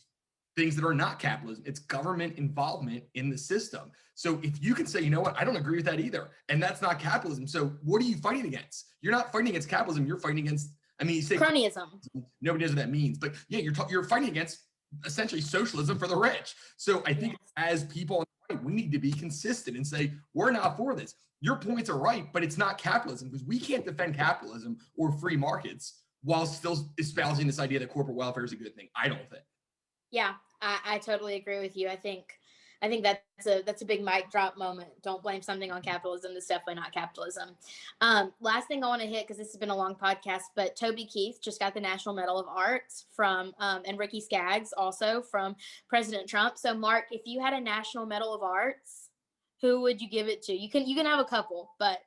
things 0.61 0.75
that 0.75 0.85
are 0.85 0.93
not 0.93 1.17
capitalism. 1.17 1.63
It's 1.65 1.79
government 1.79 2.37
involvement 2.37 3.03
in 3.15 3.31
the 3.31 3.37
system. 3.37 3.91
So 4.13 4.39
if 4.43 4.63
you 4.63 4.75
can 4.75 4.85
say, 4.85 5.01
you 5.01 5.09
know 5.09 5.21
what, 5.21 5.35
I 5.39 5.43
don't 5.43 5.55
agree 5.55 5.77
with 5.77 5.85
that 5.85 5.99
either, 5.99 6.29
and 6.49 6.61
that's 6.61 6.83
not 6.83 6.99
capitalism. 6.99 7.47
So 7.47 7.73
what 7.83 7.99
are 8.01 8.05
you 8.05 8.17
fighting 8.17 8.45
against? 8.45 8.85
You're 9.01 9.11
not 9.11 9.31
fighting 9.31 9.49
against 9.49 9.69
capitalism. 9.69 10.05
You're 10.05 10.19
fighting 10.19 10.45
against. 10.45 10.69
I 10.99 11.03
mean, 11.03 11.15
you 11.15 11.23
say 11.23 11.37
Cronyism. 11.37 11.87
nobody 12.41 12.63
knows 12.63 12.75
what 12.75 12.77
that 12.77 12.91
means, 12.91 13.17
but 13.17 13.33
yeah, 13.49 13.57
you're 13.57 13.73
you're 13.89 14.03
fighting 14.03 14.29
against 14.29 14.59
essentially 15.03 15.41
socialism 15.41 15.97
for 15.97 16.07
the 16.07 16.15
rich. 16.15 16.53
So 16.77 17.01
I 17.07 17.13
think 17.15 17.35
as 17.57 17.85
people 17.85 18.17
on 18.17 18.25
the 18.49 18.55
right, 18.55 18.63
we 18.63 18.73
need 18.73 18.91
to 18.91 18.99
be 18.99 19.11
consistent 19.11 19.75
and 19.77 19.87
say 19.87 20.11
we're 20.35 20.51
not 20.51 20.77
for 20.77 20.93
this. 20.93 21.15
Your 21.39 21.55
points 21.55 21.89
are 21.89 21.97
right, 21.97 22.31
but 22.31 22.43
it's 22.43 22.57
not 22.57 22.77
capitalism 22.77 23.29
because 23.29 23.43
we 23.43 23.59
can't 23.59 23.83
defend 23.83 24.15
capitalism 24.15 24.77
or 24.95 25.11
free 25.13 25.37
markets 25.37 26.03
while 26.21 26.45
still 26.45 26.77
espousing 26.99 27.47
this 27.47 27.57
idea 27.57 27.79
that 27.79 27.89
corporate 27.89 28.15
welfare 28.15 28.43
is 28.43 28.51
a 28.51 28.55
good 28.55 28.75
thing. 28.75 28.89
I 28.95 29.07
don't 29.07 29.27
think. 29.31 29.41
Yeah, 30.11 30.33
I, 30.61 30.79
I 30.85 30.97
totally 30.99 31.35
agree 31.35 31.59
with 31.59 31.75
you. 31.75 31.89
I 31.89 31.95
think 31.95 32.37
I 32.83 32.87
think 32.87 33.03
that's 33.03 33.45
a 33.45 33.61
that's 33.63 33.83
a 33.83 33.85
big 33.85 34.03
mic 34.03 34.31
drop 34.31 34.57
moment. 34.57 34.89
Don't 35.03 35.21
blame 35.21 35.41
something 35.41 35.71
on 35.71 35.81
capitalism. 35.81 36.33
That's 36.33 36.47
definitely 36.47 36.75
not 36.75 36.91
capitalism. 36.91 37.51
Um, 38.01 38.33
last 38.39 38.67
thing 38.67 38.83
I 38.83 38.87
want 38.87 39.01
to 39.01 39.07
hit 39.07 39.27
because 39.27 39.37
this 39.37 39.51
has 39.51 39.57
been 39.57 39.69
a 39.69 39.75
long 39.75 39.95
podcast, 39.95 40.43
but 40.55 40.75
Toby 40.75 41.05
Keith 41.05 41.39
just 41.41 41.59
got 41.59 41.73
the 41.75 41.79
National 41.79 42.15
Medal 42.15 42.39
of 42.39 42.47
Arts 42.47 43.05
from 43.11 43.53
um, 43.59 43.83
and 43.85 43.99
Ricky 43.99 44.19
Skaggs 44.19 44.73
also 44.75 45.21
from 45.21 45.55
President 45.87 46.27
Trump. 46.27 46.57
So 46.57 46.73
Mark, 46.73 47.05
if 47.11 47.21
you 47.25 47.39
had 47.39 47.53
a 47.53 47.59
National 47.61 48.07
Medal 48.07 48.33
of 48.33 48.41
Arts, 48.41 49.09
who 49.61 49.81
would 49.81 50.01
you 50.01 50.09
give 50.09 50.27
it 50.27 50.41
to? 50.43 50.53
You 50.53 50.69
can 50.69 50.87
you 50.87 50.95
can 50.95 51.05
have 51.05 51.19
a 51.19 51.25
couple, 51.25 51.71
but 51.77 51.99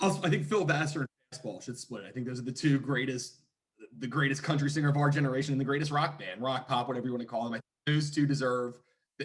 Also, 0.00 0.22
I 0.26 0.30
think 0.30 0.46
Phil 0.46 0.64
Vassar 0.64 1.00
and 1.00 1.08
Fastball 1.34 1.62
should 1.62 1.78
split. 1.78 2.04
I 2.08 2.10
think 2.10 2.26
those 2.26 2.38
are 2.38 2.44
the 2.44 2.52
two 2.52 2.78
greatest, 2.78 3.42
the 3.98 4.06
greatest 4.06 4.42
country 4.42 4.68
singer 4.70 4.88
of 4.88 4.96
our 4.96 5.10
generation 5.10 5.52
and 5.52 5.60
the 5.60 5.64
greatest 5.64 5.90
rock 5.90 6.18
band, 6.18 6.42
rock 6.42 6.68
pop, 6.68 6.88
whatever 6.88 7.06
you 7.06 7.12
want 7.12 7.22
to 7.22 7.26
call 7.28 7.44
them. 7.44 7.52
I 7.54 7.56
think 7.56 7.62
those 7.96 8.10
two 8.10 8.26
deserve. 8.26 8.78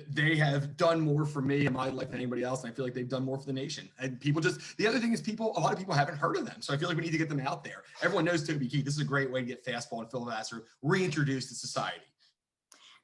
They 0.10 0.38
have 0.38 0.78
done 0.78 1.02
more 1.02 1.26
for 1.26 1.42
me 1.42 1.66
in 1.66 1.74
my 1.74 1.90
life 1.90 2.08
than 2.12 2.16
anybody 2.16 2.44
else, 2.44 2.64
and 2.64 2.72
I 2.72 2.74
feel 2.76 2.86
like 2.86 2.94
they've 2.94 3.10
done 3.10 3.26
more 3.26 3.38
for 3.38 3.46
the 3.46 3.52
nation. 3.52 3.90
And 4.00 4.22
people 4.22 4.42
just 4.42 4.78
the 4.78 4.88
other 4.88 5.00
thing 5.00 5.12
is 5.12 5.20
people. 5.20 5.52
A 5.58 5.60
lot 5.60 5.74
of 5.74 5.80
people 5.80 5.94
haven't 5.94 6.16
heard 6.18 6.38
of 6.38 6.46
them, 6.46 6.62
so 6.62 6.74
I 6.74 6.78
feel 6.78 6.88
like 6.88 6.98
we 6.98 7.04
need 7.04 7.12
to 7.12 7.18
get 7.18 7.28
them 7.28 7.42
out 7.42 7.64
there. 7.66 7.84
Everyone 8.02 8.24
knows 8.24 8.48
Toby 8.48 8.70
Keith. 8.70 8.86
This 8.86 8.94
is 8.94 9.02
a 9.02 9.06
great 9.06 9.30
way 9.30 9.42
to 9.42 9.46
get 9.46 9.66
Fastball 9.66 10.00
and 10.00 10.10
Phil 10.10 10.24
Vassar 10.24 10.64
reintroduced 10.82 11.50
to 11.50 11.56
society. 11.56 12.06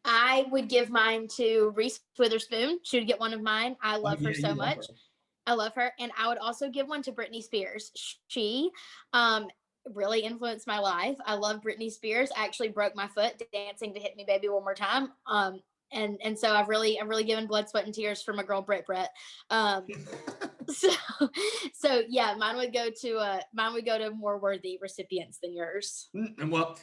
I 0.06 0.46
would 0.52 0.70
give 0.70 0.90
mine 0.90 1.28
to 1.36 1.74
Reese 1.76 2.00
Witherspoon. 2.18 2.80
She 2.84 3.00
would 3.00 3.08
get 3.08 3.20
one 3.20 3.34
of 3.34 3.42
mine. 3.42 3.76
I 3.82 3.98
love 3.98 4.20
Oh, 4.20 4.22
Yeah, 4.22 4.30
her 4.30 4.34
so 4.36 4.48
love 4.50 4.58
much. 4.58 4.78
her. 4.88 4.94
I 5.48 5.54
love 5.56 5.74
her. 5.76 5.92
And 6.00 6.12
I 6.18 6.30
would 6.30 6.38
also 6.38 6.70
give 6.70 6.88
one 6.88 7.02
to 7.04 7.12
Britney 7.12 7.44
Spears. 7.44 7.92
She 8.28 8.70
um, 9.12 9.48
really 9.94 10.22
influenced 10.22 10.68
my 10.68 10.80
life. 10.80 11.18
I 11.26 11.36
love 11.36 11.62
Britney 11.62 11.92
Spears. 11.92 12.30
I 12.36 12.44
actually 12.46 12.70
broke 12.70 12.96
my 12.96 13.08
foot 13.08 13.42
dancing 13.54 13.94
to 13.94 14.00
Hit 14.00 14.16
Me 14.16 14.24
Baby 14.26 14.50
One 14.50 14.64
More 14.64 14.76
Time. 14.76 15.12
Um, 15.26 15.60
and 15.92 16.18
and 16.24 16.38
so 16.38 16.54
I've 16.54 16.68
really 16.68 17.00
I've 17.00 17.08
really 17.08 17.24
given 17.24 17.48
blood, 17.48 17.70
sweat, 17.70 17.86
and 17.86 17.94
tears 17.94 18.22
for 18.22 18.34
my 18.34 18.44
girl 18.44 18.62
Brit 18.62 18.86
Brett. 18.86 19.10
Um, 19.50 19.86
so 20.70 20.90
so 21.74 22.04
yeah, 22.10 22.36
mine 22.38 22.58
would 22.58 22.74
go 22.74 22.90
to 23.02 23.18
uh 23.18 23.40
mine 23.54 23.74
would 23.74 23.86
go 23.86 23.98
to 23.98 24.12
more 24.12 24.38
worthy 24.38 24.78
recipients 24.82 25.40
than 25.42 25.54
yours. 25.54 26.10
Mm, 26.16 26.40
And 26.42 26.52
well, 26.52 26.78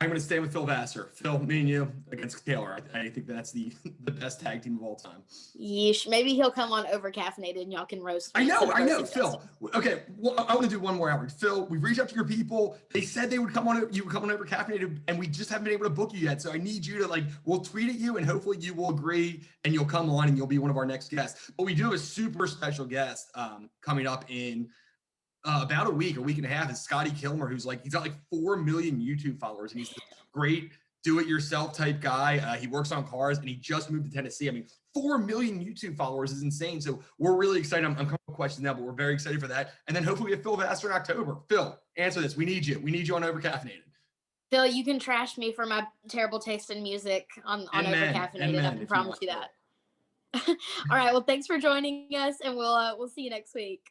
I'm 0.00 0.08
going 0.08 0.20
to 0.20 0.24
stay 0.24 0.40
with 0.40 0.52
Phil 0.52 0.64
Vassar. 0.64 1.10
Phil, 1.14 1.38
me 1.38 1.60
and 1.60 1.68
you 1.68 1.92
against 2.12 2.44
Taylor. 2.44 2.78
I, 2.94 3.00
I 3.00 3.08
think 3.08 3.26
that's 3.26 3.50
the 3.50 3.72
the 4.04 4.10
best 4.10 4.40
tag 4.40 4.62
team 4.62 4.76
of 4.76 4.82
all 4.82 4.96
time. 4.96 5.22
Yeesh. 5.60 6.08
Maybe 6.08 6.34
he'll 6.34 6.50
come 6.50 6.72
on 6.72 6.84
Overcaffeinated 6.86 7.62
and 7.62 7.72
y'all 7.72 7.86
can 7.86 8.02
roast. 8.02 8.30
I 8.34 8.44
know, 8.44 8.72
I 8.72 8.84
know, 8.84 9.04
Phil. 9.04 9.42
Okay, 9.74 10.02
well, 10.18 10.34
I 10.48 10.54
want 10.54 10.64
to 10.64 10.70
do 10.70 10.80
one 10.80 10.96
more 10.96 11.10
hour. 11.10 11.28
Phil, 11.28 11.66
we've 11.66 11.82
reached 11.82 12.00
out 12.00 12.08
to 12.10 12.14
your 12.14 12.26
people. 12.26 12.76
They 12.92 13.00
said 13.00 13.30
they 13.30 13.38
would 13.38 13.54
come 13.54 13.68
on. 13.68 13.88
You 13.92 14.04
would 14.04 14.12
come 14.12 14.22
on 14.22 14.30
Overcaffeinated, 14.30 15.00
and 15.08 15.18
we 15.18 15.26
just 15.26 15.50
haven't 15.50 15.64
been 15.64 15.72
able 15.72 15.84
to 15.84 15.90
book 15.90 16.12
you 16.12 16.20
yet. 16.20 16.42
So 16.42 16.52
I 16.52 16.58
need 16.58 16.84
you 16.84 16.98
to 16.98 17.06
like. 17.06 17.24
We'll 17.44 17.60
tweet 17.60 17.88
at 17.88 17.96
you, 17.96 18.16
and 18.18 18.26
hopefully 18.26 18.58
you 18.60 18.74
will 18.74 18.90
agree, 18.90 19.42
and 19.64 19.72
you'll 19.72 19.84
come 19.86 20.10
on, 20.10 20.28
and 20.28 20.36
you'll 20.36 20.46
be 20.46 20.58
one 20.58 20.70
of 20.70 20.76
our 20.76 20.86
next 20.86 21.10
guests. 21.10 21.50
But 21.56 21.64
we 21.64 21.74
do 21.74 21.84
have 21.84 21.94
a 21.94 21.98
super 21.98 22.46
special 22.46 22.84
guest 22.84 23.30
um, 23.34 23.70
coming 23.80 24.06
up 24.06 24.24
in 24.28 24.68
uh, 25.46 25.60
about 25.62 25.86
a 25.86 25.90
week, 25.90 26.16
a 26.16 26.20
week 26.20 26.36
and 26.36 26.44
a 26.44 26.48
half. 26.48 26.70
Is 26.70 26.80
Scotty 26.80 27.10
Kilmer, 27.10 27.48
who's 27.48 27.64
like 27.64 27.82
he's 27.82 27.92
got 27.92 28.02
like 28.02 28.16
four 28.30 28.56
million 28.56 29.00
YouTube 29.00 29.38
followers, 29.38 29.72
and 29.72 29.80
he's 29.80 29.90
this 29.90 29.98
great 30.32 30.72
do-it-yourself 31.04 31.72
type 31.72 32.00
guy. 32.00 32.38
Uh, 32.38 32.54
he 32.54 32.66
works 32.66 32.90
on 32.90 33.06
cars, 33.06 33.38
and 33.38 33.48
he 33.48 33.54
just 33.54 33.90
moved 33.90 34.06
to 34.06 34.10
Tennessee. 34.10 34.48
I 34.48 34.52
mean, 34.52 34.66
four 34.92 35.18
million 35.18 35.64
YouTube 35.64 35.96
followers 35.96 36.32
is 36.32 36.42
insane. 36.42 36.80
So 36.80 37.00
we're 37.18 37.36
really 37.36 37.60
excited. 37.60 37.86
I'm, 37.86 37.92
I'm 37.92 38.06
coming 38.06 38.18
with 38.26 38.36
questions 38.36 38.64
now, 38.64 38.74
but 38.74 38.82
we're 38.82 38.92
very 38.92 39.14
excited 39.14 39.40
for 39.40 39.46
that. 39.46 39.74
And 39.86 39.96
then 39.96 40.02
hopefully 40.02 40.30
we 40.30 40.32
have 40.32 40.42
Phil 40.42 40.56
Vassar 40.56 40.88
in 40.88 40.96
October. 40.96 41.36
Phil, 41.48 41.78
answer 41.96 42.20
this. 42.20 42.36
We 42.36 42.44
need 42.44 42.66
you. 42.66 42.80
We 42.80 42.90
need 42.90 43.06
you 43.06 43.14
on 43.14 43.22
Overcaffeinated. 43.22 43.82
Phil, 44.50 44.66
you 44.66 44.84
can 44.84 44.98
trash 44.98 45.38
me 45.38 45.52
for 45.52 45.64
my 45.66 45.86
terrible 46.08 46.38
taste 46.38 46.70
in 46.70 46.82
music 46.82 47.28
on 47.44 47.66
on 47.72 47.86
Amen. 47.86 48.14
overcaffeinated. 48.14 48.42
Amen, 48.42 48.64
I 48.64 48.76
can 48.76 48.86
promise 48.86 49.18
want 49.20 49.22
you 49.22 49.28
that. 49.28 49.50
All 50.90 50.96
right. 50.96 51.12
Well, 51.12 51.22
thanks 51.22 51.46
for 51.46 51.58
joining 51.58 52.08
us, 52.16 52.36
and 52.44 52.56
we'll 52.56 52.74
uh, 52.74 52.96
we'll 52.96 53.08
see 53.08 53.22
you 53.22 53.30
next 53.30 53.54
week. 53.54 53.82